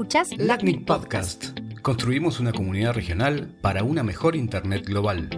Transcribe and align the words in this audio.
Escuchás 0.00 0.34
LACNIC 0.38 0.86
Podcast. 0.86 1.58
Construimos 1.82 2.40
una 2.40 2.52
comunidad 2.52 2.94
regional 2.94 3.54
para 3.60 3.84
una 3.84 4.02
mejor 4.02 4.34
Internet 4.34 4.86
global. 4.86 5.28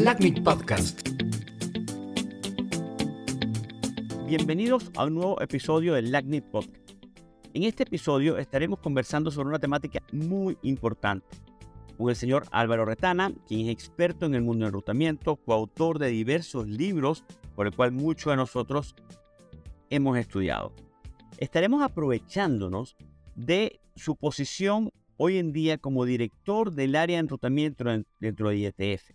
LACNIC 0.00 0.42
Podcast. 0.42 1.06
Bienvenidos 4.26 4.90
a 4.96 5.04
un 5.04 5.16
nuevo 5.16 5.38
episodio 5.42 5.92
del 5.92 6.10
LACNIC 6.10 6.44
Podcast. 6.44 6.92
En 7.52 7.64
este 7.64 7.82
episodio 7.82 8.38
estaremos 8.38 8.78
conversando 8.78 9.30
sobre 9.30 9.50
una 9.50 9.58
temática 9.58 10.02
muy 10.12 10.56
importante 10.62 11.36
con 11.98 12.08
el 12.08 12.16
señor 12.16 12.46
Álvaro 12.50 12.86
Retana, 12.86 13.30
quien 13.46 13.66
es 13.66 13.72
experto 13.74 14.24
en 14.24 14.34
el 14.34 14.40
mundo 14.40 14.64
del 14.64 14.68
enrutamiento, 14.68 15.36
coautor 15.36 15.98
de 15.98 16.08
diversos 16.08 16.66
libros 16.66 17.24
por 17.54 17.66
el 17.66 17.76
cual 17.76 17.92
muchos 17.92 18.32
de 18.32 18.36
nosotros 18.38 18.96
hemos 19.90 20.16
estudiado. 20.16 20.72
Estaremos 21.38 21.82
aprovechándonos 21.82 22.96
de 23.34 23.80
su 23.94 24.16
posición 24.16 24.90
hoy 25.18 25.36
en 25.36 25.52
día 25.52 25.76
como 25.76 26.06
director 26.06 26.72
del 26.72 26.96
área 26.96 27.16
de 27.16 27.20
enrutamiento 27.20 27.84
dentro 28.20 28.48
de 28.48 28.58
IETF. 28.58 29.10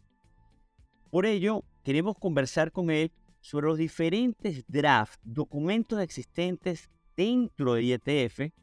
Por 1.09 1.25
ello, 1.25 1.63
queremos 1.83 2.15
conversar 2.17 2.71
con 2.71 2.91
él 2.91 3.11
sobre 3.39 3.67
los 3.67 3.79
diferentes 3.79 4.63
drafts, 4.67 5.19
documentos 5.23 5.99
existentes 5.99 6.91
dentro 7.17 7.73
de 7.73 7.83
IETF 7.83 8.53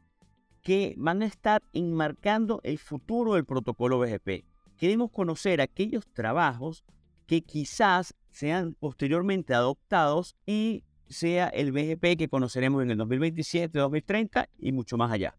que 0.61 0.95
van 0.97 1.21
a 1.21 1.25
estar 1.25 1.61
enmarcando 1.73 2.61
el 2.63 2.77
futuro 2.77 3.33
del 3.33 3.45
protocolo 3.45 3.99
BGP. 3.99 4.45
Queremos 4.77 5.11
conocer 5.11 5.59
aquellos 5.59 6.07
trabajos 6.13 6.85
que 7.27 7.41
quizás 7.41 8.15
sean 8.31 8.73
posteriormente 8.79 9.53
adoptados 9.53 10.35
y 10.45 10.83
sea 11.09 11.47
el 11.47 11.71
BGP 11.71 12.17
que 12.17 12.29
conoceremos 12.29 12.83
en 12.83 12.91
el 12.91 12.97
2027, 12.97 13.77
2030 13.77 14.49
y 14.59 14.71
mucho 14.71 14.97
más 14.97 15.11
allá. 15.11 15.35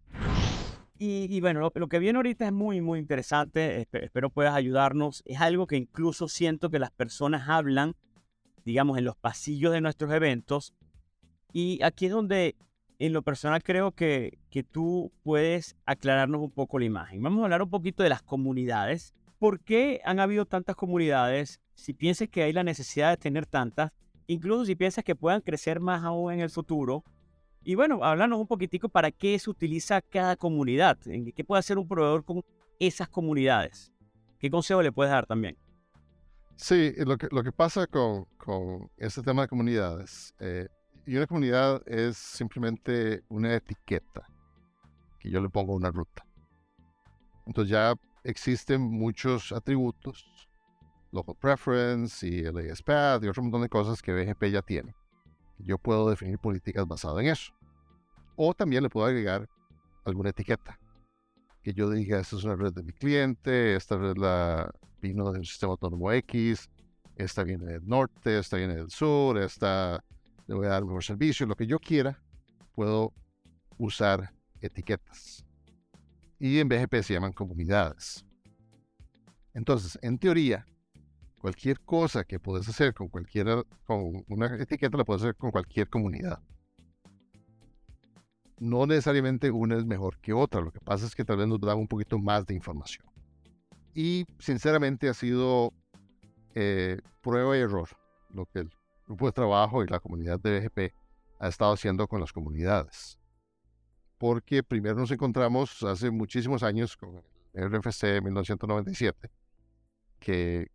Y, 1.03 1.41
bueno, 1.41 1.71
lo, 1.75 1.89
que 1.89 1.99
viene 1.99 2.19
ahorita 2.19 2.45
es 2.45 2.53
muy, 2.53 2.83
muy 2.83 2.99
interesante. 2.99 3.89
espero 3.91 4.29
puedas 4.29 4.55
ayudarnos. 4.55 5.23
Es 5.25 5.41
algo 5.41 5.67
que 5.67 5.77
incluso 5.77 6.29
siento 6.29 6.69
que 6.69 6.79
las 6.79 6.91
personas 6.91 7.49
hablan, 7.49 7.97
digamos, 8.67 8.99
en 8.99 9.07
los 9.07 9.17
pasillos 9.17 9.73
de 9.73 9.81
nuestros 9.81 10.13
eventos. 10.13 10.75
Y 11.55 11.83
aquí 11.83 12.05
es 12.05 12.13
donde, 12.13 12.55
en 12.99 13.15
lo 13.15 13.23
personal, 13.23 13.63
creo 13.63 13.93
que, 13.93 14.41
que 14.51 14.63
tú 14.63 15.11
puedes 15.23 15.75
aclararnos 15.87 16.43
un 16.43 16.51
poco 16.51 16.79
la 16.79 16.85
imagen. 16.85 17.23
Vamos 17.23 17.41
a 17.41 17.45
hablar 17.45 17.63
un 17.63 17.71
poquito 17.71 18.03
de 18.03 18.11
las 18.11 18.21
comunidades. 18.21 19.15
¿Por 19.39 19.61
qué 19.61 20.03
han 20.05 20.21
habido 20.21 20.45
tantas 20.45 20.77
comunidades? 20.77 21.63
Si 21.73 21.95
piensas 21.95 22.29
que 22.29 22.43
hay 22.43 22.53
la 22.53 22.63
necesidad 22.63 23.09
de 23.09 23.17
tener 23.17 23.47
tantas, 23.47 23.93
incluso 24.33 24.65
si 24.65 24.77
piensas 24.77 25.05
que 25.05 25.17
puedan 25.17 25.41
crecer 25.41 25.81
más 25.81 26.05
aún 26.05 26.33
en 26.33 26.41
el 26.41 26.51
futuro. 26.51 27.05
Y 27.63 27.75
bueno, 27.75 28.05
háblanos 28.05 28.39
un 28.39 28.47
poquitico 28.47 28.89
para 28.89 29.11
qué 29.11 29.39
se 29.39 29.51
utiliza 29.51 30.01
cada 30.01 30.37
comunidad, 30.37 30.97
en 31.07 31.33
qué 31.33 31.45
puede 31.45 31.59
hacer 31.59 31.79
un 31.79 31.89
proveedor 31.89 32.25
con 32.25 32.43
esas 32.79 33.09
comunidades. 33.09 33.93
¿Qué 34.39 34.49
consejo 34.49 34.83
le 34.83 34.93
puedes 34.93 35.11
dar 35.11 35.27
también? 35.27 35.59
Sí, 36.57 36.93
lo 36.99 37.19
que, 37.19 37.29
lo 37.31 37.43
que 37.43 37.53
pasa 37.53 37.87
con, 37.87 38.27
con 38.37 38.91
este 38.97 39.23
tema 39.23 39.43
de 39.43 39.49
comunidades, 39.49 40.35
eh, 40.39 40.69
y 41.07 41.17
una 41.17 41.27
comunidad 41.27 41.83
es 41.87 42.17
simplemente 42.17 43.23
una 43.29 43.55
etiqueta 43.55 44.27
que 45.19 45.31
yo 45.31 45.41
le 45.41 45.49
pongo 45.49 45.73
a 45.73 45.77
una 45.77 45.91
ruta. 45.91 46.25
Entonces 47.47 47.71
ya 47.71 47.95
existen 48.23 48.81
muchos 48.81 49.51
atributos 49.53 50.40
Local 51.13 51.37
Preference 51.39 52.27
y 52.27 52.41
el 52.41 52.71
ASPAD 52.71 53.23
y 53.23 53.29
otro 53.29 53.43
montón 53.43 53.63
de 53.63 53.69
cosas 53.69 54.01
que 54.03 54.13
BGP 54.13 54.45
ya 54.45 54.63
tiene. 54.63 54.95
Yo 55.59 55.79
puedo 55.79 56.09
definir 56.09 56.39
políticas 56.39 56.87
basadas 56.87 57.21
en 57.21 57.27
eso. 57.27 57.53
O 58.37 58.55
también 58.55 58.83
le 58.83 58.89
puedo 58.89 59.07
agregar 59.07 59.49
alguna 60.05 60.31
etiqueta. 60.31 60.79
Que 61.63 61.75
yo 61.75 61.91
diga, 61.91 62.19
esta 62.19 62.37
es 62.37 62.45
una 62.45 62.57
red 62.57 62.73
de 62.73 62.83
mi 62.83 62.93
cliente, 62.93 63.75
esta 63.75 63.97
red 63.97 64.17
la 64.17 64.73
vino 65.03 65.31
del 65.33 65.45
sistema 65.45 65.73
autónomo 65.73 66.11
X, 66.13 66.71
esta 67.17 67.43
viene 67.43 67.67
del 67.67 67.87
norte, 67.87 68.39
esta 68.39 68.57
viene 68.57 68.77
del 68.77 68.91
sur, 68.91 69.37
esta 69.39 70.03
le 70.47 70.55
voy 70.55 70.67
a 70.67 70.71
dar 70.71 70.85
mejor 70.85 71.05
servicio, 71.05 71.47
lo 71.47 71.55
que 71.55 71.67
yo 71.67 71.79
quiera, 71.79 72.23
puedo 72.75 73.13
usar 73.79 74.33
etiquetas. 74.61 75.45
Y 76.39 76.59
en 76.59 76.69
BGP 76.69 77.03
se 77.03 77.15
llaman 77.15 77.33
comunidades. 77.33 78.25
Entonces, 79.53 79.99
en 80.03 80.19
teoría, 80.19 80.67
Cualquier 81.41 81.81
cosa 81.81 82.25
que 82.25 82.39
puedes 82.39 82.69
hacer 82.69 82.93
con 82.93 83.09
cualquier, 83.09 83.65
con 83.85 84.25
una 84.29 84.57
etiqueta 84.57 84.99
la 84.99 85.05
puedes 85.05 85.23
hacer 85.23 85.37
con 85.37 85.51
cualquier 85.51 85.89
comunidad. 85.89 86.39
No 88.59 88.85
necesariamente 88.85 89.51
una 89.51 89.79
es 89.79 89.87
mejor 89.87 90.19
que 90.19 90.35
otra, 90.35 90.61
lo 90.61 90.71
que 90.71 90.81
pasa 90.81 91.07
es 91.07 91.15
que 91.15 91.25
tal 91.25 91.39
vez 91.39 91.49
nos 91.49 91.59
da 91.59 91.75
un 91.75 91.89
poquito 91.89 92.19
más 92.19 92.45
de 92.45 92.55
información. 92.55 93.07
Y 93.95 94.27
sinceramente 94.39 95.09
ha 95.09 95.15
sido 95.15 95.73
eh, 96.55 97.01
prueba 97.23 97.57
y 97.57 97.61
error 97.61 97.89
lo 98.35 98.45
que 98.45 98.61
el 98.61 98.71
grupo 99.07 99.25
de 99.25 99.33
trabajo 99.33 99.83
y 99.83 99.87
la 99.87 99.99
comunidad 99.99 100.39
de 100.41 100.61
BGP 100.61 100.95
ha 101.39 101.49
estado 101.49 101.73
haciendo 101.73 102.07
con 102.07 102.21
las 102.21 102.35
comunidades. 102.35 103.19
Porque 104.19 104.63
primero 104.63 104.97
nos 104.97 105.11
encontramos 105.11 105.83
hace 105.85 106.11
muchísimos 106.11 106.63
años 106.63 106.99
con 106.99 107.23
el 107.55 107.71
RFC 107.71 108.21
1997, 108.23 109.31
que 110.19 110.71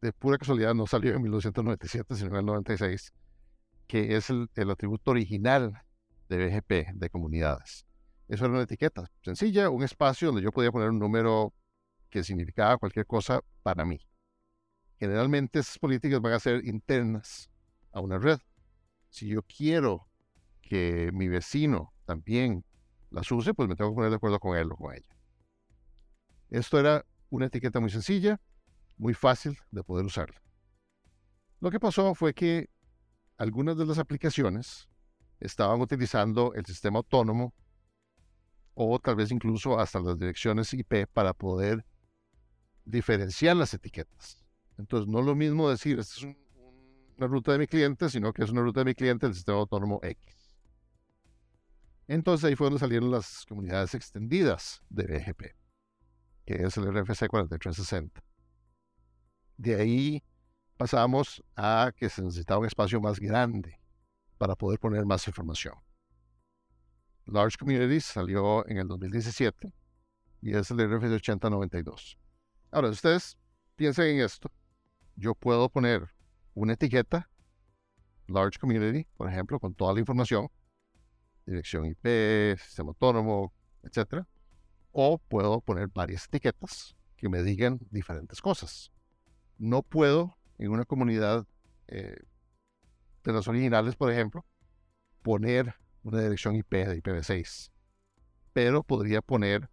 de 0.00 0.12
pura 0.12 0.38
casualidad 0.38 0.74
no 0.74 0.86
salió 0.86 1.14
en 1.14 1.22
1997, 1.22 2.14
sino 2.14 2.30
en 2.30 2.36
el 2.36 2.46
96, 2.46 3.12
que 3.86 4.16
es 4.16 4.30
el, 4.30 4.48
atributo 4.70 5.10
original 5.10 5.82
de 6.28 6.46
BGP, 6.46 6.94
de 6.94 7.10
comunidades. 7.10 7.86
Eso 8.28 8.44
era 8.44 8.54
una 8.54 8.62
etiqueta 8.62 9.10
sencilla, 9.22 9.68
un 9.68 9.82
espacio 9.82 10.28
donde 10.28 10.42
yo 10.42 10.52
podía 10.52 10.70
poner 10.70 10.90
un 10.90 10.98
número 10.98 11.52
que 12.08 12.22
significaba 12.22 12.78
cualquier 12.78 13.06
cosa 13.06 13.40
para 13.62 13.84
mí. 13.84 14.00
Generalmente 14.98 15.58
esas 15.58 15.78
políticas 15.78 16.20
van 16.20 16.34
a 16.34 16.40
ser 16.40 16.64
internas 16.64 17.50
a 17.92 18.00
una 18.00 18.18
red. 18.18 18.38
Si 19.08 19.26
yo 19.26 19.42
quiero 19.42 20.08
que 20.62 21.10
mi 21.12 21.28
vecino 21.28 21.92
también 22.04 22.64
las 23.10 23.30
use, 23.32 23.54
pues 23.54 23.68
me 23.68 23.74
tengo 23.74 23.90
que 23.90 23.96
poner 23.96 24.10
de 24.10 24.16
acuerdo 24.16 24.38
con 24.38 24.56
él 24.56 24.70
o 24.70 24.76
con 24.76 24.94
ella. 24.94 25.16
Esto 26.48 26.78
era 26.78 27.04
una 27.28 27.46
etiqueta 27.46 27.80
muy 27.80 27.90
sencilla, 27.90 28.40
muy 29.00 29.14
fácil 29.14 29.58
de 29.70 29.82
poder 29.82 30.04
usarla. 30.04 30.40
Lo 31.60 31.70
que 31.70 31.80
pasó 31.80 32.14
fue 32.14 32.34
que 32.34 32.68
algunas 33.38 33.76
de 33.76 33.86
las 33.86 33.98
aplicaciones 33.98 34.88
estaban 35.40 35.80
utilizando 35.80 36.52
el 36.54 36.66
sistema 36.66 36.98
autónomo 36.98 37.54
o 38.74 38.98
tal 38.98 39.16
vez 39.16 39.32
incluso 39.32 39.78
hasta 39.78 40.00
las 40.00 40.18
direcciones 40.18 40.72
IP 40.74 41.06
para 41.12 41.32
poder 41.32 41.84
diferenciar 42.84 43.56
las 43.56 43.72
etiquetas. 43.72 44.44
Entonces, 44.76 45.08
no 45.08 45.20
es 45.20 45.26
lo 45.26 45.34
mismo 45.34 45.70
decir, 45.70 45.98
esta 45.98 46.26
es 46.26 46.36
una 47.16 47.26
ruta 47.26 47.52
de 47.52 47.58
mi 47.58 47.66
cliente, 47.66 48.08
sino 48.10 48.32
que 48.32 48.44
es 48.44 48.50
una 48.50 48.60
ruta 48.60 48.80
de 48.80 48.84
mi 48.84 48.94
cliente 48.94 49.26
del 49.26 49.34
sistema 49.34 49.58
autónomo 49.58 49.98
X. 50.02 50.56
Entonces 52.06 52.44
ahí 52.44 52.56
fue 52.56 52.66
donde 52.66 52.80
salieron 52.80 53.10
las 53.10 53.46
comunidades 53.46 53.94
extendidas 53.94 54.82
de 54.88 55.04
BGP, 55.04 55.42
que 56.44 56.54
es 56.66 56.76
el 56.76 56.84
RFC 56.84 57.28
4360. 57.28 58.29
De 59.60 59.74
ahí 59.74 60.22
pasamos 60.78 61.44
a 61.54 61.92
que 61.94 62.08
se 62.08 62.22
necesitaba 62.22 62.60
un 62.60 62.66
espacio 62.66 62.98
más 62.98 63.20
grande 63.20 63.78
para 64.38 64.56
poder 64.56 64.80
poner 64.80 65.04
más 65.04 65.28
información. 65.28 65.74
Large 67.26 67.58
Communities 67.58 68.06
salió 68.06 68.66
en 68.66 68.78
el 68.78 68.88
2017 68.88 69.70
y 70.40 70.54
es 70.54 70.70
el 70.70 70.78
RFC 70.78 71.12
8092. 71.12 72.18
Ahora, 72.70 72.88
ustedes 72.88 73.36
piensen 73.76 74.06
en 74.06 74.20
esto. 74.24 74.50
Yo 75.14 75.34
puedo 75.34 75.68
poner 75.68 76.08
una 76.54 76.72
etiqueta, 76.72 77.28
Large 78.28 78.58
Community, 78.58 79.06
por 79.18 79.28
ejemplo, 79.28 79.60
con 79.60 79.74
toda 79.74 79.92
la 79.92 80.00
información, 80.00 80.48
dirección 81.44 81.84
IP, 81.84 82.56
sistema 82.58 82.88
autónomo, 82.88 83.52
etc. 83.82 84.24
O 84.90 85.18
puedo 85.18 85.60
poner 85.60 85.88
varias 85.88 86.24
etiquetas 86.24 86.96
que 87.18 87.28
me 87.28 87.42
digan 87.42 87.78
diferentes 87.90 88.40
cosas. 88.40 88.90
No 89.60 89.82
puedo 89.82 90.38
en 90.56 90.70
una 90.70 90.86
comunidad 90.86 91.46
eh, 91.86 92.16
de 93.22 93.32
las 93.32 93.46
originales, 93.46 93.94
por 93.94 94.10
ejemplo, 94.10 94.46
poner 95.20 95.74
una 96.02 96.22
dirección 96.22 96.56
IP 96.56 96.72
de 96.72 97.02
IPv6, 97.02 97.70
pero 98.54 98.82
podría 98.82 99.20
poner 99.20 99.68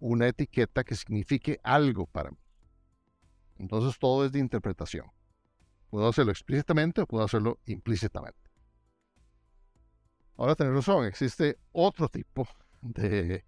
una 0.00 0.26
etiqueta 0.26 0.82
que 0.82 0.96
signifique 0.96 1.60
algo 1.62 2.06
para 2.06 2.32
mí. 2.32 2.38
Entonces 3.58 4.00
todo 4.00 4.24
es 4.24 4.32
de 4.32 4.40
interpretación. 4.40 5.06
Puedo 5.90 6.08
hacerlo 6.08 6.32
explícitamente 6.32 7.00
o 7.00 7.06
puedo 7.06 7.22
hacerlo 7.24 7.60
implícitamente. 7.66 8.50
Ahora 10.36 10.56
tenés 10.56 10.74
razón, 10.74 11.06
existe 11.06 11.56
otro 11.70 12.08
tipo 12.08 12.48
de, 12.80 13.44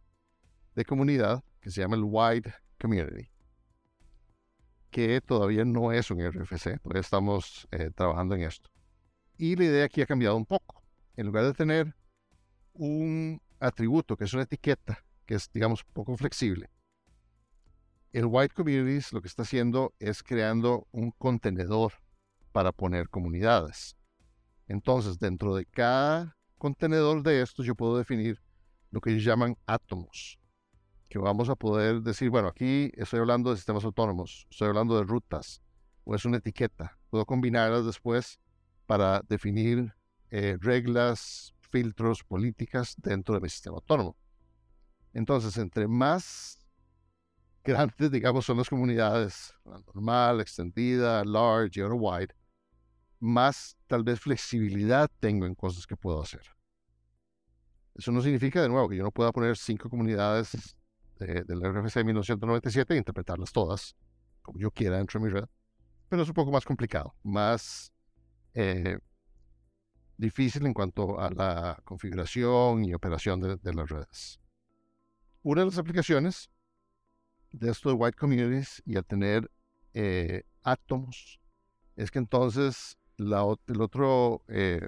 de 0.76 0.84
comunidad 0.84 1.42
que 1.60 1.70
se 1.72 1.80
llama 1.80 1.96
el 1.96 2.04
Wide 2.04 2.54
Community 2.80 3.31
que 4.92 5.20
todavía 5.22 5.64
no 5.64 5.90
es 5.90 6.10
un 6.10 6.20
RFC, 6.20 6.78
todavía 6.80 7.00
estamos 7.00 7.66
eh, 7.72 7.90
trabajando 7.94 8.36
en 8.36 8.42
esto. 8.42 8.70
Y 9.38 9.56
la 9.56 9.64
idea 9.64 9.84
aquí 9.86 10.02
ha 10.02 10.06
cambiado 10.06 10.36
un 10.36 10.44
poco. 10.46 10.84
En 11.16 11.26
lugar 11.26 11.44
de 11.44 11.54
tener 11.54 11.96
un 12.74 13.40
atributo, 13.58 14.16
que 14.16 14.24
es 14.24 14.34
una 14.34 14.42
etiqueta, 14.42 15.04
que 15.26 15.34
es, 15.34 15.50
digamos, 15.50 15.82
poco 15.82 16.16
flexible, 16.16 16.70
el 18.12 18.26
White 18.26 18.54
Communities 18.54 19.14
lo 19.14 19.22
que 19.22 19.28
está 19.28 19.42
haciendo 19.42 19.94
es 19.98 20.22
creando 20.22 20.86
un 20.92 21.10
contenedor 21.12 21.94
para 22.52 22.70
poner 22.70 23.08
comunidades. 23.08 23.96
Entonces, 24.68 25.18
dentro 25.18 25.54
de 25.54 25.64
cada 25.64 26.36
contenedor 26.58 27.22
de 27.22 27.40
estos, 27.40 27.64
yo 27.64 27.74
puedo 27.74 27.96
definir 27.96 28.42
lo 28.90 29.00
que 29.00 29.10
ellos 29.10 29.24
llaman 29.24 29.56
átomos, 29.66 30.38
que 31.12 31.18
vamos 31.18 31.50
a 31.50 31.56
poder 31.56 32.00
decir, 32.00 32.30
bueno, 32.30 32.48
aquí 32.48 32.90
estoy 32.96 33.20
hablando 33.20 33.50
de 33.50 33.56
sistemas 33.56 33.84
autónomos, 33.84 34.46
estoy 34.50 34.68
hablando 34.68 34.96
de 34.96 35.04
rutas, 35.04 35.60
o 36.04 36.14
es 36.14 36.24
una 36.24 36.38
etiqueta. 36.38 36.98
Puedo 37.10 37.26
combinarlas 37.26 37.84
después 37.84 38.40
para 38.86 39.20
definir 39.28 39.94
eh, 40.30 40.56
reglas, 40.58 41.54
filtros, 41.68 42.24
políticas 42.24 42.94
dentro 42.96 43.34
de 43.34 43.42
mi 43.42 43.50
sistema 43.50 43.76
autónomo. 43.76 44.16
Entonces, 45.12 45.58
entre 45.58 45.86
más 45.86 46.58
grandes, 47.62 48.10
digamos, 48.10 48.46
son 48.46 48.56
las 48.56 48.70
comunidades, 48.70 49.52
normal, 49.66 50.40
extendida, 50.40 51.26
large 51.26 51.78
y 51.78 51.82
wide, 51.82 52.34
más 53.20 53.76
tal 53.86 54.02
vez 54.02 54.18
flexibilidad 54.18 55.10
tengo 55.20 55.44
en 55.44 55.54
cosas 55.54 55.86
que 55.86 55.94
puedo 55.94 56.22
hacer. 56.22 56.46
Eso 57.94 58.12
no 58.12 58.22
significa, 58.22 58.62
de 58.62 58.70
nuevo, 58.70 58.88
que 58.88 58.96
yo 58.96 59.02
no 59.02 59.10
pueda 59.10 59.30
poner 59.30 59.58
cinco 59.58 59.90
comunidades 59.90 60.74
de, 61.26 61.44
del 61.44 61.60
RFC 61.60 61.94
de 61.96 62.04
1997 62.04 62.94
e 62.94 62.96
interpretarlas 62.96 63.52
todas 63.52 63.96
como 64.42 64.58
yo 64.58 64.70
quiera 64.70 64.98
dentro 64.98 65.20
de 65.20 65.26
mi 65.26 65.32
red, 65.32 65.46
pero 66.08 66.22
es 66.22 66.28
un 66.28 66.34
poco 66.34 66.50
más 66.50 66.64
complicado, 66.64 67.14
más 67.22 67.92
eh, 68.54 68.98
difícil 70.16 70.66
en 70.66 70.74
cuanto 70.74 71.18
a 71.20 71.30
la 71.30 71.80
configuración 71.84 72.84
y 72.84 72.92
operación 72.92 73.40
de 73.40 73.74
las 73.74 73.88
redes. 73.88 74.40
Una 75.42 75.62
de 75.62 75.66
las 75.66 75.78
aplicaciones 75.78 76.50
de 77.50 77.70
esto 77.70 77.88
de 77.88 77.94
White 77.94 78.16
Communities 78.16 78.82
y 78.84 78.96
al 78.96 79.04
tener 79.04 79.50
eh, 79.94 80.44
átomos, 80.62 81.40
es 81.96 82.10
que 82.10 82.18
entonces 82.18 82.96
el 83.18 83.80
otro 83.80 84.42
eh, 84.48 84.86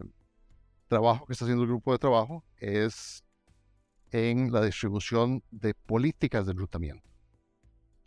trabajo 0.89 1.27
que 1.27 1.33
está 1.33 1.45
haciendo 1.45 1.65
el 1.65 1.71
grupo 1.71 1.93
de 1.93 1.99
trabajo 1.99 2.45
es 2.57 3.24
en 4.15 4.53
la 4.53 4.65
distribución 4.65 5.43
de 5.51 5.75
políticas 5.75 6.47
de 6.47 6.53
enrutamiento. 6.53 7.11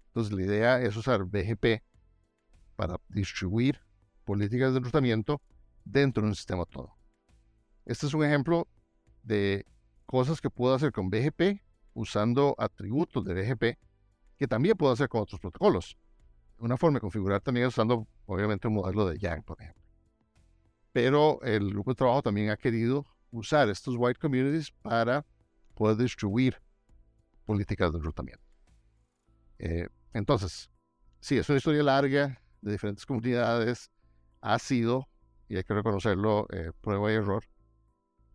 Entonces 0.07 0.31
la 0.33 0.42
idea 0.42 0.81
es 0.81 0.95
usar 0.95 1.25
BGP 1.25 1.83
para 2.77 2.95
distribuir 3.09 3.81
políticas 4.24 4.71
de 4.71 4.77
enrutamiento 4.77 5.42
dentro 5.83 6.24
de 6.24 6.30
un 6.30 6.36
sistema 6.36 6.63
todo. 6.63 6.94
Este 7.83 8.06
es 8.06 8.13
un 8.13 8.24
ejemplo 8.24 8.69
de 9.24 9.65
cosas 10.06 10.39
que 10.39 10.50
puedo 10.50 10.74
hacer 10.74 10.94
con 10.94 11.09
BGP 11.09 11.62
usando 11.94 12.56
atributos 12.57 13.25
de 13.25 13.33
BGP 13.33 13.77
que 14.38 14.48
también 14.48 14.77
puedo 14.77 14.94
hacer 14.94 15.10
con 15.10 15.24
otros 15.24 15.42
protocolos. 15.42 15.98
Una 16.57 16.77
forma 16.77 16.95
de 16.95 17.01
configurar 17.01 17.42
también 17.42 17.68
usando, 17.68 18.07
obviamente, 18.27 18.69
un 18.69 18.75
modelo 18.75 19.10
de 19.10 19.19
Yang, 19.19 19.44
por 19.44 19.62
ejemplo. 19.62 19.83
Pero 20.94 21.42
el 21.42 21.69
grupo 21.69 21.92
de 21.92 21.95
trabajo 21.95 22.21
también 22.21 22.50
ha 22.50 22.56
querido 22.56 23.06
usar 23.30 23.68
estos 23.68 23.95
white 23.98 24.21
communities 24.21 24.71
para 24.71 25.25
poder 25.77 25.95
distribuir 25.97 26.57
políticas 27.45 27.91
de 27.91 28.00
enrutamiento. 28.00 28.44
Eh, 29.59 29.88
entonces, 30.13 30.69
sí, 31.19 31.38
es 31.38 31.47
una 31.50 31.57
historia 31.57 31.83
larga 31.83 32.41
de 32.62 32.71
diferentes 32.71 33.06
comunidades. 33.06 33.91
Ha 34.41 34.59
sido, 34.59 35.07
y 35.47 35.56
hay 35.56 35.63
que 35.63 35.74
reconocerlo, 35.74 36.47
eh, 36.51 36.71
prueba 36.81 37.12
y 37.12 37.15
error. 37.15 37.44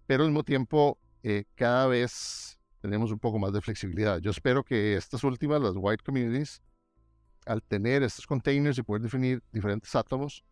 Pero 0.07 0.23
al 0.23 0.31
mismo 0.31 0.45
tiempo, 0.45 0.99
eh, 1.23 1.45
cada 1.55 1.87
vez 1.87 2.59
tenemos 2.81 3.11
un 3.11 3.19
poco 3.19 3.39
más 3.39 3.53
de 3.53 3.61
flexibilidad. 3.61 4.19
Yo 4.19 4.31
espero 4.31 4.65
que 4.65 4.97
estas 4.97 5.23
últimas, 5.25 5.61
las 5.61 5.75
white 5.77 6.03
communities, 6.05 6.63
al 7.45 7.63
tener 7.63 8.03
estos 8.03 8.27
containers 8.27 8.79
y 8.79 8.83
poder 8.83 9.03
definir 9.03 9.43
diferentes 9.53 9.95
átomos, 9.95 10.45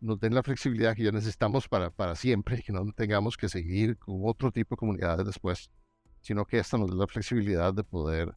nos 0.00 0.18
den 0.18 0.34
la 0.34 0.42
flexibilidad 0.42 0.96
que 0.96 1.04
ya 1.04 1.12
necesitamos 1.12 1.68
para, 1.68 1.90
para 1.90 2.16
siempre 2.16 2.58
y 2.58 2.62
que 2.62 2.72
no 2.72 2.92
tengamos 2.92 3.36
que 3.36 3.48
seguir 3.48 3.96
con 3.98 4.20
otro 4.24 4.50
tipo 4.50 4.74
de 4.74 4.78
comunidades 4.78 5.24
después, 5.24 5.70
sino 6.22 6.44
que 6.44 6.58
esta 6.58 6.78
nos 6.78 6.90
dé 6.90 6.96
la 6.96 7.06
flexibilidad 7.06 7.74
de 7.74 7.84
poder 7.84 8.34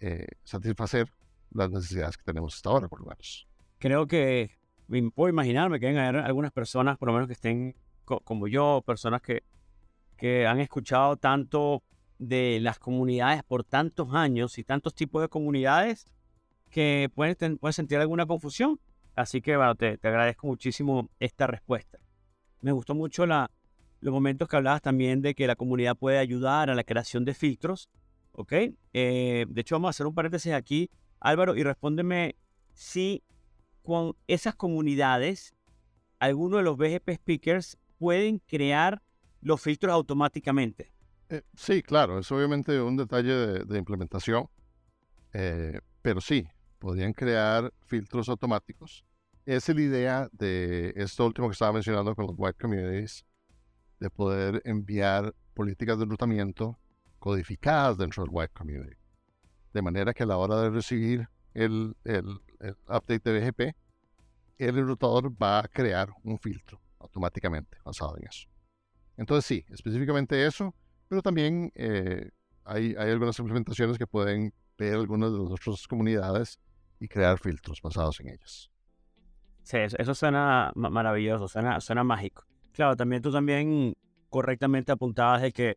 eh, 0.00 0.26
satisfacer 0.44 1.08
las 1.50 1.70
necesidades 1.70 2.16
que 2.16 2.24
tenemos 2.24 2.54
hasta 2.54 2.68
ahora, 2.68 2.88
por 2.88 3.00
lo 3.00 3.06
menos. 3.06 3.48
Creo 3.78 4.06
que 4.06 4.50
puedo 5.14 5.30
imaginarme 5.30 5.80
que 5.80 5.88
hay 5.88 5.96
algunas 5.96 6.52
personas, 6.52 6.98
por 6.98 7.08
lo 7.08 7.14
menos 7.14 7.28
que 7.28 7.34
estén 7.34 7.74
como 8.04 8.46
yo, 8.48 8.82
personas 8.84 9.22
que, 9.22 9.42
que 10.16 10.46
han 10.46 10.60
escuchado 10.60 11.16
tanto 11.16 11.82
de 12.18 12.60
las 12.60 12.78
comunidades 12.78 13.42
por 13.42 13.64
tantos 13.64 14.14
años 14.14 14.58
y 14.58 14.64
tantos 14.64 14.94
tipos 14.94 15.22
de 15.22 15.28
comunidades 15.28 16.06
que 16.70 17.10
pueden, 17.14 17.58
sentir 17.70 17.98
alguna 17.98 18.26
confusión. 18.26 18.80
Así 19.14 19.40
que 19.40 19.56
bueno, 19.56 19.74
te, 19.74 19.98
agradezco 20.02 20.46
muchísimo 20.46 21.10
esta 21.18 21.46
respuesta. 21.46 21.98
Me 22.60 22.72
gustó 22.72 22.94
mucho 22.94 23.26
la, 23.26 23.50
los 24.02 24.12
momentos 24.12 24.48
que 24.48 24.56
hablabas 24.56 24.82
también 24.82 25.22
de 25.22 25.34
que 25.34 25.46
la 25.46 25.56
comunidad 25.56 25.96
puede 25.96 26.18
ayudar 26.18 26.68
a 26.68 26.74
la 26.74 26.84
creación 26.84 27.24
de 27.24 27.34
filtros. 27.34 27.88
¿Ok? 28.32 28.52
Eh, 28.92 29.46
de 29.48 29.60
hecho, 29.60 29.76
vamos 29.76 29.88
a 29.88 29.90
hacer 29.90 30.06
un 30.06 30.14
paréntesis 30.14 30.52
aquí, 30.52 30.90
Álvaro, 31.20 31.56
y 31.56 31.62
respóndeme 31.62 32.34
si 32.74 33.22
con 33.82 34.16
esas 34.26 34.54
comunidades, 34.56 35.54
algunos 36.18 36.58
de 36.58 36.64
los 36.64 36.76
BGP 36.76 37.10
speakers 37.14 37.78
pueden 37.98 38.38
crear 38.38 39.00
los 39.40 39.60
filtros 39.60 39.92
automáticamente. 39.92 40.92
Eh, 41.28 41.42
sí, 41.54 41.82
claro, 41.82 42.18
es 42.18 42.30
obviamente 42.32 42.80
un 42.80 42.96
detalle 42.96 43.64
de, 43.64 43.78
implementación, 43.78 44.48
eh, 45.32 45.80
pero 46.00 46.20
sí, 46.20 46.46
podrían 46.78 47.12
crear 47.12 47.72
filtros 47.86 48.28
automáticos. 48.28 49.04
Esa 49.44 49.72
es 49.72 49.76
la 49.76 49.82
idea 49.82 50.28
de 50.32 50.92
esto 50.96 51.26
último 51.26 51.48
que 51.48 51.52
estaba 51.52 51.72
mencionando 51.72 52.14
con 52.14 52.26
los 52.26 52.34
white 52.36 52.58
communities, 52.60 53.24
de 54.02 54.10
poder 54.10 54.60
enviar 54.64 55.34
políticas 55.54 55.98
de 55.98 56.04
enrutamiento 56.04 56.78
codificadas 57.18 57.96
dentro 57.96 58.24
del 58.24 58.30
white 58.32 58.52
community. 58.52 58.96
De 59.72 59.82
manera 59.82 60.12
que 60.12 60.24
a 60.24 60.26
la 60.26 60.36
hora 60.36 60.60
de 60.60 60.70
recibir 60.70 61.28
el, 61.54 61.96
el 62.04 62.40
update 62.88 63.20
de 63.20 63.40
BGP, 63.40 63.76
el 64.58 64.78
enrutador 64.78 65.30
va 65.30 65.60
a 65.60 65.68
crear 65.68 66.10
un 66.24 66.38
filtro 66.38 66.80
automáticamente 66.98 67.78
basado 67.84 68.16
en 68.18 68.26
eso. 68.26 68.48
Entonces 69.16 69.44
sí, 69.44 69.64
específicamente 69.70 70.44
eso 70.46 70.74
pero 71.12 71.20
también 71.20 71.70
eh, 71.74 72.30
hay, 72.64 72.94
hay, 72.98 73.10
algunas 73.10 73.38
implementaciones 73.38 73.98
que 73.98 74.06
pueden 74.06 74.54
ver 74.78 74.94
algunas 74.94 75.30
de 75.30 75.40
las 75.40 75.50
otras 75.50 75.86
comunidades 75.86 76.58
y 76.98 77.06
crear 77.06 77.38
filtros 77.38 77.82
basados 77.82 78.18
en 78.20 78.30
ellas. 78.30 78.70
Sí, 79.62 79.76
eso, 79.76 80.14
suena 80.14 80.72
maravilloso, 80.74 81.48
suena, 81.48 81.80
suena 81.80 82.02
mágico. 82.02 82.46
Claro, 82.72 82.96
también 82.96 83.22
tú 83.22 83.30
también 83.30 83.94
correctamente 84.30 84.92
apuntabas 84.92 85.42
de 85.42 85.52
que, 85.52 85.76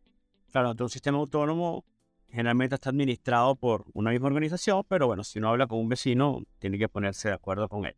claro, 0.52 0.74
un 0.80 0.90
sistema 0.90 1.18
autónomo 1.18 1.84
generalmente 2.30 2.75
está 2.75 2.90
administrado 2.90 3.56
por 3.56 3.86
una 3.94 4.12
misma 4.12 4.28
organización, 4.28 4.84
pero 4.88 5.08
bueno, 5.08 5.24
si 5.24 5.40
uno 5.40 5.50
habla 5.50 5.68
con 5.68 5.80
un 5.80 5.90
vecino, 5.90 6.42
tiene 6.60 6.78
que 6.78 6.88
ponerse 6.90 7.28
de 7.30 7.34
acuerdo 7.34 7.68
con 7.68 7.86
él. 7.86 7.96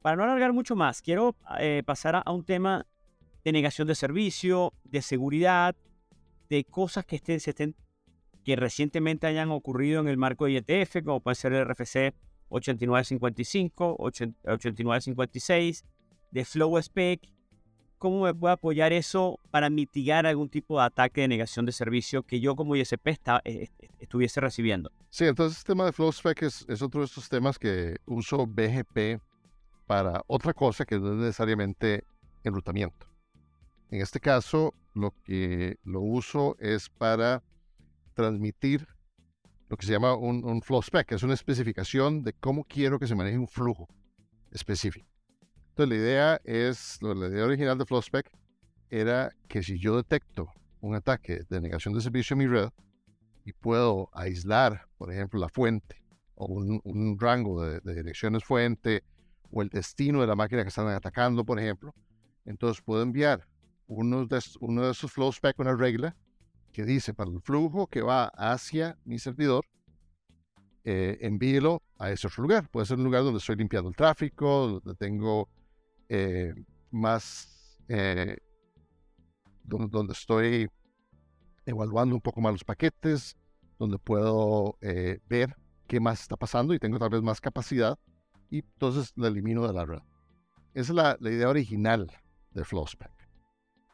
Para 0.00 0.16
no 0.16 0.22
alargar 0.22 0.52
mucho 0.52 0.76
más, 0.76 1.02
quiero 1.02 1.34
eh, 1.58 1.82
pasar 1.84 2.22
a, 2.24 2.30
un 2.30 2.44
tema 2.44 2.86
de 3.44 3.52
negación 3.52 3.88
de 3.88 3.94
servicio, 3.94 4.72
de 4.84 5.02
seguridad, 5.02 5.74
de 6.48 6.64
cosas 6.64 7.04
que, 7.04 7.16
estén, 7.16 7.40
se 7.40 7.50
estén, 7.50 7.74
que 8.44 8.56
recientemente 8.56 9.26
hayan 9.26 9.50
ocurrido 9.50 10.00
en 10.00 10.08
el 10.08 10.16
marco 10.16 10.46
de 10.46 10.52
IETF, 10.52 11.02
como 11.04 11.20
puede 11.20 11.34
ser 11.34 11.52
el 11.52 11.64
RFC 11.64 12.14
8955, 12.48 13.96
8956, 13.98 15.84
de 16.30 16.44
Flow 16.44 16.80
Spec. 16.80 17.20
¿Cómo 17.98 18.22
me 18.22 18.34
puede 18.34 18.54
apoyar 18.54 18.92
eso 18.92 19.40
para 19.50 19.70
mitigar 19.70 20.24
algún 20.26 20.48
tipo 20.48 20.78
de 20.78 20.86
ataque 20.86 21.22
de 21.22 21.28
negación 21.28 21.66
de 21.66 21.72
servicio 21.72 22.22
que 22.22 22.38
yo 22.38 22.54
como 22.54 22.76
ISP 22.76 23.08
está, 23.08 23.40
eh, 23.44 23.68
estuviese 23.98 24.40
recibiendo? 24.40 24.92
Sí, 25.10 25.24
entonces 25.24 25.58
el 25.58 25.64
tema 25.64 25.84
de 25.84 25.92
Flow 25.92 26.12
Spec 26.12 26.42
es, 26.42 26.64
es 26.68 26.80
otro 26.80 27.00
de 27.00 27.06
estos 27.06 27.28
temas 27.28 27.58
que 27.58 27.96
uso 28.06 28.46
BGP 28.46 29.20
para 29.86 30.22
otra 30.28 30.54
cosa 30.54 30.84
que 30.84 30.98
no 31.00 31.12
es 31.12 31.18
necesariamente 31.18 32.04
enrutamiento. 32.44 33.08
En 33.90 34.02
este 34.02 34.20
caso, 34.20 34.74
lo 34.94 35.14
que 35.24 35.78
lo 35.82 36.00
uso 36.00 36.56
es 36.60 36.90
para 36.90 37.42
transmitir 38.14 38.86
lo 39.68 39.76
que 39.76 39.86
se 39.86 39.92
llama 39.92 40.14
un, 40.14 40.62
flow 40.62 40.82
spec, 40.82 41.06
que 41.06 41.14
es 41.14 41.22
una 41.22 41.34
especificación 41.34 42.22
de 42.22 42.32
cómo 42.32 42.64
quiero 42.64 42.98
que 42.98 43.06
se 43.06 43.14
maneje 43.14 43.38
un 43.38 43.48
flujo 43.48 43.88
específico. 44.50 45.06
Entonces, 45.78 45.96
la 45.96 46.04
idea 46.04 46.40
es, 46.42 46.98
la 47.02 47.28
idea 47.28 47.44
original 47.44 47.78
de 47.78 47.86
flow 47.86 48.02
spec 48.02 48.28
era 48.90 49.30
que 49.46 49.62
si 49.62 49.78
yo 49.78 49.96
detecto 49.96 50.52
un 50.80 50.96
ataque 50.96 51.42
de 51.48 51.60
negación 51.60 51.94
de 51.94 52.00
servicio 52.00 52.34
en 52.34 52.38
mi 52.38 52.46
red 52.48 52.70
y 53.44 53.52
puedo 53.52 54.10
aislar, 54.12 54.88
por 54.96 55.12
ejemplo, 55.12 55.38
la 55.38 55.48
fuente 55.48 56.02
o 56.34 56.46
un, 56.46 57.16
rango 57.20 57.62
de, 57.62 57.78
de, 57.78 57.94
direcciones 57.94 58.42
fuente 58.42 59.04
o 59.52 59.62
el 59.62 59.68
destino 59.68 60.20
de 60.20 60.26
la 60.26 60.34
máquina 60.34 60.64
que 60.64 60.70
están 60.70 60.88
atacando, 60.88 61.44
por 61.44 61.60
ejemplo, 61.60 61.94
entonces 62.44 62.82
puedo 62.82 63.02
enviar 63.02 63.46
de, 63.86 64.40
uno 64.58 64.82
de 64.82 64.90
esos 64.90 65.12
flow 65.12 65.30
spec, 65.30 65.60
una 65.60 65.76
regla, 65.76 66.16
que 66.72 66.84
dice 66.84 67.14
para 67.14 67.30
el 67.30 67.40
flujo 67.40 67.86
que 67.86 68.02
va 68.02 68.24
hacia 68.34 68.98
mi 69.04 69.20
servidor, 69.20 69.64
eh, 70.82 71.18
envíelo 71.20 71.82
a 71.98 72.10
ese 72.10 72.26
otro 72.26 72.42
lugar. 72.42 72.68
Puede 72.68 72.86
ser 72.86 72.96
un 72.96 73.04
lugar 73.04 73.22
donde 73.22 73.38
estoy 73.38 73.54
limpiando 73.54 73.88
el 73.88 73.94
tráfico, 73.94 74.80
donde 74.82 74.96
tengo 74.96 75.48
eh, 76.08 76.54
más, 76.90 77.78
eh, 77.88 78.38
donde, 79.64 80.12
estoy 80.12 80.68
evaluando 81.66 82.14
un 82.14 82.20
poco 82.20 82.40
más 82.40 82.52
los 82.52 82.64
paquetes, 82.64 83.36
donde 83.78 83.98
puedo 83.98 84.78
eh, 84.80 85.20
ver 85.28 85.54
qué 85.86 86.00
más 86.00 86.22
está 86.22 86.36
pasando 86.36 86.74
y 86.74 86.78
tengo 86.78 86.98
tal 86.98 87.10
vez 87.10 87.22
más 87.22 87.40
capacidad 87.40 87.98
y 88.50 88.58
entonces 88.60 89.12
la 89.16 89.28
elimino 89.28 89.66
de 89.66 89.72
la 89.72 89.84
red. 89.84 90.00
Esa 90.74 90.92
es 90.92 90.96
la, 90.96 91.16
la 91.20 91.30
idea 91.30 91.48
original 91.48 92.10
de 92.52 92.64
FlowSpec. 92.64 93.10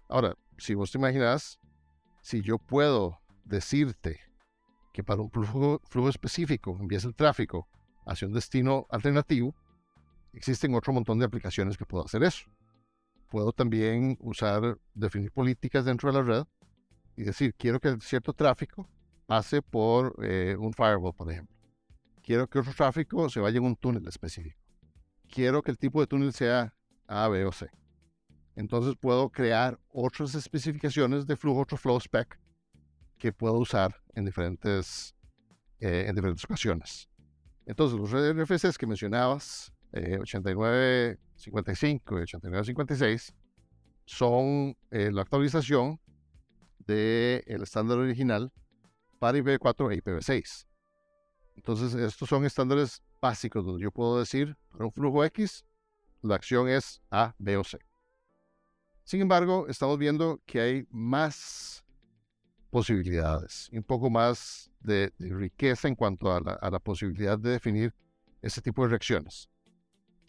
Ahora, 0.09 0.37
si 0.59 0.75
vos 0.75 0.92
te 0.92 0.99
imaginas, 0.99 1.59
si 2.23 2.42
yo 2.42 2.59
puedo 2.59 3.21
decirte 3.44 4.21
que 4.92 5.02
para 5.02 5.21
un 5.21 5.30
flujo, 5.30 5.80
flujo 5.88 6.09
específico 6.09 6.76
envíes 6.78 7.04
el 7.04 7.14
tráfico 7.14 7.68
hacia 8.06 8.28
un 8.28 8.35
destino 8.35 8.87
alternativo, 8.90 9.54
existen 10.34 10.74
otro 10.74 10.92
montón 10.92 11.18
de 11.18 11.24
aplicaciones 11.24 11.76
que 11.76 11.86
puedo 11.86 12.04
hacer 12.04 12.22
eso. 12.22 12.46
Puedo 13.28 13.52
también 13.52 14.16
usar, 14.20 14.78
definir 14.94 15.32
políticas 15.32 15.84
dentro 15.84 16.12
de 16.12 16.18
la 16.18 16.24
red 16.24 16.44
y 17.16 17.22
decir, 17.22 17.54
quiero 17.54 17.80
que 17.80 17.96
cierto 18.00 18.32
tráfico 18.32 18.88
pase 19.26 19.62
por 19.62 20.14
eh, 20.22 20.56
un 20.58 20.72
firewall, 20.72 21.14
por 21.14 21.30
ejemplo. 21.30 21.54
Quiero 22.22 22.48
que 22.48 22.58
otro 22.58 22.72
tráfico 22.72 23.28
se 23.28 23.40
vaya 23.40 23.58
en 23.58 23.64
un 23.64 23.76
túnel 23.76 24.06
específico. 24.06 24.58
Quiero 25.28 25.62
que 25.62 25.70
el 25.70 25.78
tipo 25.78 26.00
de 26.00 26.06
túnel 26.06 26.32
sea 26.32 26.74
A, 27.06 27.28
B 27.28 27.44
o 27.44 27.52
C. 27.52 27.68
Entonces 28.56 28.94
puedo 28.96 29.30
crear 29.30 29.78
otras 29.88 30.34
especificaciones 30.34 31.26
de 31.26 31.36
flujo, 31.36 31.60
otro 31.60 31.76
flow 31.76 31.98
spec 31.98 32.38
que 33.18 33.32
puedo 33.32 33.54
usar 33.54 33.96
en 34.14 34.24
diferentes, 34.24 35.14
eh, 35.80 36.06
en 36.08 36.14
diferentes 36.14 36.44
ocasiones. 36.44 37.08
Entonces 37.66 37.98
los 37.98 38.12
RFCs 38.12 38.78
que 38.78 38.86
mencionabas, 38.86 39.72
eh, 39.94 40.18
8955 40.20 42.18
y 42.18 42.22
8956, 42.22 43.34
son 44.04 44.76
eh, 44.90 45.10
la 45.12 45.22
actualización 45.22 46.00
del 46.86 47.62
estándar 47.62 47.98
original 47.98 48.52
para 49.18 49.38
IPv4 49.38 49.92
e 49.92 50.02
IPv6. 50.02 50.66
Entonces, 51.56 51.94
estos 51.94 52.28
son 52.28 52.44
estándares 52.44 53.02
básicos 53.20 53.64
donde 53.64 53.82
yo 53.82 53.90
puedo 53.90 54.18
decir, 54.18 54.56
para 54.70 54.84
un 54.84 54.92
flujo 54.92 55.24
X, 55.24 55.64
la 56.22 56.34
acción 56.34 56.68
es 56.68 57.00
A, 57.10 57.34
B 57.38 57.56
o 57.56 57.64
C. 57.64 57.78
Sin 59.04 59.20
embargo, 59.20 59.66
estamos 59.68 59.98
viendo 59.98 60.40
que 60.44 60.60
hay 60.60 60.86
más 60.90 61.84
posibilidades, 62.70 63.70
un 63.72 63.84
poco 63.84 64.10
más 64.10 64.70
de, 64.80 65.12
de 65.18 65.34
riqueza 65.34 65.86
en 65.86 65.94
cuanto 65.94 66.32
a 66.32 66.40
la, 66.40 66.52
a 66.54 66.70
la, 66.70 66.80
posibilidad 66.80 67.38
de 67.38 67.50
definir 67.50 67.94
ese 68.42 68.60
tipo 68.60 68.82
de 68.82 68.88
reacciones. 68.88 69.48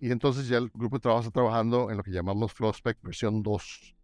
Y 0.05 0.11
entonces 0.11 0.47
ya 0.47 0.59
el 0.59 0.69
grupo 0.69 0.97
de 0.97 1.01
trabajo 1.01 1.21
está 1.21 1.31
trabajando 1.31 1.89
en 1.89 1.97
lo 1.97 2.03
que 2.03 2.11
llamamos 2.11 2.53
FlowSpec 2.53 3.01
versión 3.01 3.41
2, 3.41 3.95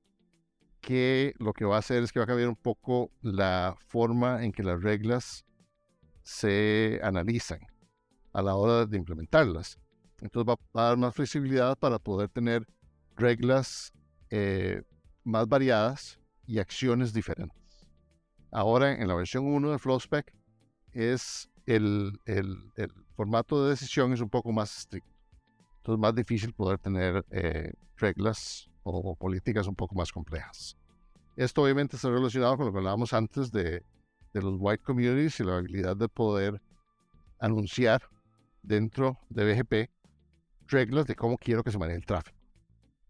que 0.82 1.36
lo 1.38 1.54
que 1.54 1.64
va 1.64 1.76
a 1.76 1.78
hacer 1.78 2.02
es 2.02 2.12
que 2.12 2.18
va 2.18 2.24
a 2.24 2.28
cambiar 2.28 2.50
un 2.50 2.56
poco 2.56 3.12
la 3.22 3.76
forma 3.86 4.44
en 4.44 4.52
que 4.52 4.64
las 4.64 4.82
reglas 4.82 5.46
se 6.24 7.00
analizan 7.04 7.60
a 8.34 8.42
la 8.42 8.56
hora 8.56 8.88
de 8.88 8.98
implementarlas. 8.98 9.78
Entonces 10.22 10.52
va 10.52 10.82
a 10.82 10.88
dar 10.88 10.98
más 10.98 11.14
flexibilidad 11.14 11.78
para 11.78 12.00
poder 12.00 12.30
tener 12.30 12.66
reglas 13.16 13.94
eh, 14.32 14.82
más 15.24 15.48
variadas 15.48 16.20
y 16.48 16.58
acciones 16.58 17.14
diferentes. 17.14 17.86
Ahora 18.52 18.92
en 18.92 19.08
la 19.08 19.14
versión 19.14 19.46
1 19.46 19.70
de 19.70 19.78
FlowSpec 19.78 20.34
es 20.94 21.48
el, 21.68 22.20
formato 23.16 23.64
de 23.64 23.70
decisión 23.70 24.14
es 24.14 24.20
un 24.20 24.32
poco 24.32 24.52
más 24.52 24.76
estricto. 24.80 25.11
Entonces 25.82 25.98
es 25.98 26.02
más 26.02 26.14
difícil 26.14 26.54
poder 26.54 26.78
tener 26.78 27.26
eh, 27.32 27.74
reglas 27.98 28.70
o 28.84 29.16
políticas 29.16 29.66
un 29.66 29.76
poco 29.76 29.96
más 29.96 30.12
complejas. 30.12 30.78
Esto 31.36 31.64
obviamente 31.64 31.96
está 31.96 32.10
relacionado 32.10 32.56
con 32.56 32.68
lo 32.68 32.72
que 32.72 32.78
hablábamos 32.78 33.14
antes 33.14 33.52
de, 33.52 33.84
de 34.32 34.42
los 34.42 34.58
white 34.60 34.84
communities 34.84 35.40
y 35.40 35.44
la 35.44 35.58
habilidad 35.58 35.98
de 35.98 36.08
poder 36.08 36.62
anunciar 37.40 38.04
dentro 38.62 39.18
de 39.30 39.54
BGP 39.54 39.90
reglas 40.68 41.08
de 41.08 41.16
cómo 41.16 41.36
quiero 41.40 41.64
que 41.64 41.72
se 41.72 41.80
maneje 41.80 41.98
el 41.98 42.06
tráfico. 42.06 42.38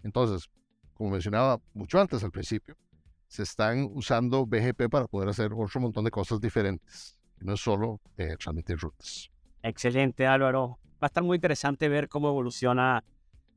Entonces, 0.01 0.49
como 0.93 1.11
mencionaba 1.11 1.59
mucho 1.73 1.99
antes 1.99 2.23
al 2.23 2.31
principio, 2.31 2.77
se 3.27 3.43
están 3.43 3.89
usando 3.93 4.45
BGP 4.45 4.89
para 4.89 5.07
poder 5.07 5.27
hacer 5.27 5.51
otro 5.53 5.81
montón 5.81 6.05
de 6.05 6.11
cosas 6.11 6.39
diferentes. 6.39 7.19
No 7.39 7.53
es 7.53 7.59
solo 7.59 7.99
eh, 8.17 8.37
transmitir 8.37 8.77
rutas. 8.77 9.29
Excelente, 9.61 10.25
Álvaro. 10.25 10.79
Va 11.01 11.05
a 11.05 11.07
estar 11.07 11.23
muy 11.23 11.35
interesante 11.35 11.89
ver 11.89 12.09
cómo 12.09 12.29
evoluciona 12.29 13.03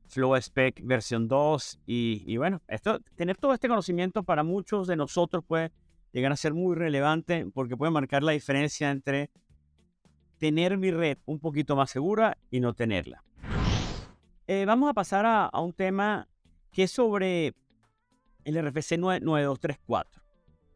FlowSpec 0.07 0.81
versión 0.83 1.27
2 1.27 1.79
y, 1.85 2.23
y, 2.25 2.37
bueno, 2.37 2.61
esto, 2.67 2.99
tener 3.15 3.37
todo 3.37 3.53
este 3.53 3.67
conocimiento 3.67 4.23
para 4.23 4.43
muchos 4.43 4.87
de 4.87 4.95
nosotros 4.95 5.43
puede 5.45 5.71
llegar 6.11 6.31
a 6.31 6.37
ser 6.37 6.53
muy 6.53 6.75
relevante 6.75 7.45
porque 7.53 7.77
puede 7.77 7.91
marcar 7.91 8.23
la 8.23 8.31
diferencia 8.31 8.89
entre 8.89 9.29
tener 10.37 10.77
mi 10.77 10.89
red 10.89 11.17
un 11.25 11.39
poquito 11.39 11.75
más 11.75 11.91
segura 11.91 12.37
y 12.49 12.61
no 12.61 12.73
tenerla. 12.73 13.23
Eh, 14.47 14.65
vamos 14.65 14.89
a 14.89 14.93
pasar 14.93 15.25
a, 15.25 15.45
a, 15.45 15.59
un 15.61 15.73
tema 15.73 16.27
que 16.71 16.83
es 16.83 16.91
sobre 16.91 17.53
el 18.43 18.55
RFC 18.55 18.97
9234, 18.97 20.21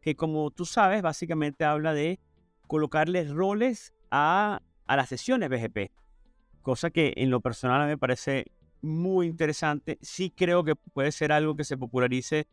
que 0.00 0.14
como 0.14 0.50
tú 0.50 0.64
sabes 0.64 1.02
básicamente 1.02 1.64
habla 1.64 1.94
de 1.94 2.20
colocarles 2.66 3.30
roles 3.30 3.92
a, 4.10 4.60
a 4.86 4.96
las 4.96 5.08
sesiones 5.08 5.48
BGP, 5.48 5.90
cosa 6.70 6.90
que 6.90 7.14
en 7.16 7.30
lo 7.30 7.40
personal 7.40 7.88
me 7.88 7.98
parece 7.98 8.46
muy 8.80 9.26
interesante. 9.26 9.98
Sí 10.02 10.30
creo 10.30 10.62
que 10.62 10.76
puede 10.76 11.10
ser 11.10 11.32
algo 11.32 11.56
que 11.56 11.64
se 11.64 11.76
popularice 11.76 12.46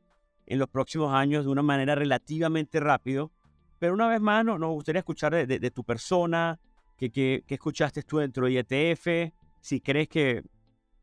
en 0.48 0.58
los 0.58 0.68
próximos 0.70 1.14
años 1.14 1.46
de 1.46 1.52
una 1.52 1.62
manera 1.62 1.94
relativamente 1.94 2.80
rápido. 2.80 3.32
Pero 3.78 3.94
una 3.94 4.08
vez 4.08 4.20
más, 4.20 4.44
no, 4.44 4.58
nos 4.58 4.72
gustaría 4.72 5.02
escuchar 5.02 5.36
de, 5.36 5.46
de, 5.46 5.72
tu 5.72 5.84
persona, 5.84 6.60
que, 6.98 7.12
que, 7.12 7.44
escuchaste 7.48 8.02
tú 8.02 8.18
dentro 8.18 8.48
de 8.48 8.54
IETF, 8.54 9.32
si 9.62 9.82
crees 9.82 10.08
que 10.08 10.44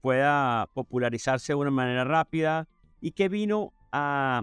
pueda 0.01 0.69
popularizarse 0.75 1.53
de 1.53 1.57
una 1.57 1.71
manera 1.71 2.03
rápida 2.03 2.67
y 3.01 3.13
qué 3.13 3.29
vino 3.29 3.73
a, 3.93 4.43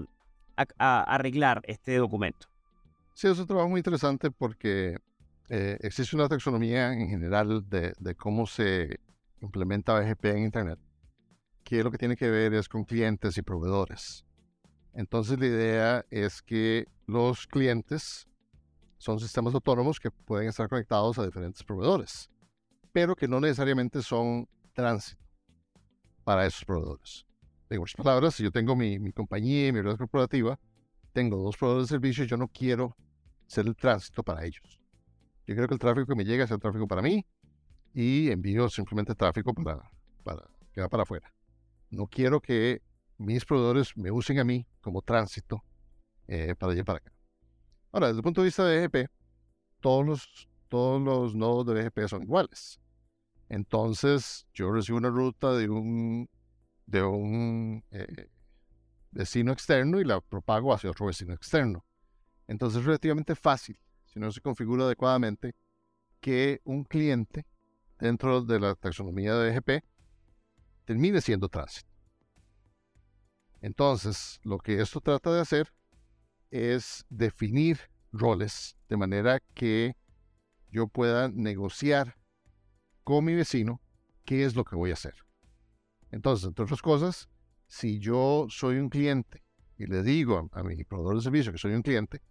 a 0.55 1.03
arreglar 1.13 1.61
este 1.65 1.97
documento. 1.97 2.47
Sí, 3.15 3.27
es 3.27 3.37
un 3.37 3.47
trabajo 3.47 3.67
muy 3.67 3.79
interesante 3.79 4.31
porque 4.31 4.97
eh, 5.53 5.77
existe 5.81 6.15
una 6.15 6.29
taxonomía 6.29 6.93
en 6.93 7.09
general 7.09 7.67
de, 7.67 7.93
de 7.99 8.15
cómo 8.15 8.47
se 8.47 9.01
implementa 9.41 9.99
BGP 9.99 10.25
en 10.27 10.43
Internet, 10.45 10.79
que 11.65 11.83
lo 11.83 11.91
que 11.91 11.97
tiene 11.97 12.15
que 12.15 12.29
ver 12.29 12.53
es 12.53 12.69
con 12.69 12.85
clientes 12.85 13.37
y 13.37 13.41
proveedores. 13.41 14.23
Entonces 14.93 15.37
la 15.37 15.47
idea 15.47 16.05
es 16.09 16.41
que 16.41 16.87
los 17.05 17.47
clientes 17.47 18.29
son 18.97 19.19
sistemas 19.19 19.53
autónomos 19.53 19.99
que 19.99 20.09
pueden 20.09 20.47
estar 20.47 20.69
conectados 20.69 21.19
a 21.19 21.25
diferentes 21.25 21.65
proveedores, 21.65 22.29
pero 22.93 23.13
que 23.13 23.27
no 23.27 23.41
necesariamente 23.41 24.01
son 24.01 24.47
tránsito 24.71 25.21
para 26.23 26.45
esos 26.45 26.63
proveedores. 26.63 27.25
En 27.69 27.79
otras 27.79 27.95
palabras, 27.95 28.35
si 28.35 28.43
yo 28.43 28.51
tengo 28.51 28.73
mi, 28.73 28.99
mi 28.99 29.11
compañía 29.11 29.67
y 29.67 29.73
mi 29.73 29.81
red 29.81 29.97
corporativa, 29.97 30.57
tengo 31.11 31.35
dos 31.43 31.57
proveedores 31.57 31.89
de 31.89 31.95
servicios, 31.95 32.27
yo 32.29 32.37
no 32.37 32.47
quiero 32.47 32.95
ser 33.47 33.67
el 33.67 33.75
tránsito 33.75 34.23
para 34.23 34.45
ellos. 34.45 34.80
Yo 35.47 35.55
quiero 35.55 35.67
que 35.67 35.73
el 35.73 35.79
tráfico 35.79 36.07
que 36.07 36.15
me 36.15 36.25
llega 36.25 36.47
sea 36.47 36.55
el 36.55 36.61
tráfico 36.61 36.87
para 36.87 37.01
mí 37.01 37.25
y 37.93 38.29
envío 38.29 38.69
simplemente 38.69 39.15
tráfico 39.15 39.53
para, 39.53 39.89
para 40.23 40.49
que 40.73 40.81
va 40.81 40.89
para 40.89 41.03
afuera. 41.03 41.33
No 41.89 42.07
quiero 42.07 42.39
que 42.39 42.81
mis 43.17 43.45
proveedores 43.45 43.95
me 43.97 44.11
usen 44.11 44.39
a 44.39 44.43
mí 44.43 44.65
como 44.81 45.01
tránsito 45.01 45.63
eh, 46.27 46.55
para 46.57 46.71
allá 46.73 46.83
para 46.83 46.97
acá. 46.97 47.13
Ahora, 47.91 48.07
desde 48.07 48.19
el 48.19 48.23
punto 48.23 48.41
de 48.41 48.45
vista 48.45 48.65
de 48.65 48.87
BGP, 48.87 49.11
todos 49.79 50.05
los, 50.05 50.49
todos 50.69 51.01
los 51.01 51.35
nodos 51.35 51.65
de 51.65 51.83
BGP 51.83 52.07
son 52.07 52.23
iguales. 52.23 52.79
Entonces, 53.49 54.47
yo 54.53 54.71
recibo 54.71 54.97
una 54.97 55.09
ruta 55.09 55.51
de 55.53 55.69
un, 55.69 56.29
de 56.85 57.03
un 57.03 57.83
eh, 57.91 58.29
vecino 59.11 59.51
externo 59.51 59.99
y 59.99 60.05
la 60.05 60.21
propago 60.21 60.73
hacia 60.73 60.89
otro 60.89 61.07
vecino 61.07 61.33
externo. 61.33 61.85
Entonces, 62.47 62.79
es 62.79 62.85
relativamente 62.85 63.35
fácil, 63.35 63.77
si 64.13 64.19
no 64.19 64.31
se 64.31 64.41
configura 64.41 64.85
adecuadamente, 64.85 65.55
que 66.19 66.61
un 66.63 66.83
cliente 66.83 67.45
dentro 67.99 68.41
de 68.41 68.59
la 68.59 68.75
taxonomía 68.75 69.35
de 69.35 69.51
BGP 69.51 69.83
termine 70.85 71.21
siendo 71.21 71.49
tránsito. 71.49 71.89
Entonces, 73.61 74.39
lo 74.43 74.57
que 74.57 74.81
esto 74.81 75.01
trata 75.01 75.31
de 75.33 75.41
hacer 75.41 75.73
es 76.49 77.05
definir 77.09 77.79
roles 78.11 78.75
de 78.89 78.97
manera 78.97 79.39
que 79.53 79.95
yo 80.69 80.87
pueda 80.87 81.29
negociar 81.29 82.17
con 83.03 83.25
mi 83.25 83.35
vecino 83.35 83.81
qué 84.25 84.45
es 84.45 84.55
lo 84.55 84.63
que 84.63 84.75
voy 84.75 84.91
a 84.91 84.95
hacer. 84.95 85.15
Entonces, 86.11 86.47
entre 86.47 86.65
otras 86.65 86.81
cosas, 86.81 87.29
si 87.67 87.99
yo 87.99 88.47
soy 88.49 88.77
un 88.77 88.89
cliente 88.89 89.43
y 89.77 89.85
le 89.85 90.03
digo 90.03 90.49
a 90.51 90.63
mi 90.63 90.83
proveedor 90.83 91.15
de 91.15 91.21
servicio 91.21 91.51
que 91.51 91.57
soy 91.57 91.73
un 91.73 91.81
cliente, 91.81 92.21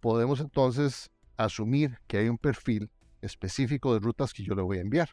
podemos 0.00 0.40
entonces 0.40 1.10
asumir 1.36 1.98
que 2.06 2.18
hay 2.18 2.28
un 2.28 2.38
perfil 2.38 2.90
específico 3.20 3.94
de 3.94 4.00
rutas 4.00 4.32
que 4.32 4.42
yo 4.42 4.54
le 4.54 4.62
voy 4.62 4.78
a 4.78 4.82
enviar 4.82 5.10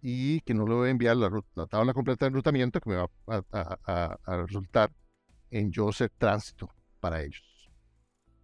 y 0.00 0.40
que 0.42 0.54
no 0.54 0.66
le 0.66 0.74
voy 0.74 0.88
a 0.88 0.90
enviar 0.90 1.16
la, 1.16 1.30
la 1.54 1.66
tabla 1.66 1.92
completa 1.92 2.24
de 2.24 2.28
enrutamiento 2.28 2.80
que 2.80 2.90
me 2.90 2.96
va 2.96 3.08
a, 3.52 4.36
resultar 4.36 4.92
en 5.50 5.72
yo 5.72 5.92
ser 5.92 6.10
tránsito 6.10 6.70
para 7.00 7.22
ellos. 7.22 7.42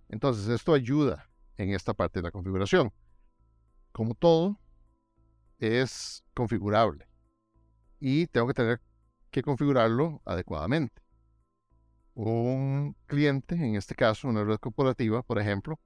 Entonces, 0.09 0.49
esto 0.49 0.75
ayuda 0.75 1.29
en 1.57 1.71
esta 1.71 1.95
parte 1.95 2.19
de 2.19 2.25
la 2.25 2.31
configuración. 2.31 2.93
Como 3.93 4.15
todo, 4.15 4.59
es 5.59 6.25
configurable 6.35 7.07
y 8.01 8.27
tengo 8.27 8.49
que 8.49 8.55
tener 8.55 8.81
que 9.31 9.43
configurarlo 9.43 10.21
adecuadamente. 10.25 11.02
Un 12.15 12.95
cliente, 13.07 13.55
en 13.55 13.77
este 13.77 13.95
caso 13.95 14.29
una 14.29 14.45
red 14.45 14.57
corporativa, 14.57 15.23
por 15.23 15.39
ejemplo, 15.39 15.81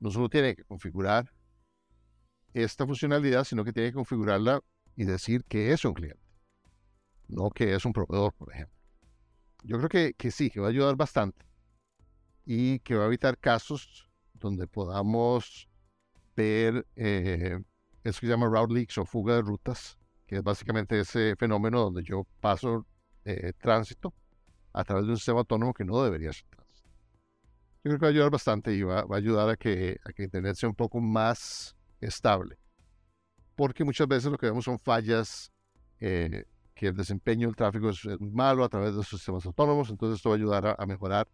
no 0.00 0.10
solo 0.10 0.28
tiene 0.28 0.56
que 0.56 0.64
configurar 0.64 1.32
esta 2.52 2.84
funcionalidad, 2.86 3.44
sino 3.44 3.64
que 3.64 3.72
tiene 3.72 3.90
que 3.90 3.94
configurarla 3.94 4.60
y 4.96 5.04
decir 5.04 5.44
que 5.44 5.72
es 5.72 5.84
un 5.84 5.94
cliente, 5.94 6.20
no 7.28 7.50
que 7.50 7.74
es 7.74 7.84
un 7.84 7.92
proveedor, 7.92 8.32
por 8.34 8.52
ejemplo. 8.52 8.76
Yo 9.62 9.76
creo 9.78 9.88
que, 9.88 10.14
que 10.14 10.30
sí, 10.30 10.50
que 10.50 10.60
va 10.60 10.66
a 10.66 10.70
ayudar 10.70 10.96
bastante 10.96 11.46
y 12.44 12.80
que 12.80 12.94
va 12.96 13.04
a 13.04 13.06
evitar 13.06 13.38
casos 13.38 14.10
donde 14.34 14.66
podamos 14.66 15.68
ver 16.34 16.86
eh, 16.96 17.58
eso 18.02 18.20
que 18.20 18.26
se 18.26 18.32
llama 18.32 18.48
route 18.48 18.72
leaks 18.72 18.98
o 18.98 19.04
fuga 19.04 19.34
de 19.34 19.42
rutas, 19.42 19.98
que 20.26 20.36
es 20.36 20.42
básicamente 20.42 20.98
ese 20.98 21.36
fenómeno 21.36 21.80
donde 21.80 22.02
yo 22.02 22.26
paso 22.40 22.86
eh, 23.24 23.52
tránsito 23.58 24.14
a 24.72 24.84
través 24.84 25.06
de 25.06 25.10
un 25.12 25.16
sistema 25.16 25.40
autónomo 25.40 25.74
que 25.74 25.84
no 25.84 26.02
debería 26.02 26.32
ser. 26.32 26.46
Yo 27.84 27.90
creo 27.90 27.98
que 27.98 28.04
va 28.04 28.08
a 28.08 28.10
ayudar 28.10 28.30
bastante 28.30 28.74
y 28.74 28.82
va, 28.82 29.00
a 29.00 29.16
ayudar 29.16 29.48
a 29.48 29.56
que, 29.56 29.98
a 30.04 30.12
que 30.12 30.24
Internet 30.24 30.56
sea 30.56 30.68
un 30.68 30.74
poco 30.74 31.00
más 31.00 31.76
estable. 32.00 32.58
Porque 33.54 33.84
muchas 33.84 34.06
veces 34.08 34.30
lo 34.30 34.38
que 34.38 34.46
vemos 34.46 34.64
son 34.64 34.78
fallas, 34.78 35.52
eh, 36.00 36.44
que 36.74 36.88
el 36.88 36.96
desempeño 36.96 37.48
del 37.48 37.56
tráfico 37.56 37.90
es, 37.90 38.04
malo 38.20 38.64
a 38.64 38.68
través 38.68 38.90
de 38.90 38.98
los 38.98 39.08
sistemas 39.08 39.44
autónomos, 39.46 39.90
entonces 39.90 40.16
esto 40.16 40.30
va 40.30 40.34
a 40.34 40.38
ayudar 40.38 40.76
a, 40.78 40.86
mejorar 40.86 41.28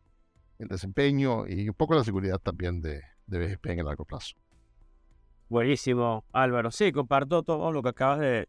el 0.59 0.69
desempeño 0.69 1.47
y 1.47 1.69
un 1.69 1.75
poco 1.75 1.95
la 1.95 2.05
seguridad 2.05 2.39
también 2.39 2.81
de, 2.81 3.03
de 3.27 3.39
BGP 3.39 3.67
en 3.67 3.79
el 3.81 3.87
largo 3.87 4.05
plazo. 4.05 4.35
Buenísimo, 5.49 6.25
Álvaro. 6.33 6.71
Sí, 6.71 6.93
comparto 6.93 7.43
todo 7.43 7.73
lo 7.73 7.83
que 7.83 7.91
acabas 7.91 8.21
de, 8.21 8.49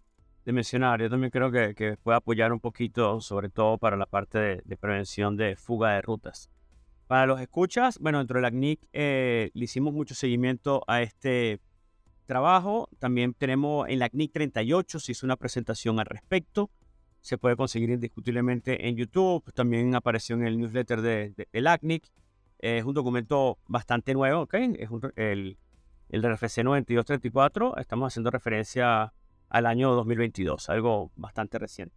mencionar. 0.53 1.01
Yo 1.01 1.09
también 1.09 1.31
creo 1.31 1.51
que, 1.51 1.97
puede 2.03 2.17
apoyar 2.17 2.53
un 2.53 2.59
poquito, 2.59 3.21
sobre 3.21 3.49
todo 3.49 3.77
para 3.77 3.97
la 3.97 4.05
parte 4.05 4.61
de, 4.63 4.77
prevención 4.77 5.37
de 5.37 5.55
fuga 5.55 5.93
de 5.93 6.01
rutas. 6.01 6.49
Para 7.07 7.25
los 7.25 7.39
escuchas, 7.39 7.99
bueno, 7.99 8.19
dentro 8.19 8.37
de 8.37 8.41
la 8.41 8.51
CNIC 8.51 8.79
eh, 8.93 9.51
le 9.53 9.65
hicimos 9.65 9.93
mucho 9.93 10.15
seguimiento 10.15 10.83
a 10.87 11.01
este 11.01 11.59
trabajo. 12.25 12.89
También 12.99 13.33
tenemos 13.33 13.87
en 13.89 13.99
la 13.99 14.09
CNIC 14.09 14.33
38, 14.33 14.99
se 14.99 15.11
hizo 15.11 15.25
una 15.25 15.35
presentación 15.35 15.99
al 15.99 16.07
respecto. 16.07 16.71
Se 17.21 17.37
puede 17.37 17.55
conseguir 17.55 17.89
indiscutiblemente 17.89 18.87
en 18.87 18.95
YouTube. 18.95 19.51
También 19.53 19.95
apareció 19.95 20.35
en 20.35 20.45
el 20.45 20.59
newsletter 20.59 21.01
de, 21.01 21.47
de, 21.51 21.61
la 21.61 21.77
CNIC. 21.77 22.07
es 22.59 22.83
un 22.83 22.93
documento 22.93 23.57
bastante 23.67 24.13
nuevo, 24.13 24.41
¿ok? 24.41 24.53
Es 24.53 24.89
el, 25.15 25.57
el 26.09 26.23
RFC 26.23 26.63
9234. 26.63 27.77
Estamos 27.77 28.13
haciendo 28.13 28.31
referencia 28.31 29.13
al 29.55 29.67
año 29.67 29.95
2022, 29.95 30.69
algo 30.69 31.13
bastante 31.15 31.57
reciente. 31.57 31.95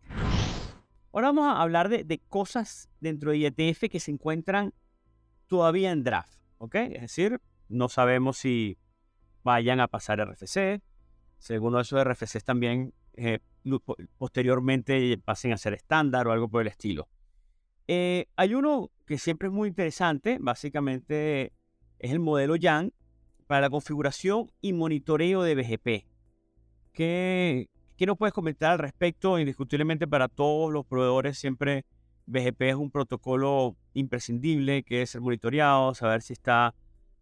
Ahora 1.13 1.33
vamos 1.33 1.49
a 1.49 1.61
hablar 1.61 1.89
de, 1.89 2.21
cosas 2.29 2.89
dentro 3.01 3.33
de 3.33 3.39
IETF 3.39 3.91
que 3.91 3.99
se 3.99 4.13
encuentran 4.13 4.73
todavía 5.49 5.91
en 5.91 6.05
draft, 6.05 6.39
¿ok? 6.59 6.77
Es 6.77 7.01
decir, 7.01 7.41
no 7.69 7.89
sabemos 7.89 8.39
si 8.39 8.79
vayan 9.43 9.81
a 9.81 9.89
pasar 9.89 10.21
RFC. 10.21 10.81
Si 11.39 11.53
alguno 11.53 11.81
esos 11.81 12.05
RFCs 12.05 12.45
también 12.45 12.95
eh, 13.15 13.41
posteriormente 14.19 15.19
pasen 15.19 15.53
a 15.53 15.57
ser 15.57 15.75
estándar 15.75 16.29
o 16.29 16.33
algo 16.33 16.49
por 16.49 16.63
el 16.63 16.69
estilo. 16.69 17.09
Eh, 17.89 18.29
hay 18.37 18.55
uno 18.55 18.93
que 19.05 19.19
siempre 19.19 19.49
es 19.49 19.53
muy 19.53 19.67
interesante, 19.67 20.39
básicamente 20.41 21.53
es 21.99 22.13
el 22.13 22.21
modelo 22.21 22.55
YAN 22.55 22.93
para 23.49 23.63
la 23.63 23.71
configuración 23.71 24.53
y 24.61 24.75
monitoreo 24.75 25.43
de 25.43 25.57
BGP. 25.57 26.18
¿Qué, 26.99 27.71
¿Qué 27.97 28.07
nos 28.07 28.19
puedes 28.19 28.33
comentar 28.33 28.73
al 28.73 28.81
respecto? 28.81 29.39
Indiscutiblemente 29.39 30.09
para 30.09 30.27
todos 30.27 30.73
los 30.73 30.85
proveedores 30.85 31.39
siempre 31.39 31.85
BGP 32.27 32.63
es 32.63 32.75
un 32.75 32.91
protocolo 32.91 33.77
imprescindible 33.95 34.83
que 34.83 35.03
es 35.03 35.11
ser 35.11 35.21
monitoreado, 35.21 35.95
saber 35.95 36.23
si 36.23 36.33
está 36.33 36.75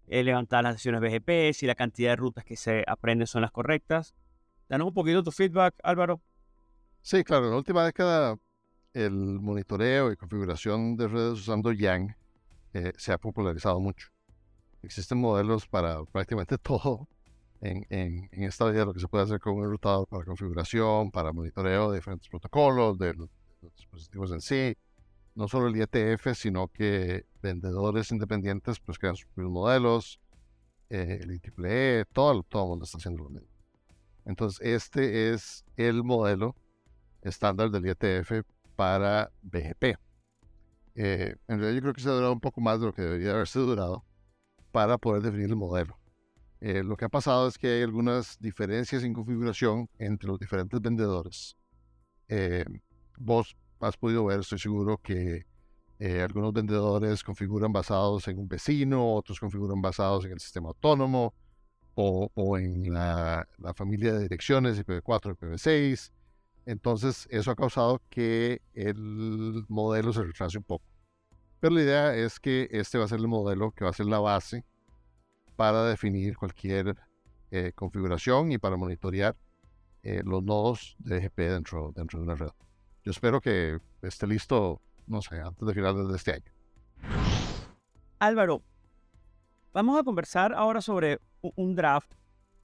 eh, 0.07 0.25
levantar 0.25 0.65
las 0.65 0.77
sesiones 0.77 1.03
BGP, 1.03 1.53
si 1.53 1.67
la 1.67 1.75
cantidad 1.75 2.13
de 2.13 2.17
rutas 2.17 2.47
que 2.47 2.57
se 2.57 2.85
aprenden 2.87 3.27
son 3.27 3.43
las 3.43 3.51
correctas. 3.51 4.15
Danos 4.67 4.89
un 4.89 4.95
poquito 4.95 5.23
tu 5.23 5.31
feedback, 5.31 5.75
Álvaro. 5.83 6.23
Sí, 7.03 7.23
claro, 7.23 7.45
en 7.45 7.51
la 7.51 7.59
última 7.59 7.85
década 7.85 8.39
el 8.95 9.13
monitoreo 9.13 10.11
y 10.11 10.17
configuración 10.17 10.97
de 10.97 11.07
redes 11.07 11.33
usando 11.41 11.71
YANG 11.71 12.17
eh, 12.73 12.95
se 12.97 13.13
ha 13.13 13.19
popularizado 13.19 13.79
mucho. 13.79 14.09
Existen 14.83 15.19
modelos 15.19 15.69
para 15.69 16.03
prácticamente 16.07 16.57
todo 16.63 17.07
en, 17.61 17.87
en, 17.91 18.29
en, 18.33 18.43
esta 18.45 18.71
vida, 18.71 18.85
lo 18.85 18.93
que 18.93 19.01
se 19.01 19.09
puede 19.09 19.25
hacer 19.25 19.41
con 19.41 19.55
un 19.55 19.65
enrutador 19.65 20.07
para 20.09 20.25
configuración, 20.25 21.11
para 21.11 21.33
monitoreo 21.33 21.91
de 21.91 21.99
diferentes 21.99 22.29
protocolos, 22.29 22.99
de 22.99 23.15
los 23.15 23.29
dispositivos 23.77 24.33
en 24.33 24.41
sí, 24.41 24.77
no 25.35 25.49
solo 25.49 25.69
el 25.69 25.77
IETF, 25.77 26.35
sino 26.35 26.69
que 26.69 27.27
vendedores 27.43 28.11
independientes 28.11 28.81
pues 28.81 28.99
crean 28.99 29.17
sus 29.17 29.27
propios 29.27 29.51
modelos, 29.51 30.21
eh, 30.89 31.19
el 31.23 31.31
IEEE, 31.33 32.05
todo, 32.13 32.43
todo 32.43 32.65
el 32.65 32.69
mundo 32.71 32.85
está 32.85 32.99
haciendo 32.99 33.25
lo 33.25 33.31
mismo. 33.31 33.49
Entonces, 34.25 34.61
este 34.67 35.33
es 35.33 35.65
el 35.77 36.03
modelo 36.03 36.57
estándar 37.23 37.71
del 37.71 37.87
IETF 37.87 38.47
para 38.77 39.31
BGP. 39.43 39.99
Eh, 40.95 41.37
en 41.49 41.59
realidad 41.61 41.75
yo 41.75 41.81
creo 41.83 41.95
que 41.95 42.01
se 42.01 42.09
ha 42.09 42.13
durado 42.13 42.33
un 42.33 42.41
poco 42.41 42.61
más 42.61 42.81
de 42.81 42.87
lo 42.87 42.95
que 42.95 43.03
debería 43.03 43.33
haberse 43.33 43.59
durado 43.59 44.05
para 44.73 44.97
poder 44.97 45.23
definir 45.23 45.51
el 45.51 45.57
modelo. 45.57 45.99
Eh, 46.61 46.83
lo 46.83 46.97
que 46.97 47.05
ha 47.05 47.09
pasado 47.09 47.49
es 47.49 47.59
que 47.59 47.69
hay 47.69 47.83
algunas 47.83 48.39
diferencias 48.41 49.03
en 49.05 49.13
configuración 49.13 49.89
entre 49.99 50.29
los 50.29 50.39
diferentes 50.39 50.81
vendedores. 50.81 51.57
vos 53.19 53.57
has 53.81 53.97
podido 53.97 54.25
ver, 54.25 54.41
estoy 54.41 54.59
seguro 54.59 54.99
que 54.99 55.47
eh, 55.99 56.21
algunos 56.21 56.53
vendedores 56.53 57.23
configuran 57.25 57.73
basados 57.73 58.29
en 58.29 58.39
un 58.39 58.49
vecino, 58.49 59.15
otros 59.15 59.41
configuran 59.41 59.81
basados 59.81 60.25
en 60.27 60.33
el 60.33 60.41
sistema 60.41 60.69
autónomo 60.69 61.35
o, 61.95 62.31
o 62.35 62.59
en 62.59 62.93
la, 62.93 63.49
la, 63.59 63.75
familia 63.75 64.13
de 64.13 64.21
direcciones 64.21 64.79
IPv4, 64.85 65.37
IPv6. 65.37 66.13
Entonces, 66.67 67.27
eso 67.31 67.51
ha 67.51 67.57
causado 67.57 68.03
que 68.11 68.61
el 68.75 69.65
modelo 69.69 70.13
se 70.13 70.25
retrase 70.25 70.59
un 70.59 70.65
poco. 70.65 70.85
Pero 71.61 71.75
la 71.75 71.83
idea 71.83 72.15
es 72.17 72.39
que 72.41 72.69
este 72.73 72.99
va 72.99 73.05
a 73.05 73.09
ser 73.09 73.21
el 73.21 73.29
modelo 73.29 73.71
que 73.71 73.85
va 73.85 73.91
a 73.91 73.95
ser 73.95 74.07
la 74.07 74.19
base 74.19 74.65
para 75.57 75.85
definir 75.85 76.37
cualquier 76.37 76.97
eh, 77.51 77.73
configuración 77.75 78.53
y 78.53 78.59
para 78.59 78.77
monitorear 78.77 79.37
eh, 80.03 80.23
los 80.25 80.43
nodos 80.43 80.97
de 80.99 81.21
GP 81.21 81.39
dentro, 81.39 81.93
dentro 81.95 82.19
de 82.19 82.25
una 82.25 82.35
red. 82.35 82.51
Yo 83.03 83.11
espero 83.11 83.41
que 83.41 83.79
esté 84.03 84.27
listo, 84.27 84.81
no 85.07 85.23
sé, 85.23 85.41
antes 85.41 85.67
de 85.67 85.75
finales 85.75 86.09
de 86.09 86.17
este 86.17 86.33
año. 86.35 86.53
Álvaro, 88.19 88.63
vamos 89.73 89.99
a 89.99 90.05
conversar 90.05 90.53
ahora 90.55 90.81
sobre 90.81 91.21
un 91.41 91.75
draft 91.75 92.13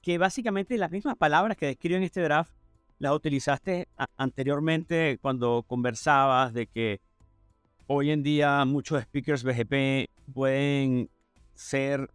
que 0.01 0.17
básicamente 0.17 0.77
las 0.77 0.91
mismas 0.91 1.15
palabras 1.15 1.57
que 1.57 1.65
describen 1.67 2.03
este 2.03 2.21
draft 2.21 2.53
las 2.99 3.13
utilizaste 3.13 3.87
anteriormente 4.17 5.17
cuando 5.21 5.63
conversabas 5.67 6.53
de 6.53 6.67
que 6.67 7.01
hoy 7.87 8.11
en 8.11 8.23
día 8.23 8.63
muchos 8.65 9.01
speakers 9.03 9.43
BGP 9.43 10.09
pueden 10.33 11.09
ser, 11.53 12.09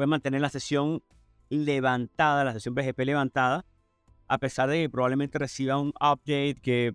pueden 0.00 0.08
mantener 0.08 0.40
la 0.40 0.48
sesión 0.48 1.02
levantada, 1.50 2.42
la 2.42 2.54
sesión 2.54 2.74
BGP 2.74 3.00
levantada, 3.00 3.66
a 4.28 4.38
pesar 4.38 4.70
de 4.70 4.80
que 4.80 4.88
probablemente 4.88 5.38
reciba 5.38 5.76
un 5.76 5.90
update 5.90 6.56
que 6.62 6.94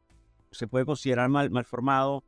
se 0.49 0.65
puede 0.65 0.85
considerar 0.85 1.29
mal, 1.29 1.51
mal 1.51 1.65
formado, 1.65 2.23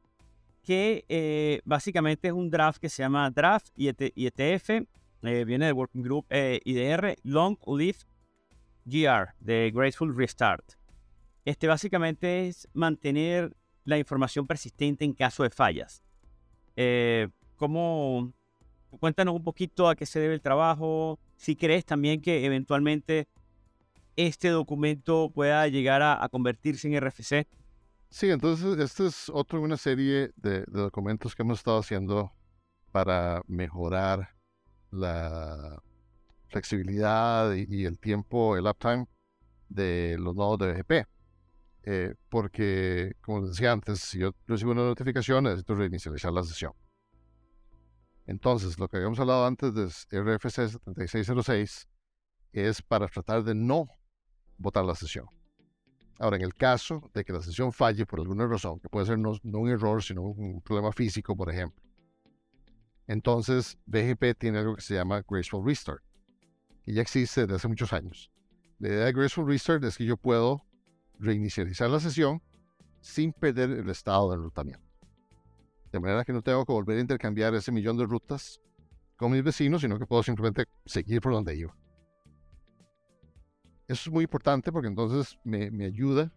que 0.62 1.04
eh, 1.10 1.62
básicamente 1.66 2.28
es 2.28 2.34
un 2.36 2.52
draft 2.52 2.80
que 2.80 2.90
se 2.90 3.02
llama 3.02 3.32
Draft 3.32 3.70
IETF, 3.76 4.70
eh, 4.70 5.46
viene 5.46 5.66
del 5.66 5.74
Working 5.74 6.04
Group 6.04 6.28
eh, 6.30 6.60
IDR 6.64 7.16
Long 7.24 7.58
Live 7.66 8.02
GR, 8.86 9.34
de 9.40 9.72
Graceful 9.74 10.16
Restart. 10.16 10.74
Este 11.44 11.66
básicamente 11.66 12.50
es 12.50 12.68
mantener 12.76 13.58
la 13.84 13.98
información 13.98 14.46
persistente 14.46 15.06
en 15.06 15.14
caso 15.14 15.42
de 15.42 15.50
fallas. 15.50 16.04
¿cómo, 17.56 18.32
cuéntanos 19.00 19.36
un 19.36 19.44
poquito 19.44 19.88
a 19.88 19.96
qué 19.96 20.06
se 20.06 20.20
debe 20.20 20.34
el 20.34 20.42
trabajo, 20.42 21.20
si 21.36 21.56
crees 21.56 21.86
también 21.86 22.22
que 22.22 22.46
eventualmente 22.46 23.28
este 24.16 24.50
documento 24.50 25.32
pueda 25.34 25.68
llegar 25.68 26.02
a, 26.02 26.24
a 26.24 26.30
convertirse 26.30 26.88
en 26.88 27.00
RFC. 27.00 27.48
Sí, 28.10 28.30
entonces 28.30 28.80
este 28.80 29.08
es 29.08 29.30
otro 29.30 29.60
de 29.60 29.66
una 29.66 29.78
serie 29.78 30.32
de, 30.38 30.64
documentos 30.68 31.36
que 31.36 31.44
hemos 31.44 31.60
estado 31.60 31.80
haciendo 31.80 32.32
para 32.92 33.42
mejorar 33.48 34.30
la 34.92 35.82
flexibilidad 36.48 37.54
y, 37.54 37.86
el 37.86 38.00
tiempo, 38.00 38.58
el 38.58 38.66
uptime 38.66 39.08
de 39.70 40.16
los 40.20 40.36
nodos 40.36 40.60
de 40.60 40.74
BGP. 40.74 41.08
Eh, 41.84 42.16
porque, 42.30 43.14
como 43.22 43.42
les 43.42 43.52
decía 43.52 43.72
antes, 43.72 44.00
si 44.00 44.20
yo 44.20 44.32
recibo 44.48 44.72
una 44.72 44.84
notificación, 44.84 45.44
necesito 45.44 45.76
reinicializar 45.76 46.32
la 46.34 46.44
sesión. 46.44 46.74
Entonces, 48.28 48.78
lo 48.78 48.90
que 48.90 48.98
habíamos 48.98 49.20
hablado 49.20 49.46
antes 49.46 49.74
de 49.74 49.86
RFC 49.86 50.70
7606 50.70 51.88
es 52.52 52.82
para 52.82 53.08
tratar 53.08 53.44
de 53.44 53.56
no 53.56 53.88
votar 54.58 54.84
la 54.84 54.96
sesión. 54.96 55.28
Ahora, 56.20 56.36
en 56.36 56.44
el 56.44 56.54
caso 56.54 57.10
de 57.14 57.24
que 57.24 57.32
la 57.32 57.42
sesión 57.42 57.72
falle 57.72 58.06
por 58.06 58.20
alguna 58.20 58.46
razón, 58.46 58.80
que 58.80 58.90
puede 58.90 59.06
ser 59.06 59.18
no, 59.18 59.34
un 59.44 59.70
error, 59.70 60.04
sino 60.04 60.24
un 60.24 60.62
problema 60.62 60.92
físico, 60.92 61.38
por 61.38 61.50
ejemplo, 61.50 61.82
entonces 63.08 63.78
BGP 63.86 64.38
tiene 64.38 64.60
algo 64.60 64.76
que 64.76 64.82
se 64.82 64.96
llama 64.96 65.24
Graceful 65.26 65.66
Restart, 65.66 66.04
que 66.84 66.94
ya 66.94 67.02
existe 67.02 67.42
desde 67.42 67.56
hace 67.56 67.68
muchos 67.70 67.94
años. 67.94 68.30
La 68.80 68.90
idea 68.90 69.06
de 69.06 69.14
Graceful 69.14 69.48
Restart 69.48 69.84
es 69.86 69.98
que 69.98 70.06
yo 70.06 70.18
puedo 70.18 70.66
reinicializar 71.18 71.90
la 71.90 72.02
sesión 72.02 72.42
sin 73.00 73.32
perder 73.32 73.70
el 73.72 73.90
estado 73.90 74.32
de 74.32 74.36
enrutamiento. 74.36 74.87
De 75.92 76.00
manera 76.00 76.26
que 76.26 76.34
no 76.34 76.42
tengo 76.42 76.66
que 76.66 76.72
volver 76.72 76.98
a 76.98 77.02
intercambiar 77.02 77.54
ese 77.56 77.72
millón 77.72 77.98
de 77.98 78.06
rutas 78.06 78.62
con 79.16 79.32
mis 79.32 79.44
vecinos, 79.44 79.82
sino 79.82 79.98
que 79.98 80.06
puedo 80.06 80.24
simplemente 80.24 80.66
seguir 80.86 81.22
por 81.22 81.34
donde 81.34 81.56
iba. 81.56 81.76
Eso 83.88 84.10
es 84.10 84.14
muy 84.14 84.26
importante 84.26 84.72
porque 84.72 84.88
entonces 84.88 85.40
me, 85.44 85.86
ayuda 85.86 86.32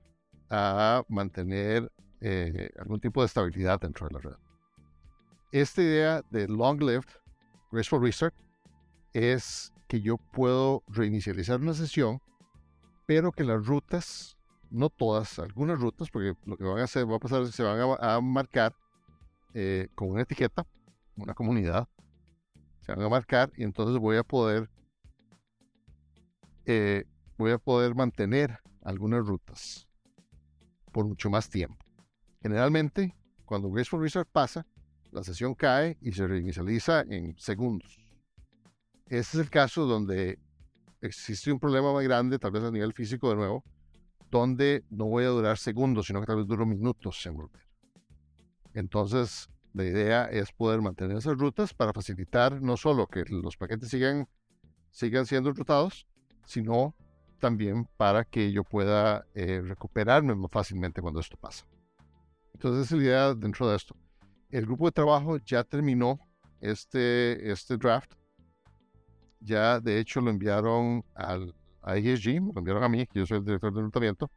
a 0.48 1.02
mantener 1.08 1.90
eh, 2.20 2.70
algún 2.78 3.00
tipo 3.00 3.20
de 3.20 3.26
estabilidad 3.26 3.80
dentro 3.80 4.06
de 4.06 4.14
la 4.14 4.20
red. 4.20 4.36
Esta 5.52 5.82
idea 5.82 6.22
de 6.30 6.46
long 6.46 6.80
lived 6.80 7.08
graceful 7.72 8.00
restart 8.00 8.34
es 9.12 9.72
que 9.88 10.00
yo 10.00 10.16
puedo 10.16 10.84
reinicializar 10.86 11.60
una 11.60 11.74
sesión, 11.74 12.22
pero 13.06 13.32
que 13.32 13.42
las 13.42 13.66
rutas, 13.66 14.38
no 14.70 14.88
todas, 14.88 15.40
algunas 15.40 15.80
rutas, 15.80 16.08
porque 16.08 16.34
lo 16.44 16.56
que 16.56 16.62
van 16.62 16.78
a 16.78 16.84
hacer, 16.84 17.10
va 17.10 17.16
a 17.16 17.18
pasar 17.18 17.42
es 17.42 17.48
que 17.48 17.56
se 17.56 17.64
van 17.64 17.96
a 18.00 18.20
marcar 18.20 18.76
eh, 19.54 19.88
con 19.94 20.10
una 20.10 20.22
etiqueta, 20.22 20.66
una 21.16 21.34
comunidad, 21.34 21.88
se 22.80 22.92
van 22.92 23.02
a 23.02 23.08
marcar 23.08 23.52
y 23.56 23.64
entonces 23.64 23.98
voy 23.98 24.16
a 24.16 24.22
poder 24.22 24.68
eh, 26.66 27.04
voy 27.36 27.52
a 27.52 27.58
poder 27.58 27.94
mantener 27.94 28.58
algunas 28.82 29.26
rutas 29.26 29.88
por 30.92 31.06
mucho 31.06 31.30
más 31.30 31.48
tiempo. 31.48 31.84
Generalmente, 32.42 33.14
cuando 33.44 33.70
Graceful 33.70 34.02
Restart 34.02 34.28
pasa, 34.30 34.66
la 35.10 35.24
sesión 35.24 35.54
cae 35.54 35.98
y 36.00 36.12
se 36.12 36.26
reinicializa 36.26 37.00
en 37.08 37.36
segundos. 37.38 37.98
Este 39.06 39.38
es 39.38 39.44
el 39.44 39.50
caso 39.50 39.86
donde 39.86 40.38
existe 41.00 41.50
un 41.50 41.58
problema 41.58 41.92
más 41.92 42.04
grande, 42.04 42.38
tal 42.38 42.52
vez 42.52 42.62
a 42.62 42.70
nivel 42.70 42.92
físico 42.92 43.30
de 43.30 43.36
nuevo, 43.36 43.64
donde 44.30 44.84
no 44.90 45.06
voy 45.06 45.24
a 45.24 45.28
durar 45.28 45.58
segundos, 45.58 46.06
sino 46.06 46.20
que 46.20 46.26
tal 46.26 46.36
vez 46.36 46.46
duro 46.46 46.64
minutos 46.66 47.24
en 47.26 47.34
volver. 47.34 47.69
Entonces, 48.74 49.48
la 49.72 49.85
idea 49.85 50.24
es 50.24 50.52
poder 50.52 50.80
mantener 50.80 51.16
esas 51.16 51.37
rutas 51.37 51.74
para 51.74 51.92
facilitar 51.92 52.61
no 52.61 52.76
solo 52.76 53.06
que 53.06 53.24
los 53.28 53.56
paquetes 53.56 53.88
sigan, 53.88 54.28
sigan 54.90 55.26
siendo 55.26 55.52
rutados, 55.52 56.06
sino 56.44 56.94
también 57.38 57.87
para 57.96 58.24
que 58.24 58.52
yo 58.52 58.64
pueda 58.64 59.26
eh, 59.35 59.62
recuperarme 59.64 60.35
más 60.35 60.50
fácilmente 60.50 61.00
cuando 61.00 61.20
esto 61.20 61.37
pasa. 61.37 61.66
Entonces, 62.54 62.87
esa 62.87 62.96
es 62.96 63.00
la 63.00 63.06
idea 63.06 63.35
dentro 63.35 63.68
de 63.68 63.76
esto. 63.76 63.96
El 64.50 64.66
grupo 64.66 64.87
de 64.87 64.92
trabajo 64.92 65.38
ya 65.38 65.64
terminó 65.64 66.18
este, 66.61 67.50
este 67.50 67.76
draft. 67.76 68.12
Ya, 69.40 69.80
de 69.80 69.98
hecho, 69.98 70.20
lo 70.20 70.30
enviaron 70.30 71.02
al, 71.14 71.54
a 71.83 71.96
ESG, 71.96 72.40
lo 72.52 72.59
enviaron 72.59 72.83
a 72.85 72.88
mí, 72.88 73.06
que 73.06 73.20
yo 73.20 73.26
soy 73.26 73.38
el 73.38 73.44
director 73.44 73.72
de 73.72 73.80
enrutamiento, 73.80 74.30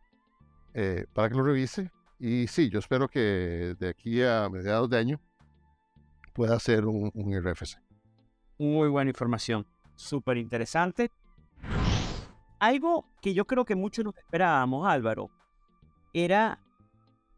eh, 0.74 1.06
para 1.14 1.30
que 1.30 1.36
lo 1.36 1.44
revise 1.44 1.92
y 2.20 2.48
sí, 2.48 2.70
yo 2.70 2.80
espero 2.80 3.08
que 3.08 3.76
de 3.80 3.90
aquí 3.90 4.22
a 4.22 4.48
mediados 4.50 4.90
de 4.90 4.98
año 4.98 5.22
pueda 6.34 6.60
ser 6.60 6.86
un, 6.86 7.12
un 7.14 7.44
RFC. 7.44 7.78
Muy 8.58 8.90
buena 8.90 9.10
información, 9.10 9.66
súper 9.96 10.38
interesante. 10.38 11.12
Algo 12.60 13.06
que 13.22 13.34
yo 13.34 13.46
creo 13.46 13.66
que 13.66 13.76
muchos 13.76 14.06
nos 14.06 14.18
esperábamos, 14.18 14.88
Álvaro, 14.88 15.30
era 16.14 16.60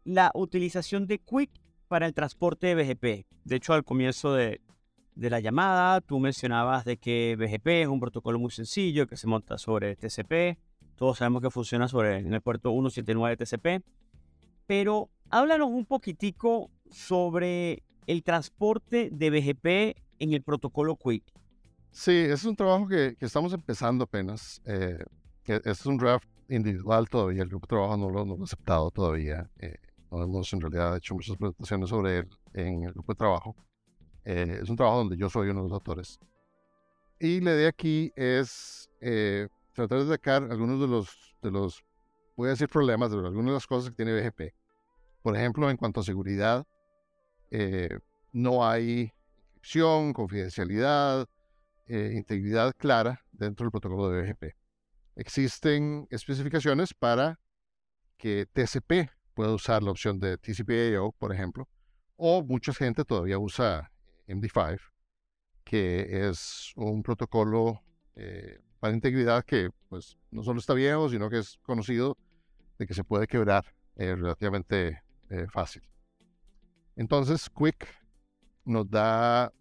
la 0.04 0.30
utilización 0.34 1.06
de 1.06 1.18
Quick 1.18 1.50
para 1.88 2.06
el 2.06 2.14
transporte 2.14 2.68
de 2.68 2.74
BGP. 2.76 3.26
De 3.44 3.56
hecho, 3.56 3.72
al 3.72 3.84
comienzo 3.84 4.34
de, 4.34 4.60
de, 5.14 5.30
la 5.30 5.40
llamada, 5.40 6.00
tú 6.00 6.20
mencionabas 6.20 6.84
de 6.84 6.96
que 6.96 7.36
BGP 7.38 7.66
es 7.82 7.88
un 7.88 7.98
protocolo 8.00 8.38
muy 8.38 8.50
sencillo 8.50 9.06
que 9.06 9.16
se 9.16 9.26
monta 9.26 9.58
sobre 9.58 9.96
TCP. 9.96 10.58
Todos 10.94 11.18
sabemos 11.18 11.42
que 11.42 11.50
funciona 11.50 11.88
sobre 11.88 12.18
el 12.18 12.40
puerto 12.40 12.70
179 12.70 13.36
TCP 13.36 13.84
pero 14.66 15.10
háblanos 15.30 15.68
un 15.70 15.86
poquitico 15.86 16.70
sobre 16.90 17.82
el 18.06 18.22
transporte 18.22 19.10
de 19.12 19.30
BGP 19.30 19.98
en 20.18 20.32
el 20.32 20.42
protocolo 20.42 20.96
Quick. 20.96 21.24
Sí, 21.90 22.12
es 22.12 22.44
un 22.44 22.56
trabajo 22.56 22.86
que, 22.86 23.16
estamos 23.20 23.52
empezando 23.52 24.04
apenas. 24.04 24.60
Eh, 24.64 24.98
es 25.46 25.86
un 25.86 25.96
draft 25.96 26.28
individual 26.48 27.08
todavía, 27.08 27.42
el 27.42 27.48
grupo 27.48 27.66
de 27.66 27.70
trabajo 27.70 27.96
no 27.96 28.10
lo, 28.10 28.22
hemos 28.22 28.42
aceptado 28.42 28.90
todavía. 28.90 29.50
Eh, 29.58 29.76
no 30.10 30.22
hemos 30.22 30.52
en 30.52 30.60
realidad 30.60 30.96
hecho 30.96 31.14
muchas 31.14 31.36
presentaciones 31.36 31.88
sobre 31.88 32.18
él 32.18 32.28
en 32.54 32.84
el 32.84 32.92
grupo 32.92 33.12
de 33.12 33.16
trabajo. 33.16 33.56
Eh, 34.24 34.60
es 34.62 34.68
un 34.68 34.76
trabajo 34.76 34.98
donde 34.98 35.16
yo 35.16 35.28
soy 35.28 35.48
uno 35.48 35.62
de 35.62 35.68
los 35.68 35.72
autores. 35.72 36.18
Y 37.18 37.40
la 37.40 37.52
idea 37.52 37.68
aquí 37.68 38.12
es 38.14 38.90
eh, 39.00 39.48
tratar 39.72 40.00
de 40.00 40.08
sacar 40.08 40.42
algunos 40.50 40.80
de 40.80 40.86
los, 40.86 41.36
de 41.42 41.50
los 41.50 41.84
voy 42.36 42.48
a 42.48 42.50
decir 42.50 42.68
problemas 42.68 43.10
de 43.10 43.18
algunas 43.18 43.46
de 43.46 43.52
las 43.52 43.66
cosas 43.66 43.90
que 43.90 43.96
tiene 43.96 44.20
BGP. 44.20 44.52
Por 45.26 45.36
ejemplo, 45.36 45.68
en 45.68 45.76
cuanto 45.76 45.98
a 45.98 46.04
seguridad, 46.04 46.64
eh, 47.50 47.98
no 48.30 48.64
hay 48.64 49.12
inscripción, 49.54 50.12
confidencialidad, 50.12 51.26
eh, 51.88 52.12
integridad 52.14 52.72
clara 52.78 53.24
dentro 53.32 53.64
del 53.64 53.72
protocolo 53.72 54.08
de 54.08 54.22
BGP. 54.22 54.54
Existen 55.16 56.06
especificaciones 56.10 56.94
para 56.94 57.40
que 58.16 58.46
TCP 58.46 59.10
pueda 59.34 59.52
usar 59.52 59.82
la 59.82 59.90
opción 59.90 60.20
de 60.20 60.38
TCP/AO, 60.38 61.10
por 61.10 61.34
ejemplo, 61.34 61.68
o 62.14 62.44
mucha 62.44 62.72
gente 62.72 63.04
todavía 63.04 63.40
usa 63.40 63.90
MD5, 64.28 64.78
que 65.64 66.28
es 66.28 66.72
un 66.76 67.02
protocolo 67.02 67.82
eh, 68.14 68.60
para 68.78 68.94
integridad 68.94 69.44
que 69.44 69.70
pues 69.88 70.16
no 70.30 70.44
solo 70.44 70.60
está 70.60 70.72
viejo, 70.72 71.08
sino 71.08 71.28
que 71.28 71.38
es 71.38 71.58
conocido 71.64 72.16
de 72.78 72.86
que 72.86 72.94
se 72.94 73.02
puede 73.02 73.26
quebrar 73.26 73.64
eh, 73.96 74.14
relativamente 74.14 75.02
eh, 75.30 75.46
fácil. 75.50 75.82
Entonces, 76.94 77.48
Quick 77.50 77.86
nos 78.64 78.88
da, 78.88 79.52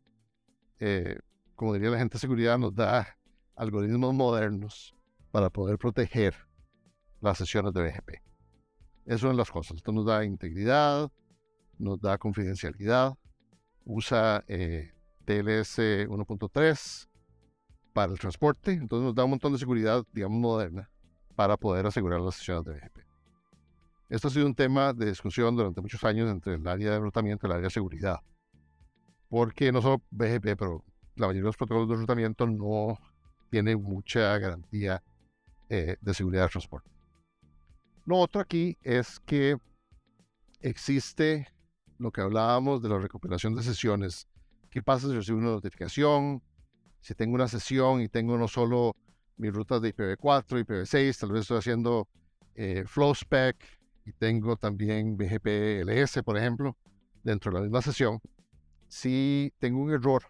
eh, 0.80 1.19
como 1.56 1.73
diría 1.73 1.89
la 1.89 1.97
gente 1.97 2.15
de 2.15 2.19
seguridad, 2.19 2.58
nos 2.58 2.73
da 2.73 3.17
algoritmos 3.56 4.13
modernos 4.13 4.95
para 5.32 5.49
poder 5.49 5.78
proteger 5.78 6.36
las 7.21 7.38
sesiones 7.38 7.73
de 7.73 7.82
BGP. 7.84 8.21
Eso 9.06 9.30
es 9.30 9.36
las 9.36 9.51
cosas. 9.51 9.78
Esto 9.78 9.91
nos 9.91 10.06
da 10.06 10.23
integridad, 10.25 11.12
nos 11.78 11.99
da 11.99 12.17
confidencialidad, 12.17 13.13
usa 13.84 14.43
TLS 15.25 16.08
1.3 16.08 17.08
para 17.93 18.12
el 18.12 18.19
transporte, 18.19 18.71
entonces 18.71 19.06
nos 19.06 19.15
da 19.15 19.23
un 19.23 19.32
montón 19.32 19.54
de 19.54 19.60
seguridad, 19.60 20.04
digamos, 20.12 20.39
moderna 20.39 20.89
para 21.36 21.58
poder 21.58 21.86
asegurar 21.86 22.21
las 22.21 22.36
sesiones 22.36 22.65
de 22.65 22.73
BGP. 22.73 23.05
Esto 24.08 24.28
ha 24.28 24.32
sido 24.32 24.46
un 24.46 24.56
tema 24.56 24.94
de 24.94 25.08
discusión 25.08 25.56
durante 25.56 25.82
muchos 25.82 26.04
años 26.04 26.30
entre 26.30 26.56
el 26.56 26.68
área 26.68 26.91
de 26.91 26.98
enrutamiento 26.98 27.46
y 27.46 27.50
el 27.50 27.54
área 27.54 27.65
de 27.65 27.72
seguridad. 27.72 28.20
Porque 29.30 29.72
no 29.72 29.82
solo 29.82 30.04
BGP, 30.12 30.56
pero 30.58 30.84
la 31.15 31.28
mayoría 31.28 31.41
de 31.41 31.48
los 31.48 31.58
protocolos 31.58 31.88
de 31.88 31.96
enrutamiento 31.96 32.46
no 32.46 33.00
tienen 33.50 33.82
mucha 33.82 34.38
garantía 34.38 35.02
eh, 35.70 35.98
de 36.00 36.13
seguridad 36.13 36.44
de 36.44 36.50
transporte. 36.50 36.91
Lo 38.06 38.18
otro 38.18 38.41
aquí 38.41 38.78
es 38.84 39.20
que 39.22 39.58
existe 40.62 41.48
lo 41.98 42.12
que 42.12 42.22
hablábamos 42.22 42.84
de 42.84 42.89
la 42.89 43.00
recuperación 43.00 43.56
de 43.56 43.63
sesiones. 43.63 44.28
¿Qué 44.70 44.84
pasa 44.84 45.08
si 45.08 45.15
recibo 45.15 45.39
una 45.39 45.52
notificación? 45.52 46.44
Si 47.02 47.15
tengo 47.15 47.34
una 47.34 47.48
sesión 47.48 48.02
y 48.02 48.10
tengo 48.10 48.38
no 48.38 48.48
solo 48.48 48.96
mis 49.38 49.52
rutas 49.54 49.82
de 49.82 49.96
IPv4, 49.96 50.65
IPv6, 50.65 51.20
tal 51.20 51.32
vez 51.32 51.41
estoy 51.41 51.58
haciendo 51.58 52.08
eh, 52.54 52.84
FlowSpec, 52.86 53.58
y 54.06 54.13
tengo 54.13 54.56
también 54.56 55.18
BGP 55.18 55.82
LS, 55.84 56.24
por 56.24 56.38
ejemplo, 56.38 56.78
dentro 57.24 57.52
de 57.52 57.58
la 57.58 57.63
misma 57.63 57.82
sesión, 57.82 58.20
si 58.88 59.52
tengo 59.60 59.82
un 59.82 59.91
error 59.91 60.24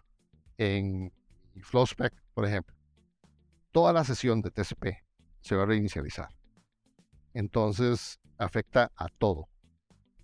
en 0.56 1.12
FlowSpec, 1.60 2.12
por 2.32 2.46
ejemplo, 2.46 2.74
toda 3.70 3.92
la 3.92 4.04
sesión 4.04 4.40
de 4.40 4.50
TCP 4.50 4.86
se 5.40 5.54
va 5.54 5.64
a 5.64 5.66
reinicializar. 5.66 6.28
Entonces 7.34 8.18
afecta 8.38 8.90
a 8.96 9.08
todo. 9.08 9.48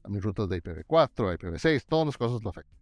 A 0.02 0.08
mis 0.08 0.22
rutas 0.22 0.48
de 0.48 0.62
IPv4, 0.62 1.30
a 1.30 1.36
IPv6, 1.36 1.84
todas 1.86 2.06
las 2.06 2.16
cosas 2.16 2.42
lo 2.42 2.50
afectan. 2.50 2.78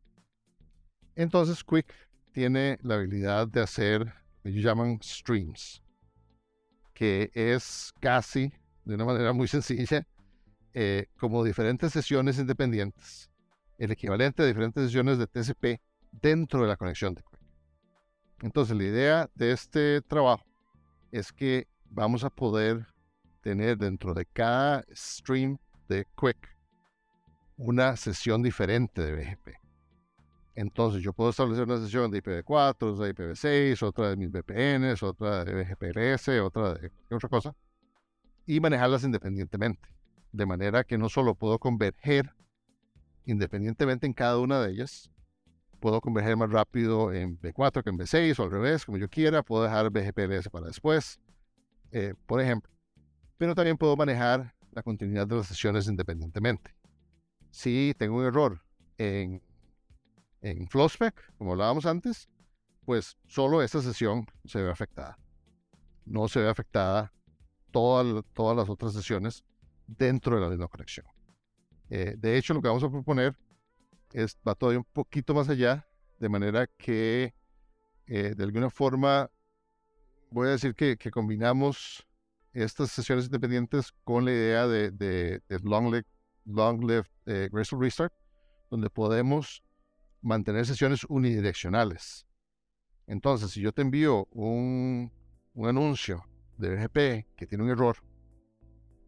Entonces 1.17 1.63
Quick 1.65 1.93
tiene 2.33 2.79
la 2.83 2.95
habilidad 2.95 3.49
de 3.49 3.61
hacer 3.61 4.01
lo 4.07 4.13
que 4.45 4.49
ellos 4.51 4.65
llaman 4.65 5.01
streams, 5.03 5.83
que 6.95 7.31
es 7.35 7.93
casi, 8.01 8.53
de 8.85 8.95
una 8.95 9.05
manera 9.05 9.33
muy 9.33 9.49
sencilla, 9.49 10.07
eh, 10.75 11.07
como 11.19 11.45
diferentes 11.45 11.93
sesiones 11.93 12.39
independientes, 12.39 13.31
el 13.79 13.91
equivalente 13.91 14.43
a 14.43 14.47
diferentes 14.47 14.85
sesiones 14.85 15.19
de 15.19 15.27
TCP 15.27 15.81
dentro 16.13 16.63
de 16.63 16.69
la 16.69 16.77
conexión 16.77 17.15
de 17.15 17.23
Quick. 17.23 17.41
Entonces, 18.43 18.77
la 18.77 18.85
idea 18.85 19.31
de 19.35 19.53
este 19.53 20.01
trabajo 20.03 20.45
es 21.13 21.33
que 21.33 21.67
vamos 21.91 22.25
a 22.25 22.31
poder 22.31 22.87
tener 23.43 23.79
dentro 23.79 24.15
de 24.15 24.27
cada 24.27 24.85
stream 24.95 25.59
de 25.89 26.07
Quick 26.19 26.57
una 27.57 27.97
sesión 27.97 28.43
diferente 28.43 29.03
de 29.03 29.13
BGP. 29.13 29.61
Entonces 30.55 31.03
yo 31.03 31.13
puedo 31.13 31.31
establecer 31.31 31.65
una 31.65 31.79
sesión 31.79 32.11
de 32.11 32.23
IPv4, 32.23 32.93
otra 32.93 33.07
de 33.07 33.15
IPv6, 33.15 33.83
otra 33.83 34.11
de 34.11 34.17
mis 34.17 34.31
VPNs, 34.31 35.03
otra 35.03 35.45
de 35.45 35.55
BGPRS, 35.55 36.29
otra 36.41 36.75
de 36.75 36.91
otra 37.11 37.29
cosa, 37.29 37.55
y 38.47 38.61
manejarlas 38.61 39.05
independientemente. 39.05 39.89
De 40.33 40.47
manera 40.47 40.85
que 40.85 40.99
no 40.99 41.09
solo 41.09 41.35
puedo 41.35 41.59
converger 41.59 42.35
independientemente 43.25 44.07
en 44.07 44.13
cada 44.13 44.39
una 44.39 44.61
de 44.61 44.73
ellas, 44.73 45.11
puedo 45.81 46.01
converger 46.01 46.37
más 46.37 46.51
rápido 46.51 47.13
en 47.13 47.41
B4 47.41 47.83
que 47.83 47.91
en 47.91 47.99
B6 47.99 48.39
o 48.39 48.45
al 48.45 48.51
revés, 48.51 48.85
como 48.85 48.99
yo 48.99 49.09
quiera, 49.09 49.43
puedo 49.43 49.63
dejar 49.63 49.91
BGPLS 49.91 50.49
para 50.51 50.67
después, 50.67 51.21
eh, 51.93 52.15
por 52.27 52.41
ejemplo. 52.41 52.71
Pero 53.39 53.55
también 53.55 53.79
puedo 53.79 53.97
manejar 53.97 54.55
la 54.73 54.83
continuidad 54.83 55.27
de 55.27 55.37
las 55.37 55.47
sesiones 55.47 55.89
independientemente. 55.89 56.75
Si 57.51 57.95
tengo 57.99 58.19
un 58.19 58.25
error 58.25 58.63
en, 58.99 59.43
en 60.43 60.69
Flowspec, 60.69 61.15
como 61.37 61.53
hablábamos 61.53 61.87
antes, 61.87 62.29
pues 62.85 63.17
solo 63.27 63.63
esta 63.63 63.81
sesión 63.81 64.27
se 64.45 64.63
ve 64.63 64.71
afectada. 64.71 65.19
No 66.05 66.29
se 66.29 66.41
ve 66.41 66.49
afectada 66.49 67.13
todas 67.71 68.57
las 68.57 68.69
otras 68.69 68.93
sesiones 68.93 69.45
dentro 69.99 70.37
de 70.37 70.43
la 70.43 70.49
misma 70.49 70.69
conexión. 70.69 71.07
Eh, 71.89 72.15
de 72.17 72.37
hecho, 72.37 72.55
lo 72.55 72.63
que 72.63 72.69
vamos 72.69 72.85
a 72.85 72.91
proponer 72.91 73.37
es, 74.13 74.39
va 74.47 74.55
todavía 74.55 74.79
un 74.79 74.87
poquito 74.93 75.35
más 75.35 75.49
allá, 75.49 75.87
de 76.19 76.29
manera 76.29 76.67
que 76.67 77.35
eh, 78.07 78.35
de 78.37 78.45
alguna 78.45 78.71
forma 78.71 79.31
voy 80.31 80.49
a 80.49 80.51
decir 80.53 80.75
que, 80.75 80.97
combinamos 81.11 82.07
estas 82.53 82.91
sesiones 82.91 83.27
independientes 83.27 83.93
con 84.05 84.25
la 84.25 84.33
idea 84.33 84.67
de, 84.67 85.43
long 86.45 86.85
live 86.85 87.05
eh, 87.27 87.49
Graceful 87.53 87.81
Restart, 87.81 88.13
donde 88.71 88.91
podemos 88.91 89.63
mantener 90.23 90.67
sesiones 90.67 91.05
unidireccionales. 91.09 92.27
Entonces, 93.07 93.51
si 93.51 93.61
yo 93.61 93.73
te 93.73 93.83
envío 93.83 94.27
un, 94.31 95.13
un 95.55 95.69
anuncio 95.69 96.25
de 96.59 96.77
BGP 96.77 97.37
que 97.37 97.47
tiene 97.47 97.65
un 97.65 97.71
error, 97.71 97.97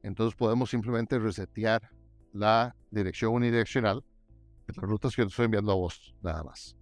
entonces 0.03 0.35
podemos 0.35 0.71
simplemente 0.71 1.19
resetear 1.19 1.91
la 2.33 2.75
dirección 2.91 3.35
unidireccional 3.35 4.05
de 4.67 4.75
las 4.75 4.85
rutas 4.85 5.15
que 5.15 5.23
yo 5.23 5.29
estoy 5.29 5.47
enviando 5.47 5.73
a 5.73 5.77
vos, 5.77 6.15
nada 6.23 6.43
más. 6.43 6.77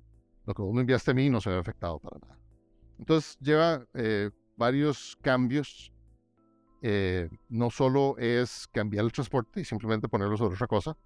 Lo 0.46 0.54
que 0.54 0.62
vos 0.62 0.74
me 0.74 0.80
enviaste 0.80 1.10
a 1.10 1.14
mí 1.14 1.28
no 1.28 1.40
se 1.40 1.50
ve 1.50 1.58
afectado 1.58 1.98
para 1.98 2.18
nada. 2.18 2.38
Entonces 2.98 3.38
lleva 3.40 3.84
eh, 3.94 4.30
varios 4.56 5.16
cambios. 5.22 5.92
Eh, 6.82 7.28
no 7.48 7.70
solo 7.70 8.16
es 8.18 8.66
cambiar 8.72 9.04
el 9.04 9.12
transporte 9.12 9.60
y 9.60 9.64
simplemente 9.64 10.08
ponerlo 10.08 10.36
sobre 10.36 10.54
otra 10.54 10.66
cosa, 10.66 10.96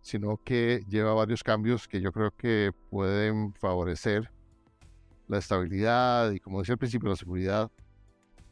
sino 0.00 0.38
que 0.42 0.82
lleva 0.88 1.14
varios 1.14 1.42
cambios 1.44 1.86
que 1.86 2.00
yo 2.00 2.12
creo 2.12 2.32
que 2.32 2.72
pueden 2.90 3.54
favorecer 3.54 4.30
la 5.28 5.38
estabilidad 5.38 6.32
y, 6.32 6.40
como 6.40 6.58
decía 6.58 6.74
al 6.74 6.78
principio, 6.78 7.08
la 7.08 7.16
seguridad 7.16 7.70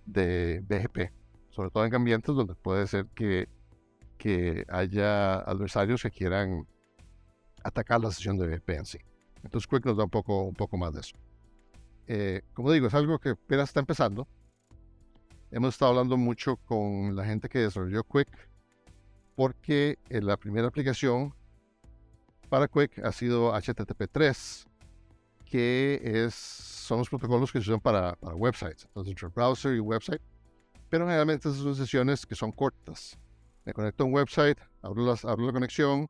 de 0.06 0.60
BGP, 0.66 1.12
sobre 1.52 1.70
todo 1.70 1.84
en 1.84 1.94
ambientes 1.94 2.34
donde 2.34 2.54
puede 2.54 2.86
ser 2.86 3.06
que, 3.14 3.48
que 4.18 4.64
haya 4.68 5.36
adversarios 5.36 6.02
que 6.02 6.10
quieran 6.10 6.66
atacar 7.62 8.00
la 8.00 8.10
sesión 8.10 8.36
de 8.38 8.48
BGP 8.48 8.70
en 8.70 8.86
sí. 8.86 8.98
Entonces 9.44 9.68
Quick 9.68 9.84
nos 9.86 9.96
da 9.96 10.04
un 10.04 10.10
poco, 10.10 10.42
un 10.42 10.54
poco 10.54 10.76
más 10.76 10.92
de 10.94 11.00
eso. 11.00 11.16
Eh, 12.06 12.42
como 12.54 12.72
digo, 12.72 12.86
es 12.86 12.94
algo 12.94 13.18
que 13.18 13.30
apenas 13.30 13.68
está 13.68 13.80
empezando. 13.80 14.26
Hemos 15.50 15.74
estado 15.74 15.90
hablando 15.92 16.16
mucho 16.16 16.56
con 16.56 17.14
la 17.14 17.24
gente 17.24 17.48
que 17.48 17.58
desarrolló 17.60 18.02
Quick 18.04 18.28
porque 19.34 19.98
la 20.08 20.36
primera 20.36 20.68
aplicación 20.68 21.34
para 22.48 22.68
Quick 22.68 22.98
ha 23.04 23.12
sido 23.12 23.52
HTTP3, 23.52 24.66
que 25.46 26.00
es, 26.02 26.34
son 26.34 26.98
los 26.98 27.08
protocolos 27.08 27.50
que 27.50 27.60
se 27.60 27.70
usan 27.70 27.80
para, 27.80 28.14
para 28.16 28.34
websites, 28.34 28.84
entonces 28.84 29.12
entre 29.12 29.28
browser 29.28 29.74
y 29.74 29.80
website, 29.80 30.20
pero 30.92 31.06
generalmente 31.06 31.50
son 31.50 31.74
sesiones 31.74 32.26
que 32.26 32.34
son 32.34 32.52
cortas. 32.52 33.18
Me 33.64 33.72
conecto 33.72 34.04
a 34.04 34.06
un 34.06 34.12
website, 34.12 34.58
abro, 34.82 35.06
las, 35.06 35.24
abro 35.24 35.46
la 35.46 35.52
conexión, 35.54 36.06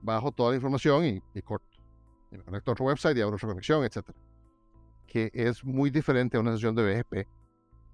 bajo 0.00 0.30
toda 0.30 0.50
la 0.50 0.54
información 0.54 1.04
y, 1.04 1.20
y 1.34 1.42
corto. 1.42 1.76
Y 2.30 2.36
me 2.36 2.44
conecto 2.44 2.70
a 2.70 2.74
otro 2.74 2.84
website 2.84 3.16
y 3.16 3.20
abro 3.20 3.34
otra 3.34 3.48
conexión, 3.48 3.82
etc. 3.82 4.10
Que 5.08 5.28
es 5.34 5.64
muy 5.64 5.90
diferente 5.90 6.36
a 6.36 6.40
una 6.40 6.52
sesión 6.52 6.76
de 6.76 6.84
BGP 6.84 7.28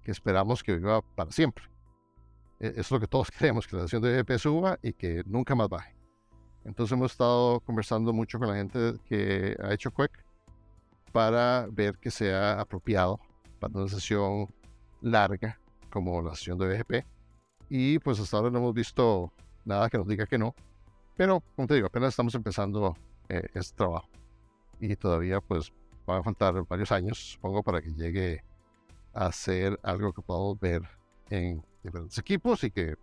que 0.03 0.11
esperamos 0.11 0.61
que 0.61 0.75
viva 0.75 1.01
para 1.01 1.31
siempre. 1.31 1.63
Eso 2.59 2.79
es 2.79 2.91
lo 2.91 2.99
que 2.99 3.07
todos 3.07 3.31
queremos, 3.35 3.65
que 3.65 3.77
la 3.77 3.81
sesión 3.81 4.03
de 4.03 4.21
BGP 4.21 4.37
suba 4.37 4.77
y 4.83 4.93
que 4.93 5.23
nunca 5.25 5.55
más 5.55 5.67
baje. 5.67 5.95
Entonces 6.63 6.91
hemos 6.95 7.13
estado 7.13 7.59
conversando 7.61 8.13
mucho 8.13 8.37
con 8.37 8.49
la 8.49 8.55
gente 8.55 8.93
que 9.05 9.57
ha 9.63 9.73
hecho 9.73 9.89
Quick 9.89 10.23
para 11.11 11.65
ver 11.71 11.97
que 11.97 12.11
sea 12.11 12.61
apropiado 12.61 13.19
para 13.59 13.73
una 13.75 13.87
sesión 13.87 14.47
larga 15.01 15.59
como 15.89 16.21
la 16.21 16.35
sesión 16.35 16.57
de 16.57 16.67
BGP. 16.67 17.05
Y 17.69 17.99
pues 17.99 18.19
hasta 18.19 18.37
ahora 18.37 18.49
no 18.49 18.59
hemos 18.59 18.73
visto 18.73 19.31
nada 19.65 19.89
que 19.89 19.97
nos 19.97 20.07
diga 20.07 20.25
que 20.25 20.37
no. 20.37 20.55
Pero, 21.15 21.43
como 21.55 21.67
te 21.67 21.75
digo, 21.75 21.87
apenas 21.87 22.09
estamos 22.09 22.33
empezando 22.35 22.95
eh, 23.27 23.47
este 23.53 23.75
trabajo. 23.75 24.09
Y 24.79 24.95
todavía 24.95 25.41
pues 25.41 25.73
van 26.05 26.19
a 26.19 26.23
faltar 26.23 26.65
varios 26.67 26.91
años, 26.91 27.33
supongo, 27.33 27.61
para 27.61 27.81
que 27.81 27.93
llegue 27.93 28.43
a 29.13 29.31
ser 29.31 29.79
algo 29.83 30.13
que 30.13 30.21
podamos 30.21 30.59
ver 30.59 30.81
en 31.29 31.63
diferentes 31.83 32.17
equipos 32.17 32.63
y 32.63 32.71
que 32.71 32.95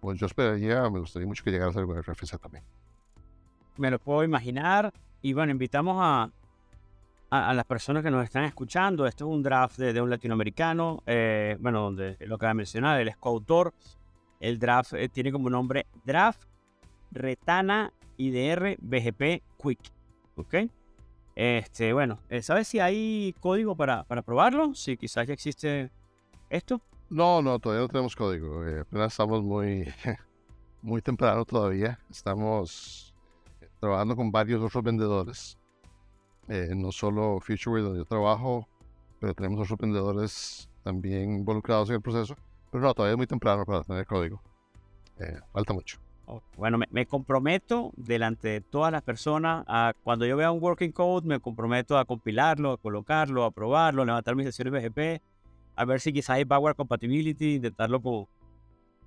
pues 0.00 0.18
yo 0.18 0.26
esperaría, 0.26 0.88
me 0.90 1.00
gustaría 1.00 1.26
mucho 1.26 1.42
que 1.42 1.50
llegara 1.50 1.70
a 1.70 1.74
ser 1.74 1.86
con 1.86 2.00
RFC 2.00 2.38
también 2.38 2.64
me 3.76 3.90
lo 3.90 3.98
puedo 3.98 4.24
imaginar. 4.24 4.92
Y 5.22 5.32
bueno, 5.32 5.52
invitamos 5.52 5.96
a, 6.00 6.30
a, 7.34 7.54
las 7.54 7.64
personas 7.64 8.02
que 8.02 8.10
nos 8.10 8.24
están 8.24 8.44
escuchando. 8.44 9.06
Esto 9.06 9.24
es 9.24 9.34
un 9.34 9.42
draft 9.42 9.78
de, 9.78 10.00
un 10.00 10.10
latinoamericano, 10.10 11.02
eh, 11.06 11.56
bueno, 11.60 11.82
donde 11.82 12.16
lo 12.20 12.38
que 12.38 12.46
va 12.46 12.50
a 12.50 12.54
mencionar, 12.54 13.00
él 13.00 13.08
es 13.08 13.16
coautor. 13.16 13.74
El 14.40 14.58
draft 14.58 14.92
eh, 14.94 15.08
tiene 15.08 15.32
como 15.32 15.50
nombre 15.50 15.86
Draft 16.04 16.44
Retana 17.10 17.92
IDR 18.16 18.76
BGP 18.80 19.42
Quick. 19.60 19.80
¿Ok? 20.36 20.54
Este, 21.34 21.92
bueno, 21.92 22.20
eh, 22.28 22.42
¿sabes 22.42 22.68
si 22.68 22.78
hay 22.78 23.34
código 23.40 23.74
para, 23.74 24.04
para 24.04 24.22
probarlo? 24.22 24.74
Si 24.74 24.96
quizás 24.96 25.26
ya 25.26 25.34
existe 25.34 25.90
esto. 26.50 26.80
No, 27.10 27.42
no, 27.42 27.58
todavía 27.58 27.82
no 27.82 27.88
tenemos 27.88 28.14
código. 28.14 28.62
apenas 28.80 29.12
estamos 29.12 29.42
muy, 29.42 29.88
muy 30.82 31.02
temprano 31.02 31.44
todavía. 31.44 31.98
Estamos 32.10 33.12
trabajando 33.80 34.14
con 34.14 34.30
varios 34.30 34.62
otros 34.62 34.84
vendedores. 34.84 35.58
Eh, 36.48 36.72
no 36.74 36.92
solo 36.92 37.40
FutureWare, 37.40 37.82
donde 37.82 37.98
yo 38.00 38.04
trabajo, 38.04 38.68
pero 39.18 39.34
tenemos 39.34 39.60
otros 39.60 39.78
vendedores 39.78 40.68
también 40.82 41.38
involucrados 41.38 41.88
en 41.88 41.96
el 41.96 42.02
proceso. 42.02 42.36
Pero 42.70 42.84
no, 42.84 42.94
todavía 42.94 43.12
es 43.12 43.16
muy 43.16 43.26
temprano 43.26 43.64
para 43.64 43.82
tener 43.82 44.06
código. 44.06 44.42
Eh, 45.18 45.38
falta 45.52 45.72
mucho. 45.72 45.98
Bueno, 46.56 46.78
me, 46.90 47.06
comprometo 47.06 47.92
delante 47.96 48.48
de 48.48 48.60
todas 48.62 48.90
las 48.90 49.02
personas 49.02 49.64
a 49.68 49.92
cuando 50.02 50.24
yo 50.24 50.36
vea 50.36 50.50
un 50.50 50.62
working 50.62 50.90
code, 50.90 51.26
me 51.26 51.38
comprometo 51.38 51.98
a 51.98 52.04
compilarlo, 52.04 52.72
a 52.72 52.78
colocarlo, 52.78 53.44
a 53.44 53.50
probarlo, 53.50 54.02
a 54.02 54.06
levantar 54.06 54.34
mis 54.34 54.46
sesiones 54.46 54.72
BGP, 54.72 55.22
a 55.76 55.84
ver 55.84 56.00
si 56.00 56.12
quizás 56.12 56.30
hay 56.30 56.44
backward 56.44 56.76
compatibility, 56.76 57.56
intentarlo 57.56 58.00
con, 58.00 58.26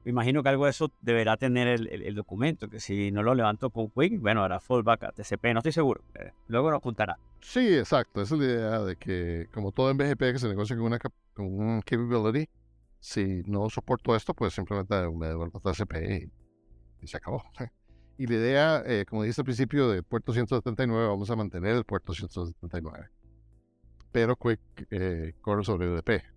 me 0.07 0.11
imagino 0.11 0.41
que 0.41 0.47
algo 0.47 0.63
de 0.63 0.71
eso 0.71 0.89
deberá 1.01 1.35
tener 1.35 1.67
el, 1.67 2.15
documento, 2.15 2.69
que 2.69 2.79
si 2.79 3.11
no 3.11 3.23
lo 3.23 3.35
levanto 3.35 3.71
con 3.71 3.89
Quick, 3.89 4.21
bueno, 4.21 4.41
hará 4.41 4.61
fallback 4.61 5.03
a 5.03 5.11
TCP, 5.11 5.47
no 5.51 5.59
estoy 5.59 5.73
seguro. 5.73 6.01
Eh, 6.15 6.31
luego 6.47 6.71
nos 6.71 6.81
juntará. 6.81 7.19
Sí, 7.41 7.77
exacto. 7.77 8.21
Esa 8.21 8.35
es 8.35 8.39
la 8.39 8.45
idea 8.47 8.79
de 8.83 8.95
que, 8.95 9.49
como 9.53 9.73
todo 9.73 9.91
en 9.91 9.97
BGP 9.97 10.19
que 10.31 10.39
se 10.39 10.47
negocia 10.47 10.77
con 10.77 10.85
una 10.85 10.97
con 10.97 11.45
un 11.45 11.81
capability, 11.81 12.47
si 13.01 13.43
no 13.47 13.69
soporto 13.69 14.15
esto, 14.15 14.33
pues 14.33 14.53
simplemente 14.53 14.95
me 15.09 15.27
devuelvo 15.27 15.57
a 15.57 15.73
TCP 15.73 16.29
y, 17.01 17.07
se 17.07 17.17
acabó. 17.17 17.43
Y 18.17 18.27
la 18.27 18.33
idea, 18.35 18.83
eh, 18.85 19.05
como 19.07 19.23
dije 19.23 19.41
al 19.41 19.45
principio, 19.45 19.89
de 19.89 20.03
puerto 20.03 20.31
179, 20.31 21.05
vamos 21.05 21.29
a 21.29 21.35
mantener 21.35 21.75
el 21.75 21.83
puerto 21.83 22.13
179. 22.13 23.09
Pero 24.13 24.37
Quick 24.37 24.87
eh, 24.89 25.33
corre 25.41 25.65
sobre 25.65 25.89
UDP. 25.89 26.36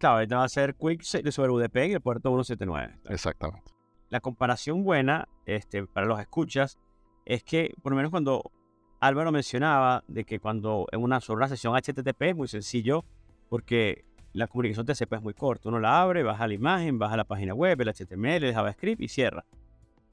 Claro, 0.00 0.14
ahorita 0.14 0.38
va 0.38 0.44
a 0.44 0.48
ser 0.48 0.74
Quick 0.76 1.02
sobre 1.02 1.52
UDP 1.52 1.76
en 1.76 1.92
el 1.92 2.00
puerto 2.00 2.30
179. 2.30 3.00
Exactamente. 3.10 3.70
La 4.08 4.20
comparación 4.20 4.82
buena 4.82 5.28
este, 5.44 5.86
para 5.86 6.06
los 6.06 6.18
escuchas 6.18 6.78
es 7.26 7.44
que, 7.44 7.74
por 7.82 7.92
lo 7.92 7.96
menos 7.96 8.10
cuando 8.10 8.50
Álvaro 8.98 9.30
mencionaba 9.30 10.02
de 10.08 10.24
que 10.24 10.40
cuando 10.40 10.86
en 10.90 11.02
una, 11.02 11.20
sobre 11.20 11.40
una 11.40 11.48
sesión 11.48 11.74
HTTP 11.76 12.22
es 12.22 12.34
muy 12.34 12.48
sencillo 12.48 13.04
porque 13.50 14.06
la 14.32 14.46
comunicación 14.46 14.86
TCP 14.86 15.12
es 15.16 15.22
muy 15.22 15.34
corta. 15.34 15.68
Uno 15.68 15.78
la 15.78 16.00
abre, 16.00 16.22
baja 16.22 16.48
la 16.48 16.54
imagen, 16.54 16.98
baja 16.98 17.18
la 17.18 17.24
página 17.24 17.52
web, 17.52 17.78
el 17.82 17.92
HTML, 17.92 18.44
el 18.44 18.54
JavaScript 18.54 19.02
y 19.02 19.08
cierra. 19.08 19.44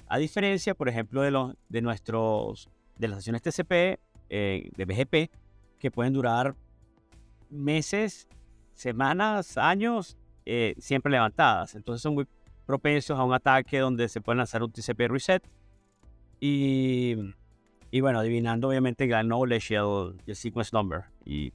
A 0.10 0.18
diferencia, 0.18 0.76
por 0.76 0.90
ejemplo, 0.90 1.22
de, 1.22 1.32
los, 1.32 1.56
de, 1.70 1.82
nuestros, 1.82 2.70
de 2.98 3.08
las 3.08 3.20
sesiones 3.20 3.42
TCP, 3.42 4.02
eh, 4.30 4.70
de 4.76 4.86
BGP, 4.86 5.32
que 5.80 5.92
pueden 5.92 6.12
durar 6.12 6.56
meses, 7.50 8.28
semanas, 8.78 9.58
años, 9.58 10.18
eh, 10.46 10.76
siempre 10.78 11.12
levantadas. 11.12 11.76
Entonces 11.76 12.02
son 12.02 12.14
muy 12.14 12.28
propensos 12.66 13.18
a 13.20 13.24
un 13.24 13.34
ataque 13.34 13.80
donde 13.80 14.08
se 14.08 14.22
pueden 14.22 14.38
lanzar 14.38 14.64
un 14.64 14.72
TCP 14.72 15.10
reset. 15.10 15.44
Y, 16.40 17.16
y 17.92 18.02
bueno, 18.02 18.20
adivinando 18.20 18.70
obviamente 18.70 19.04
el 19.04 19.28
knowledge 19.28 19.74
y 19.74 19.78
el, 19.78 20.36
sequence 20.36 20.72
number. 20.74 21.06
Y 21.26 21.52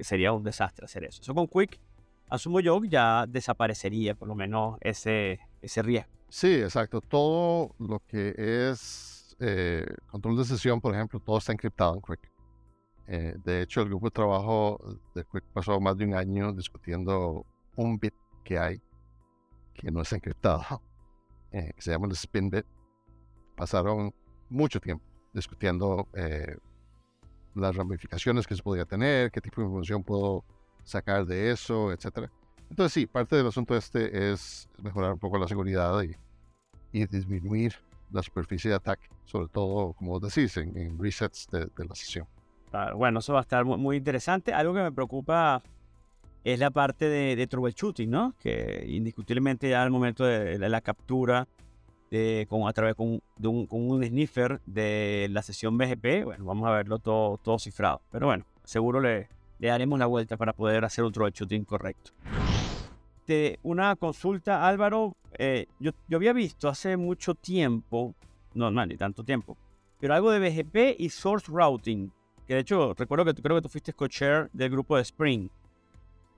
sería 0.00 0.32
un 0.32 0.44
desastre 0.44 0.84
hacer 0.84 1.04
eso. 1.04 1.20
Eso 1.20 1.34
con 1.34 1.46
Quick, 1.48 1.80
asumo 2.28 2.60
yo, 2.60 2.80
ya 2.84 3.26
desaparecería 3.28 4.14
por 4.14 4.28
lo 4.28 4.34
menos 4.34 4.78
ese, 4.80 5.40
ese 5.60 5.82
riesgo. 5.82 6.10
Sí, 6.28 6.54
exacto. 6.54 7.00
Todo 7.00 7.74
lo 7.80 8.00
que 8.06 8.34
es 8.36 9.36
eh, 9.40 9.84
control 10.06 10.36
de 10.38 10.44
sesión, 10.44 10.80
por 10.80 10.94
ejemplo, 10.94 11.18
todo 11.18 11.38
está 11.38 11.52
encriptado 11.52 11.94
en 11.94 12.02
Quick. 12.02 12.29
Eh, 13.12 13.34
de 13.44 13.62
hecho, 13.62 13.80
el 13.82 13.88
grupo 13.88 14.06
de 14.06 14.12
trabajo 14.12 14.78
de 15.16 15.24
Quick 15.24 15.42
pasó 15.52 15.80
más 15.80 15.96
de 15.96 16.04
un 16.04 16.14
año 16.14 16.52
discutiendo 16.52 17.44
un 17.74 17.98
bit 17.98 18.14
que 18.44 18.56
hay 18.56 18.80
que 19.74 19.90
no 19.90 20.02
es 20.02 20.12
encriptado, 20.12 20.80
eh, 21.52 21.72
que 21.74 21.82
se 21.82 21.90
llama 21.90 22.06
el 22.06 22.12
spin 22.12 22.48
bit. 22.50 22.64
Pasaron 23.56 24.14
mucho 24.48 24.80
tiempo 24.80 25.04
discutiendo 25.32 26.08
eh, 26.14 26.56
las 27.56 27.74
ramificaciones 27.74 28.46
que 28.46 28.54
se 28.54 28.62
podía 28.62 28.84
tener, 28.84 29.32
qué 29.32 29.40
tipo 29.40 29.60
de 29.60 29.66
información 29.66 30.04
puedo 30.04 30.44
sacar 30.84 31.26
de 31.26 31.50
eso, 31.50 31.92
etc. 31.92 32.30
Entonces 32.68 32.92
sí, 32.92 33.06
parte 33.06 33.34
del 33.34 33.48
asunto 33.48 33.76
este 33.76 34.32
es 34.32 34.68
mejorar 34.82 35.14
un 35.14 35.18
poco 35.18 35.36
la 35.36 35.48
seguridad 35.48 36.00
y, 36.02 36.14
y 36.92 37.06
disminuir 37.06 37.74
la 38.12 38.22
superficie 38.22 38.70
de 38.70 38.76
ataque, 38.76 39.08
sobre 39.24 39.48
todo, 39.48 39.92
como 39.94 40.18
decís, 40.20 40.56
en, 40.56 40.98
resets 40.98 41.48
de, 41.50 41.68
la 41.76 41.94
sesión. 41.94 42.26
Bueno, 42.96 43.20
eso 43.20 43.32
va 43.32 43.40
a 43.40 43.42
estar 43.42 43.64
muy, 43.64 43.96
interesante. 43.96 44.52
Algo 44.52 44.74
que 44.74 44.82
me 44.82 44.92
preocupa 44.92 45.62
es 46.44 46.58
la 46.58 46.70
parte 46.70 47.08
de, 47.08 47.36
de 47.36 47.46
troubleshooting, 47.46 48.10
¿no? 48.10 48.34
Que 48.38 48.84
indiscutiblemente 48.88 49.68
ya 49.68 49.82
al 49.82 49.90
momento 49.90 50.24
de, 50.24 50.58
la 50.58 50.80
captura 50.80 51.46
de, 52.10 52.46
con, 52.48 52.68
a 52.68 52.72
través 52.72 52.94
con, 52.94 53.20
de 53.36 53.48
un, 53.48 53.66
con 53.66 53.90
un 53.90 54.04
sniffer 54.04 54.60
de 54.66 55.28
la 55.30 55.42
sesión 55.42 55.76
BGP, 55.76 56.24
bueno, 56.24 56.44
vamos 56.44 56.68
a 56.68 56.72
verlo 56.72 56.98
todo, 56.98 57.38
todo 57.38 57.58
cifrado. 57.58 58.00
Pero 58.10 58.26
bueno, 58.26 58.44
seguro 58.64 59.00
le, 59.00 59.28
le 59.58 59.68
daremos 59.68 59.98
la 59.98 60.06
vuelta 60.06 60.36
para 60.36 60.52
poder 60.52 60.84
hacer 60.84 61.04
un 61.04 61.12
troubleshooting 61.12 61.64
correcto. 61.64 62.12
De 63.26 63.58
una 63.62 63.94
consulta, 63.94 64.66
Álvaro, 64.66 65.14
eh, 65.38 65.66
yo, 65.78 65.92
yo, 66.08 66.16
había 66.16 66.32
visto 66.32 66.68
hace 66.68 66.96
mucho 66.96 67.34
tiempo, 67.34 68.14
no, 68.54 68.70
no, 68.70 68.84
ni 68.86 68.96
tanto 68.96 69.22
tiempo, 69.22 69.56
pero 70.00 70.14
algo 70.14 70.30
de 70.32 70.40
BGP 70.40 70.98
y 70.98 71.10
source 71.10 71.46
routing, 71.48 72.10
que 72.50 72.54
de 72.54 72.60
hecho 72.62 72.94
recuerdo 72.94 73.24
que 73.24 73.40
creo 73.40 73.58
que 73.58 73.62
tú 73.62 73.68
fuiste 73.68 73.92
co-chair 73.92 74.50
del 74.52 74.70
grupo 74.70 74.96
de 74.96 75.02
Spring, 75.02 75.48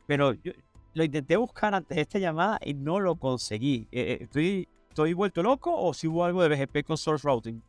pero 0.06 0.34
lo 0.92 1.04
intenté 1.04 1.38
buscar 1.38 1.74
antes 1.74 1.96
de 1.96 2.02
esta 2.02 2.18
llamada 2.18 2.58
y 2.62 2.74
no 2.74 3.00
lo 3.00 3.16
conseguí. 3.16 3.88
Eh, 3.90 4.02
eh, 4.02 4.18
¿Estoy, 4.24 4.68
¿Estoy 4.90 5.14
vuelto 5.14 5.42
loco 5.42 5.74
o 5.74 5.94
si 5.94 6.06
hubo 6.08 6.22
algo 6.26 6.46
de 6.46 6.50
BGP 6.50 6.84
con 6.86 6.98
source 6.98 7.26
routing? 7.26 7.62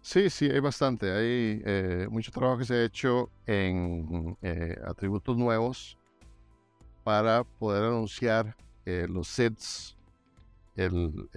Sí, 0.00 0.30
sí, 0.30 0.46
hay 0.46 0.60
bastante. 0.60 1.12
Hay 1.12 1.62
eh, 1.66 2.08
mucho 2.10 2.32
trabajo 2.32 2.56
que 2.60 2.64
se 2.64 2.76
ha 2.76 2.84
hecho 2.84 3.28
en 3.46 4.38
eh, 4.40 4.74
atributos 4.86 5.36
nuevos 5.36 5.98
para 7.04 7.44
poder 7.44 7.84
anunciar 7.84 8.56
eh, 8.86 9.04
los 9.06 9.28
SIDs, 9.28 9.98
el, 10.76 11.28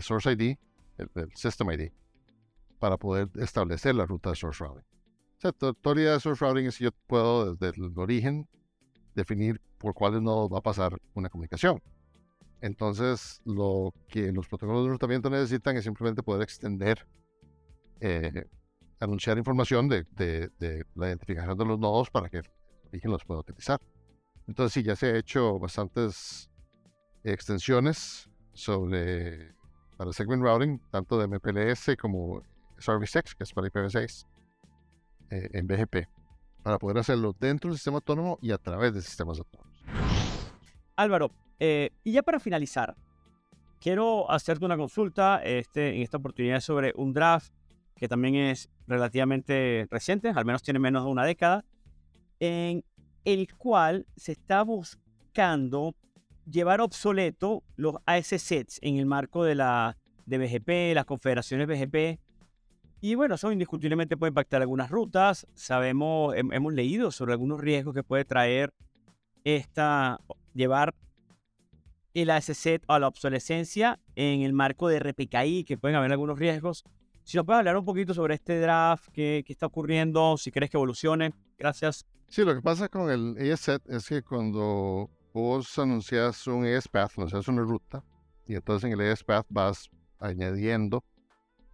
Source 0.00 0.32
ID, 0.32 0.56
el, 0.96 1.30
System 1.34 1.72
ID, 1.72 1.92
para 2.78 2.96
poder 2.96 3.28
establecer 3.34 3.94
la 3.94 4.06
ruta 4.06 4.30
de 4.30 4.36
Source 4.36 4.64
Routing. 4.64 4.95
Sea, 5.58 5.92
idea 5.94 6.12
de 6.12 6.20
Source 6.20 6.44
Routing 6.44 6.66
es 6.66 6.78
que 6.78 6.84
yo 6.84 6.90
puedo 7.06 7.54
desde 7.54 7.80
el 7.80 7.92
origen 7.96 8.48
definir 9.14 9.60
por 9.78 9.94
cuáles 9.94 10.22
nodos 10.22 10.52
va 10.52 10.58
a 10.58 10.62
pasar 10.62 10.98
una 11.14 11.28
comunicación. 11.28 11.82
Entonces, 12.60 13.40
lo 13.44 13.92
que 14.08 14.32
los 14.32 14.48
protocolos 14.48 14.84
de 14.84 14.90
rutamiento 14.90 15.30
necesitan 15.30 15.76
es 15.76 15.84
simplemente 15.84 16.22
poder 16.22 16.42
extender 16.42 17.06
eh, 18.00 18.46
anunciar 19.00 19.38
información 19.38 19.88
de, 19.88 20.06
la 20.94 21.08
identificación 21.08 21.56
de 21.56 21.64
los 21.64 21.78
nodos 21.78 22.10
para 22.10 22.28
que 22.28 22.38
el 22.38 22.50
origen 22.88 23.10
los 23.10 23.24
pueda 23.24 23.40
utilizar. 23.40 23.80
Entonces 24.46 24.72
sí, 24.72 24.82
ya 24.82 24.96
se 24.96 25.06
ha 25.06 25.16
hecho 25.16 25.58
bastantes 25.58 26.50
extensiones 27.24 28.30
sobre 28.52 29.54
para 29.96 30.12
segment 30.12 30.42
routing, 30.42 30.80
tanto 30.90 31.18
de 31.18 31.26
MPLS 31.26 31.96
como 32.00 32.42
Service 32.78 33.22
que 33.36 33.44
es 33.44 33.52
para 33.52 33.68
IPv6, 33.68 34.26
eh, 35.30 35.48
en 35.52 35.66
BGP, 35.66 36.08
para 36.62 36.78
poder 36.78 36.98
hacerlo 36.98 37.34
dentro 37.38 37.70
del 37.70 37.78
sistema 37.78 37.96
autónomo 37.96 38.38
y 38.42 38.50
a 38.52 38.58
través 38.58 38.94
de 38.94 39.02
sistemas 39.02 39.38
autónomos. 39.38 39.76
Álvaro, 40.96 41.30
eh, 41.58 41.90
y 42.04 42.12
ya 42.12 42.22
para 42.22 42.40
finalizar, 42.40 42.96
quiero 43.80 44.30
hacerte 44.30 44.64
una 44.64 44.76
consulta 44.76 45.42
este, 45.42 45.96
en 45.96 46.02
esta 46.02 46.16
oportunidad 46.16 46.60
sobre 46.60 46.92
un 46.96 47.12
draft 47.12 47.52
que 47.96 48.08
también 48.08 48.34
es 48.34 48.68
relativamente 48.86 49.86
reciente, 49.90 50.28
al 50.28 50.44
menos 50.44 50.62
tiene 50.62 50.78
menos 50.78 51.04
de 51.04 51.10
una 51.10 51.24
década, 51.24 51.64
en 52.40 52.84
el 53.24 53.54
cual 53.56 54.06
se 54.16 54.32
está 54.32 54.62
buscando 54.62 55.94
llevar 56.50 56.80
obsoleto 56.80 57.62
los 57.76 57.96
AS-sets 58.06 58.78
en 58.82 58.96
el 58.96 59.06
marco 59.06 59.44
de 59.44 59.54
la 59.54 59.96
de 60.26 60.38
BGP, 60.38 60.94
las 60.94 61.04
confederaciones 61.04 61.66
BGP. 61.66 62.20
Y 63.06 63.14
bueno, 63.14 63.36
eso 63.36 63.52
indiscutiblemente 63.52 64.16
puede 64.16 64.30
impactar 64.30 64.62
algunas 64.62 64.90
rutas. 64.90 65.46
Sabemos, 65.54 66.34
hemos 66.34 66.72
leído 66.72 67.12
sobre 67.12 67.34
algunos 67.34 67.60
riesgos 67.60 67.94
que 67.94 68.02
puede 68.02 68.24
traer 68.24 68.74
esta, 69.44 70.20
llevar 70.54 70.92
el 72.14 72.30
AS-set 72.30 72.82
a 72.88 72.98
la 72.98 73.06
obsolescencia 73.06 74.00
en 74.16 74.40
el 74.40 74.52
marco 74.52 74.88
de 74.88 74.98
RPKI, 74.98 75.62
que 75.62 75.78
pueden 75.78 75.96
haber 75.96 76.10
algunos 76.10 76.36
riesgos. 76.36 76.82
Si 77.22 77.36
nos 77.36 77.46
puedes 77.46 77.60
hablar 77.60 77.76
un 77.76 77.84
poquito 77.84 78.12
sobre 78.12 78.34
este 78.34 78.58
draft, 78.58 79.06
qué, 79.12 79.44
qué 79.46 79.52
está 79.52 79.66
ocurriendo, 79.66 80.36
si 80.36 80.50
crees 80.50 80.68
que 80.68 80.76
evolucione. 80.76 81.32
Gracias. 81.56 82.04
Sí, 82.26 82.44
lo 82.44 82.56
que 82.56 82.60
pasa 82.60 82.88
con 82.88 83.08
el 83.08 83.52
ASET 83.52 83.88
es 83.88 84.08
que 84.08 84.22
cuando 84.22 85.08
vos 85.32 85.78
anuncias 85.78 86.44
un 86.48 86.66
ASPath, 86.66 87.12
anuncias 87.18 87.46
una 87.46 87.62
ruta, 87.62 88.02
y 88.48 88.56
entonces 88.56 88.90
en 88.90 89.00
el 89.00 89.12
ASPath 89.12 89.46
vas 89.48 89.88
añadiendo 90.18 91.04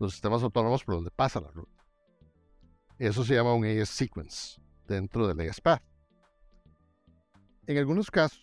los 0.03 0.13
sistemas 0.13 0.43
autónomos 0.43 0.85
por 0.85 0.97
donde 0.97 1.11
pasa 1.11 1.41
la 1.41 1.51
ruta. 1.51 1.85
Eso 2.99 3.25
se 3.25 3.35
llama 3.35 3.55
un 3.55 3.65
AS 3.65 3.89
sequence 3.89 4.61
dentro 4.87 5.27
del 5.27 5.49
ASPath. 5.49 5.83
En 7.67 7.79
algunos 7.79 8.11
casos, 8.11 8.43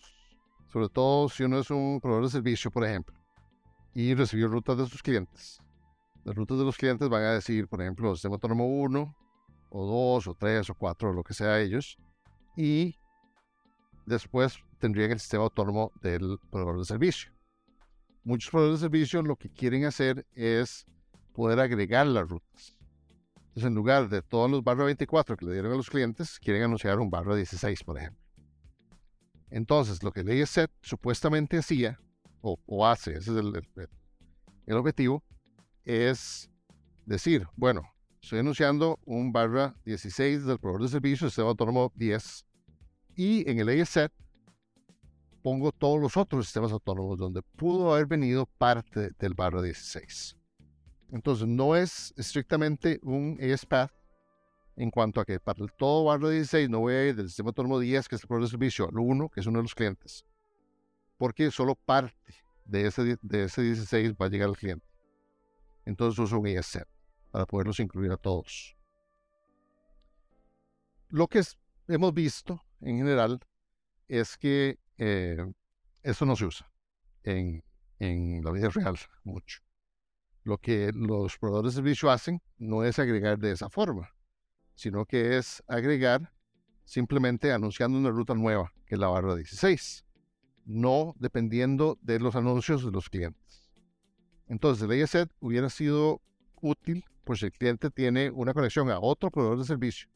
sobre 0.72 0.88
todo 0.88 1.28
si 1.28 1.44
uno 1.44 1.58
es 1.58 1.70
un 1.70 2.00
proveedor 2.00 2.24
de 2.24 2.30
servicio, 2.30 2.70
por 2.70 2.84
ejemplo, 2.84 3.16
y 3.94 4.14
recibió 4.14 4.48
rutas 4.48 4.78
de 4.78 4.86
sus 4.86 5.02
clientes, 5.02 5.60
las 6.24 6.34
rutas 6.34 6.58
de 6.58 6.64
los 6.64 6.76
clientes 6.76 7.08
van 7.08 7.22
a 7.22 7.32
decir, 7.32 7.68
por 7.68 7.80
ejemplo, 7.80 8.14
sistema 8.14 8.34
autónomo 8.34 8.66
1, 8.66 9.14
o 9.70 9.86
2, 10.14 10.26
o 10.28 10.34
3, 10.34 10.70
o 10.70 10.74
4, 10.74 11.10
o 11.10 11.12
lo 11.12 11.22
que 11.22 11.34
sea 11.34 11.60
ellos, 11.60 11.96
y 12.56 12.96
después 14.06 14.58
tendrían 14.78 15.12
el 15.12 15.20
sistema 15.20 15.44
autónomo 15.44 15.92
del 16.02 16.38
proveedor 16.50 16.78
de 16.78 16.84
servicio. 16.84 17.32
Muchos 18.24 18.50
proveedores 18.50 18.80
de 18.80 18.86
servicio 18.86 19.22
lo 19.22 19.36
que 19.36 19.50
quieren 19.50 19.84
hacer 19.84 20.26
es 20.34 20.86
poder 21.40 21.58
agregar 21.58 22.06
las 22.06 22.28
rutas. 22.28 22.76
Entonces, 23.34 23.64
en 23.64 23.74
lugar 23.74 24.10
de 24.10 24.20
todos 24.20 24.50
los 24.50 24.62
barra 24.62 24.84
24 24.84 25.38
que 25.38 25.46
le 25.46 25.54
dieron 25.54 25.72
a 25.72 25.74
los 25.74 25.88
clientes, 25.88 26.38
quieren 26.38 26.64
anunciar 26.64 26.98
un 26.98 27.08
barra 27.08 27.34
16, 27.34 27.82
por 27.82 27.96
ejemplo. 27.96 28.22
Entonces, 29.48 30.02
lo 30.02 30.12
que 30.12 30.20
el 30.20 30.46
set 30.46 30.70
supuestamente 30.82 31.56
hacía, 31.56 31.98
o, 32.42 32.86
hace, 32.86 33.12
ese 33.12 33.30
es 33.30 33.36
el, 33.38 33.66
el 34.66 34.76
objetivo, 34.76 35.24
es 35.86 36.50
decir, 37.06 37.48
bueno, 37.56 37.90
estoy 38.20 38.40
anunciando 38.40 38.98
un 39.06 39.32
barra 39.32 39.74
16 39.86 40.44
del 40.44 40.58
proveedor 40.58 40.82
de 40.82 40.88
servicios, 40.88 41.32
sistema 41.32 41.48
autónomo 41.48 41.90
10, 41.94 42.44
y 43.16 43.50
en 43.50 43.60
el 43.60 43.80
ASET 43.80 44.12
pongo 45.40 45.72
todos 45.72 46.02
los 46.02 46.18
otros 46.18 46.44
sistemas 46.44 46.70
autónomos 46.70 47.16
donde 47.16 47.40
pudo 47.56 47.94
haber 47.94 48.04
venido 48.04 48.44
parte 48.44 49.12
del 49.18 49.32
barra 49.32 49.62
16. 49.62 50.36
Entonces, 51.12 51.46
no 51.46 51.76
es 51.76 52.14
estrictamente 52.16 53.00
un 53.02 53.38
ASPath 53.40 53.92
en 54.76 54.90
cuanto 54.90 55.20
a 55.20 55.24
que 55.24 55.40
para 55.40 55.62
el 55.62 55.72
todo 55.72 56.04
barra 56.04 56.30
16 56.30 56.70
no 56.70 56.80
voy 56.80 56.94
a 56.94 57.08
ir 57.08 57.16
del 57.16 57.28
sistema 57.28 57.48
autónomo 57.48 57.78
10, 57.78 58.08
que 58.08 58.16
es 58.16 58.22
el 58.22 58.28
proveedor 58.28 58.48
de 58.48 58.50
servicio, 58.50 58.88
al 58.88 58.98
1, 58.98 59.28
que 59.28 59.40
es 59.40 59.46
uno 59.46 59.58
de 59.58 59.64
los 59.64 59.74
clientes, 59.74 60.24
porque 61.18 61.50
solo 61.50 61.74
parte 61.74 62.34
de 62.64 62.86
ese, 62.86 63.18
de 63.20 63.44
ese 63.44 63.62
16 63.62 64.14
va 64.14 64.26
a 64.26 64.28
llegar 64.28 64.48
al 64.48 64.56
cliente 64.56 64.90
entonces 65.84 66.18
uso 66.18 66.38
un 66.38 66.46
ESET 66.46 66.86
para 67.30 67.46
poderlos 67.46 67.80
incluir 67.80 68.12
a 68.12 68.16
todos. 68.16 68.76
lo 71.08 71.26
que 71.26 71.42
hemos 71.88 72.14
visto 72.14 72.64
en 72.80 72.98
general 72.98 73.40
es 74.06 74.38
que 74.38 74.78
eh, 74.98 75.44
eso 76.02 76.24
no 76.24 76.36
se 76.36 76.44
usa 76.44 76.70
en, 77.24 77.64
en 77.98 78.44
la 78.44 78.52
vida 78.52 78.68
real 78.68 78.96
mucho. 79.24 79.60
Lo 80.50 80.58
que 80.58 80.90
los 80.92 81.38
proveedores 81.38 81.74
de 81.74 81.76
servicio 81.76 82.10
hacen 82.10 82.42
no 82.58 82.82
es 82.82 82.98
agregar 82.98 83.38
de 83.38 83.52
esa 83.52 83.70
forma, 83.70 84.10
sino 84.74 85.06
que 85.06 85.36
es 85.36 85.62
agregar 85.68 86.32
simplemente 86.84 87.52
anunciando 87.52 87.96
una 87.96 88.10
ruta 88.10 88.34
nueva, 88.34 88.72
que 88.84 88.96
es 88.96 89.00
la 89.00 89.06
barra 89.06 89.36
16, 89.36 90.04
no 90.64 91.14
dependiendo 91.20 92.00
de 92.02 92.18
los 92.18 92.34
anuncios 92.34 92.84
de 92.84 92.90
los 92.90 93.08
clientes. 93.08 93.70
Entonces, 94.48 94.90
el 94.90 95.00
ASET 95.00 95.30
hubiera 95.38 95.70
sido 95.70 96.20
útil 96.60 97.04
pues 97.22 97.38
si 97.38 97.46
el 97.46 97.52
cliente 97.52 97.88
tiene 97.88 98.32
una 98.32 98.52
conexión 98.52 98.90
a 98.90 98.98
otro 98.98 99.30
proveedor 99.30 99.58
de 99.58 99.64
servicio. 99.66 100.08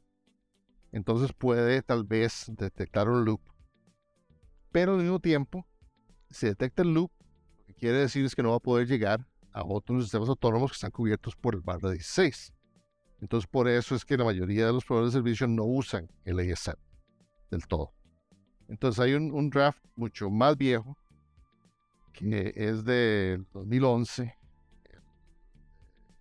Entonces 0.91 1.32
puede 1.32 1.80
tal 1.82 2.03
vez 2.03 2.47
detectar 2.49 3.09
un 3.09 3.24
loop. 3.24 3.41
Pero 4.72 4.95
al 4.95 5.03
mismo 5.03 5.20
tiempo, 5.20 5.64
si 6.28 6.47
detecta 6.47 6.82
el 6.82 6.93
loop, 6.93 7.12
lo 7.57 7.66
que 7.66 7.74
quiere 7.74 7.99
decir 7.99 8.24
es 8.24 8.35
que 8.35 8.43
no 8.43 8.51
va 8.51 8.57
a 8.57 8.59
poder 8.59 8.89
llegar 8.89 9.28
a 9.55 9.64
otros 9.64 10.02
sistemas 10.02 10.28
autónomos 10.28 10.72
que 10.72 10.74
están 10.74 10.90
cubiertos 10.90 11.36
por 11.36 11.55
el 11.55 11.61
barra 11.61 11.90
16. 11.90 12.52
Entonces, 13.20 13.48
por 13.48 13.68
eso 13.68 13.94
es 13.94 14.05
que 14.05 14.16
la 14.16 14.24
mayoría 14.24 14.66
de 14.66 14.72
los 14.72 14.84
proveedores 14.84 15.14
de 15.14 15.20
servicio 15.20 15.46
no 15.46 15.64
usan 15.64 16.11
el 16.24 16.40
ASM 16.40 16.74
del 17.50 17.66
todo. 17.66 17.92
Entonces, 18.68 18.98
hay 18.98 19.14
un, 19.14 19.50
draft 19.50 19.82
mucho 19.94 20.28
más 20.28 20.57
viejo 20.57 20.98
que 22.12 22.52
es 22.55 22.84
del 22.84 23.46
2011, 23.52 24.36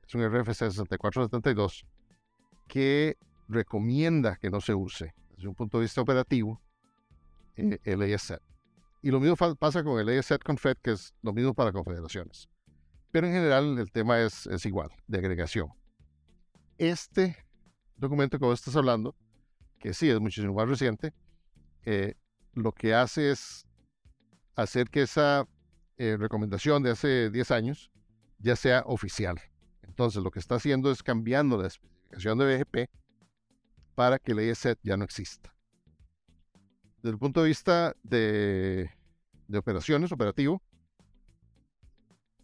es 0.08 0.16
un 0.16 0.22
RFC 0.28 0.54
6472, 0.54 1.86
que 2.68 3.18
recomienda 3.48 4.38
que 4.38 4.50
no 4.50 4.62
se 4.62 4.74
use 4.74 5.14
desde 5.36 5.48
un 5.48 5.56
punto 5.56 5.78
de 5.78 5.84
vista 5.84 6.02
operativo 6.02 6.62
eh, 7.56 7.80
el 7.84 8.02
ASET. 8.14 8.42
Y 9.02 9.12
lo 9.12 9.20
mismo 9.20 9.36
pasa 9.56 9.84
con 9.84 10.00
el 10.00 10.18
ASET 10.18 10.44
Confed, 10.44 10.78
que 10.82 10.92
es 10.92 11.14
lo 11.22 11.34
mismo 11.34 11.54
para 11.54 11.72
confederaciones. 11.72 12.48
Pero 13.14 13.28
en 13.28 13.34
general 13.34 13.80
el 13.80 13.90
tema 13.94 14.20
es, 14.20 14.46
es 14.48 14.66
igual, 14.66 14.90
de 15.08 15.20
agregación 15.20 15.70
este 16.78 17.38
documento 17.98 18.40
que 18.40 18.46
vos 18.46 18.60
estás 18.60 18.76
hablando, 18.76 19.16
que 19.80 19.94
sí 19.94 20.10
es 20.10 20.20
muchísimo 20.20 20.54
más 20.54 20.68
reciente, 20.68 21.14
eh, 21.86 22.16
lo 22.54 22.72
que 22.72 22.94
hace 22.94 23.32
es 23.32 23.66
hacer 24.56 24.90
que 24.90 25.04
esa 25.04 25.48
eh, 25.98 26.18
recomendación 26.18 26.84
de 26.84 26.92
hace 26.92 27.30
10 27.30 27.52
años 27.52 27.92
ya 28.40 28.56
sea 28.56 28.84
oficial. 28.86 29.40
Entonces, 29.84 30.24
lo 30.24 30.32
que 30.32 30.40
está 30.40 30.56
haciendo 30.56 30.92
es 30.92 31.04
cambiando 31.04 31.58
la 31.58 31.68
especificación 31.68 32.38
de 32.38 32.58
BGP 32.58 32.90
para 33.96 34.20
que 34.20 34.32
el 34.32 34.40
ESET 34.40 34.80
ya 34.84 34.98
no 34.98 35.04
exista. 35.04 35.54
Desde 36.98 37.14
el 37.14 37.20
punto 37.20 37.42
de 37.42 37.50
vista 37.50 37.96
de, 38.04 38.90
de 39.48 39.58
operaciones, 39.58 40.12
operativo, 40.12 40.62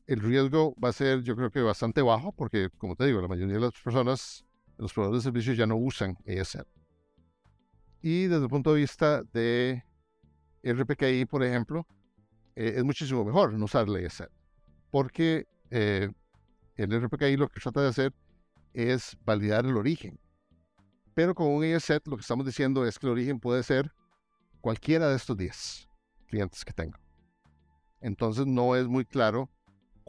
el 0.10 0.22
riesgo 0.22 0.74
va 0.84 0.89
a 0.89 0.91
ser, 0.91 1.22
yo 1.22 1.36
creo 1.36 1.51
que 1.51 1.62
bastante 1.62 2.01
bajo, 2.01 2.32
porque, 2.32 2.70
como 2.80 2.95
te 2.95 3.05
digo, 3.05 3.22
la 3.22 3.28
mayoría 3.28 3.53
de 3.53 3.62
las 3.62 3.74
personas, 3.74 4.43
los 4.80 4.91
proveedores 4.91 5.24
de 5.24 5.28
servicios 5.28 5.55
ya 5.55 5.68
no 5.68 5.78
usan 5.78 6.18
ASL. 6.28 6.66
Y 8.01 8.24
desde 8.24 8.41
el 8.41 8.49
punto 8.49 8.74
de 8.74 8.80
vista 8.82 9.22
de 9.34 9.84
RPKI, 10.64 11.26
por 11.26 11.43
ejemplo, 11.43 11.86
eh, 12.55 12.74
es 12.78 12.84
muchísimo 12.84 13.24
mejor 13.24 13.53
no 13.53 13.66
usar 13.66 13.88
el 13.88 14.03
ASL, 14.03 14.32
porque 14.89 15.45
eh, 15.70 16.10
el 16.76 16.91
RPKI 16.91 17.38
lo 17.38 17.47
que 17.47 17.60
trata 17.60 17.84
de 17.84 17.89
hacer 17.89 18.14
es 18.74 19.16
validar 19.24 19.68
el 19.68 19.78
origen. 19.78 20.20
Pero 21.14 21.36
con 21.36 21.49
un 21.49 21.64
ASET 21.64 22.07
lo 22.07 22.18
que 22.18 22.22
estamos 22.22 22.47
diciendo 22.47 22.84
es 22.84 22.97
que 22.97 23.05
el 23.05 23.12
origen 23.12 23.39
puede 23.39 23.62
ser 23.62 23.93
cualquiera 24.60 25.07
de 25.07 25.18
estos 25.18 25.38
10 25.38 25.88
clientes 26.26 26.66
que 26.66 26.74
tengo. 26.74 26.97
Entonces 28.01 28.47
no 28.47 28.76
es 28.76 28.88
muy 28.88 29.05
claro 29.05 29.51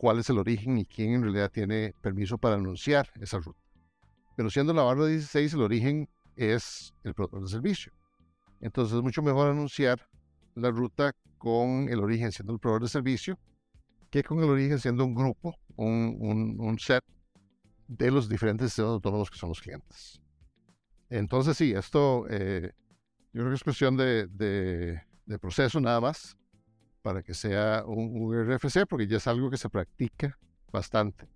cuál 0.00 0.18
es 0.18 0.30
el 0.30 0.38
origen 0.38 0.78
y 0.78 0.86
quién 0.86 1.12
en 1.12 1.22
realidad 1.22 1.50
tiene 1.52 1.94
permiso 2.00 2.38
para 2.38 2.54
anunciar 2.54 3.10
esa 3.20 3.38
ruta. 3.38 3.60
Pero 4.34 4.48
siendo 4.48 4.72
la 4.72 4.80
barra 4.80 5.04
16, 5.04 5.52
el 5.52 5.60
origen 5.60 6.08
es 6.36 6.94
el 7.04 7.12
proveedor 7.12 7.42
de 7.42 7.50
servicio. 7.50 7.92
Entonces 8.62 8.96
es 8.96 9.02
mucho 9.02 9.20
mejor 9.20 9.50
anunciar 9.50 10.08
la 10.54 10.70
ruta 10.70 11.12
con 11.36 11.90
el 11.90 12.00
origen 12.00 12.32
siendo 12.32 12.54
el 12.54 12.58
proveedor 12.58 12.84
de 12.84 12.88
servicio 12.88 13.38
que 14.08 14.24
con 14.24 14.38
el 14.38 14.48
origen 14.48 14.78
siendo 14.78 15.04
un 15.04 15.14
grupo, 15.14 15.54
un, 15.76 16.78
set 16.78 17.04
de 17.86 18.10
los 18.10 18.26
diferentes 18.26 18.68
sistemas 18.68 18.92
autónomos 18.92 19.30
que 19.30 19.36
son 19.36 19.50
los 19.50 19.60
clientes. 19.60 20.18
Entonces 21.10 21.58
sí, 21.58 21.72
esto 21.72 22.24
eh, 22.30 22.72
yo 23.34 23.42
creo 23.42 23.50
que 23.50 23.56
es 23.56 23.64
cuestión 23.64 23.98
de, 23.98 24.28
de 24.28 25.38
proceso 25.38 25.78
nada 25.78 26.00
más 26.00 26.38
para 27.02 27.22
que 27.22 27.34
sea 27.34 27.84
un, 27.86 28.32
RFC, 28.32 28.86
porque 28.88 29.06
ya 29.06 29.16
es 29.16 29.26
algo 29.26 29.50
que 29.50 29.56
se 29.56 29.68
practica 29.68 30.38
bastante 30.72 31.28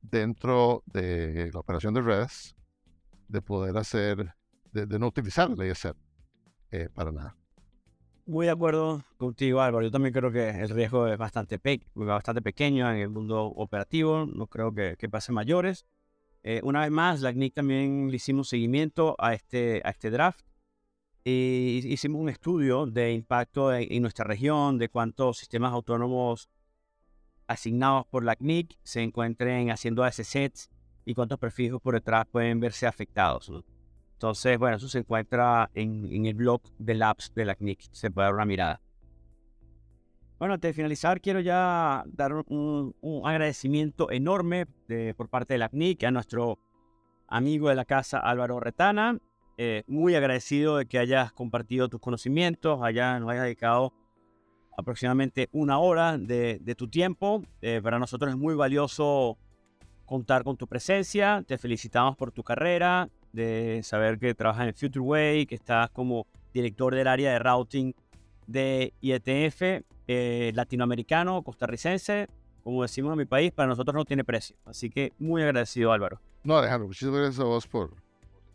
dentro 0.00 0.82
de 0.86 1.50
la 1.52 1.60
operación 1.60 1.94
de 1.94 2.02
redes, 2.02 2.54
de 3.28 3.42
poder 3.42 3.76
hacer, 3.76 4.34
de, 4.72 4.98
no 4.98 5.06
utilizar 5.06 5.50
la 5.50 5.66
ISR 5.66 5.96
eh, 6.70 6.88
para 6.92 7.12
nada. 7.12 7.36
Muy 8.26 8.46
de 8.46 8.52
acuerdo 8.52 9.02
contigo, 9.16 9.60
Álvaro. 9.60 9.84
Yo 9.84 9.90
también 9.90 10.14
creo 10.14 10.30
que 10.30 10.50
el 10.50 10.68
riesgo 10.68 11.08
es 11.08 11.18
bastante, 11.18 11.60
bastante 11.94 12.42
pequeño 12.42 12.88
en 12.90 12.98
el 12.98 13.08
mundo 13.08 13.44
operativo. 13.44 14.24
No 14.26 14.46
creo 14.46 14.72
que, 14.72 14.96
que 14.96 15.08
pase 15.08 15.32
mayores. 15.32 15.84
Eh, 16.42 16.60
una 16.62 16.80
vez 16.80 16.90
más, 16.90 17.20
la 17.20 17.32
CNIC 17.32 17.54
también 17.54 18.08
le 18.08 18.16
hicimos 18.16 18.48
seguimiento 18.48 19.16
a 19.18 19.34
este, 19.34 19.82
a 19.84 19.90
este 19.90 20.10
draft 20.10 20.49
hicimos 21.24 22.20
un 22.20 22.28
estudio 22.28 22.86
de 22.86 23.12
impacto 23.12 23.74
en, 23.74 24.02
nuestra 24.02 24.24
región, 24.24 24.78
de 24.78 24.88
cuántos 24.88 25.38
sistemas 25.38 25.72
autónomos 25.72 26.48
asignados 27.46 28.06
por 28.06 28.24
la 28.24 28.36
CNIC 28.36 28.78
se 28.82 29.02
encuentren 29.02 29.70
haciendo 29.70 30.08
sets 30.10 30.70
y 31.04 31.14
cuántos 31.14 31.38
prefijos 31.38 31.80
por 31.80 31.94
detrás 31.94 32.26
pueden 32.26 32.60
verse 32.60 32.86
afectados. 32.86 33.50
Entonces, 34.12 34.58
bueno, 34.58 34.76
eso 34.76 34.88
se 34.88 34.98
encuentra 34.98 35.70
en, 35.74 36.26
el 36.26 36.34
blog 36.34 36.62
de 36.78 36.94
Labs 36.94 37.32
de 37.34 37.44
la 37.44 37.54
CNIC, 37.54 37.80
se 37.90 38.10
puede 38.10 38.26
dar 38.26 38.34
una 38.34 38.44
mirada. 38.44 38.80
Bueno, 40.38 40.54
antes 40.54 40.70
de 40.70 40.74
finalizar, 40.74 41.20
quiero 41.20 41.40
ya 41.40 42.04
dar 42.06 42.32
un, 42.32 42.94
agradecimiento 43.24 44.10
enorme 44.10 44.66
por 45.16 45.28
parte 45.28 45.54
de 45.54 45.58
la 45.58 45.68
CNIC 45.68 46.04
a 46.04 46.10
nuestro 46.10 46.58
amigo 47.28 47.68
de 47.68 47.74
la 47.74 47.84
casa 47.84 48.18
Álvaro 48.18 48.60
Retana, 48.60 49.18
eh, 49.62 49.84
muy 49.86 50.14
agradecido 50.14 50.78
de 50.78 50.86
que 50.86 50.98
hayas 50.98 51.34
compartido 51.34 51.90
tus 51.90 52.00
conocimientos, 52.00 52.80
allá 52.82 53.20
nos 53.20 53.28
hayas 53.28 53.44
dedicado 53.44 53.92
aproximadamente 54.74 55.50
una 55.52 55.78
hora 55.78 56.16
de, 56.16 56.74
tu 56.78 56.88
tiempo. 56.88 57.42
Eh, 57.60 57.78
para 57.82 57.98
nosotros 57.98 58.30
es 58.30 58.38
muy 58.38 58.54
valioso 58.54 59.36
contar 60.06 60.44
con 60.44 60.56
tu 60.56 60.66
presencia. 60.66 61.44
Te 61.46 61.58
felicitamos 61.58 62.16
por 62.16 62.32
tu 62.32 62.42
carrera, 62.42 63.10
de 63.32 63.82
saber 63.82 64.18
que 64.18 64.34
trabajas 64.34 64.66
en 64.66 64.74
FutureWay, 64.74 65.44
que 65.44 65.56
estás 65.56 65.90
como 65.90 66.26
director 66.54 66.94
del 66.94 67.06
área 67.06 67.30
de 67.30 67.38
routing 67.38 67.92
de 68.46 68.94
IETF 69.02 69.84
eh, 70.08 70.52
latinoamericano, 70.54 71.42
costarricense. 71.42 72.28
Como 72.64 72.80
decimos 72.80 73.12
en 73.12 73.18
mi 73.18 73.26
país, 73.26 73.52
para 73.52 73.68
nosotros 73.68 73.94
no 73.94 74.06
tiene 74.06 74.24
precio. 74.24 74.56
Así 74.64 74.88
que 74.88 75.12
muy 75.18 75.42
agradecido, 75.42 75.92
Álvaro. 75.92 76.18
No, 76.44 76.56
Alejandro, 76.56 76.86
muchísimas 76.86 77.20
gracias 77.20 77.40
a 77.40 77.44
vos 77.44 77.66
por, 77.66 77.90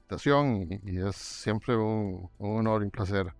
y, 0.10 1.00
es 1.00 1.16
siempre 1.16 1.76
un, 1.76 2.30
honor 2.38 2.82
y 2.82 2.86
un 2.86 2.92
placer 2.92 3.34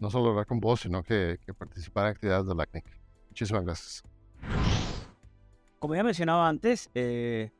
no 0.00 0.10
solo 0.10 0.30
hablar 0.30 0.46
con 0.46 0.60
vos, 0.60 0.80
sino 0.80 1.02
que, 1.02 1.38
participar 1.58 2.06
en 2.06 2.10
actividades 2.12 2.46
de 2.46 2.54
LACNIC. 2.54 2.84
Muchísimas 3.28 3.64
gracias. 3.64 4.02
Como 5.78 5.94
ya 5.94 6.02
mencionaba 6.02 6.48
antes, 6.48 6.90
eh, 6.94 7.50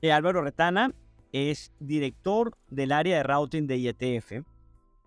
eh, 0.00 0.12
Álvaro 0.12 0.42
Retana 0.42 0.94
es 1.32 1.72
director 1.78 2.56
del 2.68 2.92
área 2.92 3.18
de 3.18 3.22
routing 3.22 3.66
de 3.66 3.78
IETF, 3.78 4.44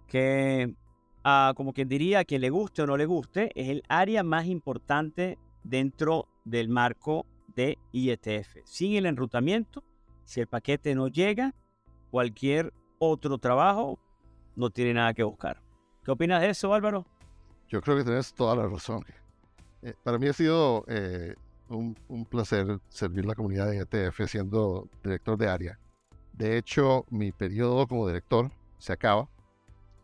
que, 0.07 0.75
ah, 1.23 1.53
como 1.55 1.73
quien 1.73 1.87
diría, 1.89 2.23
que 2.23 2.39
le 2.39 2.49
guste 2.49 2.81
o 2.83 2.87
no 2.87 2.97
le 2.97 3.05
guste, 3.05 3.51
es 3.55 3.69
el 3.69 3.83
área 3.87 4.23
más 4.23 4.45
importante 4.45 5.37
dentro 5.63 6.27
del 6.45 6.69
marco 6.69 7.25
de 7.55 7.77
IETF. 7.91 8.57
Sin 8.65 8.95
el 8.95 9.05
enrutamiento, 9.05 9.83
si 10.23 10.41
el 10.41 10.47
paquete 10.47 10.95
no 10.95 11.07
llega, 11.07 11.53
cualquier 12.13 12.71
otro 12.99 13.39
trabajo 13.39 13.97
no 14.55 14.69
tiene 14.69 14.93
nada 14.93 15.15
que 15.15 15.23
buscar. 15.23 15.59
¿Qué 16.05 16.11
opinas 16.11 16.41
de 16.41 16.51
eso, 16.51 16.71
Álvaro? 16.71 17.07
Yo 17.67 17.81
creo 17.81 17.97
que 17.97 18.03
tienes 18.03 18.35
toda 18.35 18.55
la 18.55 18.67
razón. 18.67 19.03
Eh, 19.81 19.95
para 20.03 20.19
mí 20.19 20.27
ha 20.27 20.33
sido 20.33 20.85
eh, 20.87 21.33
un, 21.69 21.95
placer 22.29 22.79
servir 22.87 23.25
la 23.25 23.33
comunidad 23.33 23.65
de 23.65 23.79
ETF 23.79 24.29
siendo 24.29 24.87
director 25.03 25.39
de 25.39 25.49
área. 25.49 25.79
De 26.33 26.55
hecho, 26.55 27.03
mi 27.09 27.31
periodo 27.31 27.87
como 27.87 28.05
director 28.05 28.51
se 28.77 28.93
acaba. 28.93 29.27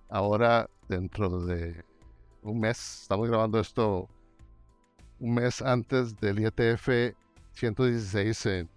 Ahora, 0.10 0.68
dentro 0.88 1.46
de 1.46 1.86
un 2.42 2.60
mes, 2.60 3.04
estamos 3.04 3.28
grabando 3.28 3.60
esto 3.60 4.10
un 5.20 5.36
mes 5.36 5.62
antes 5.62 6.20
del 6.20 6.40
IETF 6.40 7.14
116 7.52 8.46
en 8.48 8.70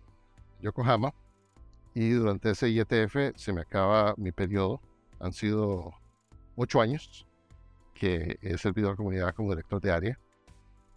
Yokohama 0.60 1.14
y 1.94 2.10
durante 2.10 2.50
ese 2.50 2.70
IETF 2.70 3.36
se 3.36 3.52
me 3.52 3.62
acaba 3.62 4.14
mi 4.16 4.32
periodo 4.32 4.80
han 5.20 5.32
sido 5.32 5.92
ocho 6.56 6.80
años 6.80 7.26
que 7.94 8.38
he 8.42 8.58
servido 8.58 8.88
a 8.88 8.90
la 8.92 8.96
comunidad 8.96 9.34
como 9.34 9.50
director 9.50 9.80
de 9.80 9.90
área 9.90 10.18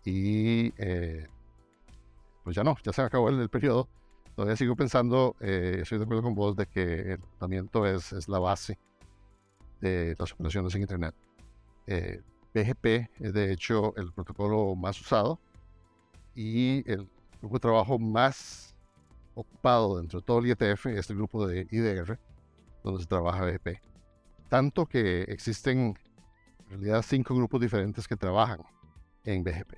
y 0.04 0.74
eh, 0.78 1.28
pues 2.43 2.56
ya 2.56 2.64
no, 2.64 2.76
ya 2.84 2.93
se 2.93 3.02
acabó 3.02 3.30
el, 3.30 3.50
periodo. 3.50 3.89
Todavía 4.36 4.56
sigo 4.56 4.76
pensando, 4.76 5.36
eh, 5.39 5.80
estoy 5.82 5.98
de 5.98 6.04
acuerdo 6.04 6.24
con 6.24 6.36
vos 6.36 6.56
de 6.56 6.68
que 6.68 7.14
el 7.14 7.20
tratamiento 7.20 7.86
es, 7.86 8.14
es 8.14 8.28
la 8.28 8.38
base 8.38 8.78
de 9.82 10.16
las 10.18 10.32
operaciones 10.34 10.76
en 10.76 10.82
Internet. 10.82 11.16
Eh, 11.88 12.22
PGP 12.54 13.10
es 13.20 13.34
de 13.34 13.52
hecho 13.52 13.96
el 13.98 14.14
protocolo 14.14 14.76
más 14.76 15.00
usado 15.02 15.39
y 16.36 16.89
el 16.89 17.08
grupo 17.41 17.56
de 17.56 17.60
trabajo 17.60 18.00
más 18.00 18.75
ocupado 19.36 19.98
dentro 19.98 20.20
de 20.20 20.26
todo 20.26 20.40
el 20.40 20.48
IETF 20.48 20.88
es 20.88 21.10
el 21.10 21.18
grupo 21.18 21.46
de 21.46 21.68
IDR, 21.70 22.20
donde 22.84 23.02
se 23.02 23.08
trabaja 23.08 23.46
BGP. 23.46 23.80
Tanto 24.50 24.86
que 24.86 25.24
existen 25.24 25.96
en 26.60 26.70
realidad 26.70 27.04
cinco 27.04 27.36
grupos 27.36 27.62
diferentes 27.62 28.08
que 28.08 28.16
trabajan 28.16 28.62
en 29.24 29.44
BGP. 29.44 29.74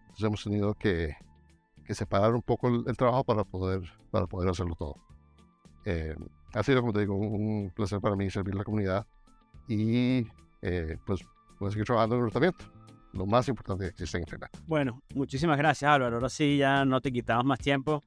Entonces 0.00 0.24
hemos 0.24 0.44
tenido 0.44 0.74
que, 0.74 1.16
separar 1.88 2.34
un 2.34 2.42
poco 2.42 2.68
el, 2.68 2.96
trabajo 2.96 3.24
para 3.24 3.44
poder, 3.44 3.82
para 4.10 4.26
poder 4.26 4.50
hacerlo 4.50 4.74
todo. 4.74 4.96
Eh, 5.84 6.14
ha 6.54 6.62
sido, 6.62 6.80
como 6.80 6.92
te 6.92 7.00
digo, 7.00 7.16
un, 7.16 7.70
placer 7.74 8.00
para 8.00 8.16
mí 8.16 8.30
servir 8.30 8.54
a 8.54 8.58
la 8.58 8.64
comunidad 8.64 9.06
y 9.68 10.26
eh, 10.62 10.96
pues 11.06 11.20
voy 11.58 11.68
a 11.68 11.70
seguir 11.70 11.86
trabajando 11.86 12.16
en 12.16 12.24
el 12.24 12.30
tratamiento. 12.30 12.64
Lo 13.12 13.26
más 13.26 13.46
importante 13.48 13.84
que 13.84 13.90
existe 13.90 14.16
en 14.16 14.22
Internet. 14.22 14.50
Bueno, 14.66 15.02
muchísimas 15.14 15.58
gracias 15.58 15.90
Álvaro. 15.90 16.16
Ahora 16.16 16.30
sí, 16.30 16.56
ya 16.56 16.84
no 16.84 17.00
te 17.00 17.12
quitamos 17.12 17.44
más 17.44 17.58
tiempo. 17.58 18.02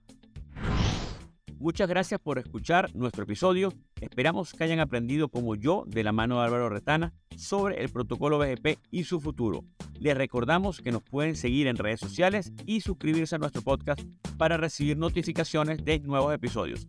Muchas 1.60 1.88
gracias 1.88 2.20
por 2.20 2.38
escuchar 2.38 2.94
nuestro 2.96 3.24
episodio. 3.24 3.74
Esperamos 4.02 4.54
que 4.54 4.64
hayan 4.64 4.80
aprendido 4.80 5.30
como 5.30 5.56
yo 5.56 5.84
de 5.88 6.04
la 6.04 6.12
mano 6.12 6.40
de 6.40 6.46
Álvaro 6.46 6.70
Retana 6.70 7.14
sobre 7.38 7.82
el 7.82 7.90
protocolo 7.90 8.38
BGP 8.38 8.80
y 8.92 9.06
su 9.06 9.20
futuro. 9.20 9.64
Les 10.00 10.18
recordamos 10.18 10.82
que 10.82 10.92
nos 10.92 11.02
pueden 11.02 11.36
seguir 11.36 11.68
en 11.68 11.78
redes 11.78 12.02
sociales 12.02 12.52
y 12.66 12.82
suscribirse 12.82 13.36
a 13.36 13.40
nuestro 13.40 13.62
podcast 13.62 14.02
para 14.38 14.58
recibir 14.58 14.98
notificaciones 14.98 15.84
de 15.84 16.00
nuevos 16.00 16.34
episodios. 16.34 16.88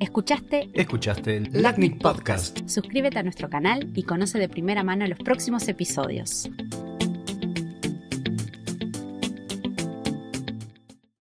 ¿Escuchaste? 0.00 0.70
Escuchaste 0.74 1.36
el 1.36 1.62
LACNIC 1.62 2.00
Podcast. 2.00 2.58
Suscríbete 2.68 3.18
a 3.18 3.22
nuestro 3.22 3.48
canal 3.48 3.90
y 3.94 4.02
conoce 4.02 4.38
de 4.38 4.48
primera 4.48 4.82
mano 4.82 5.06
los 5.06 5.18
próximos 5.18 5.68
episodios. 5.68 6.48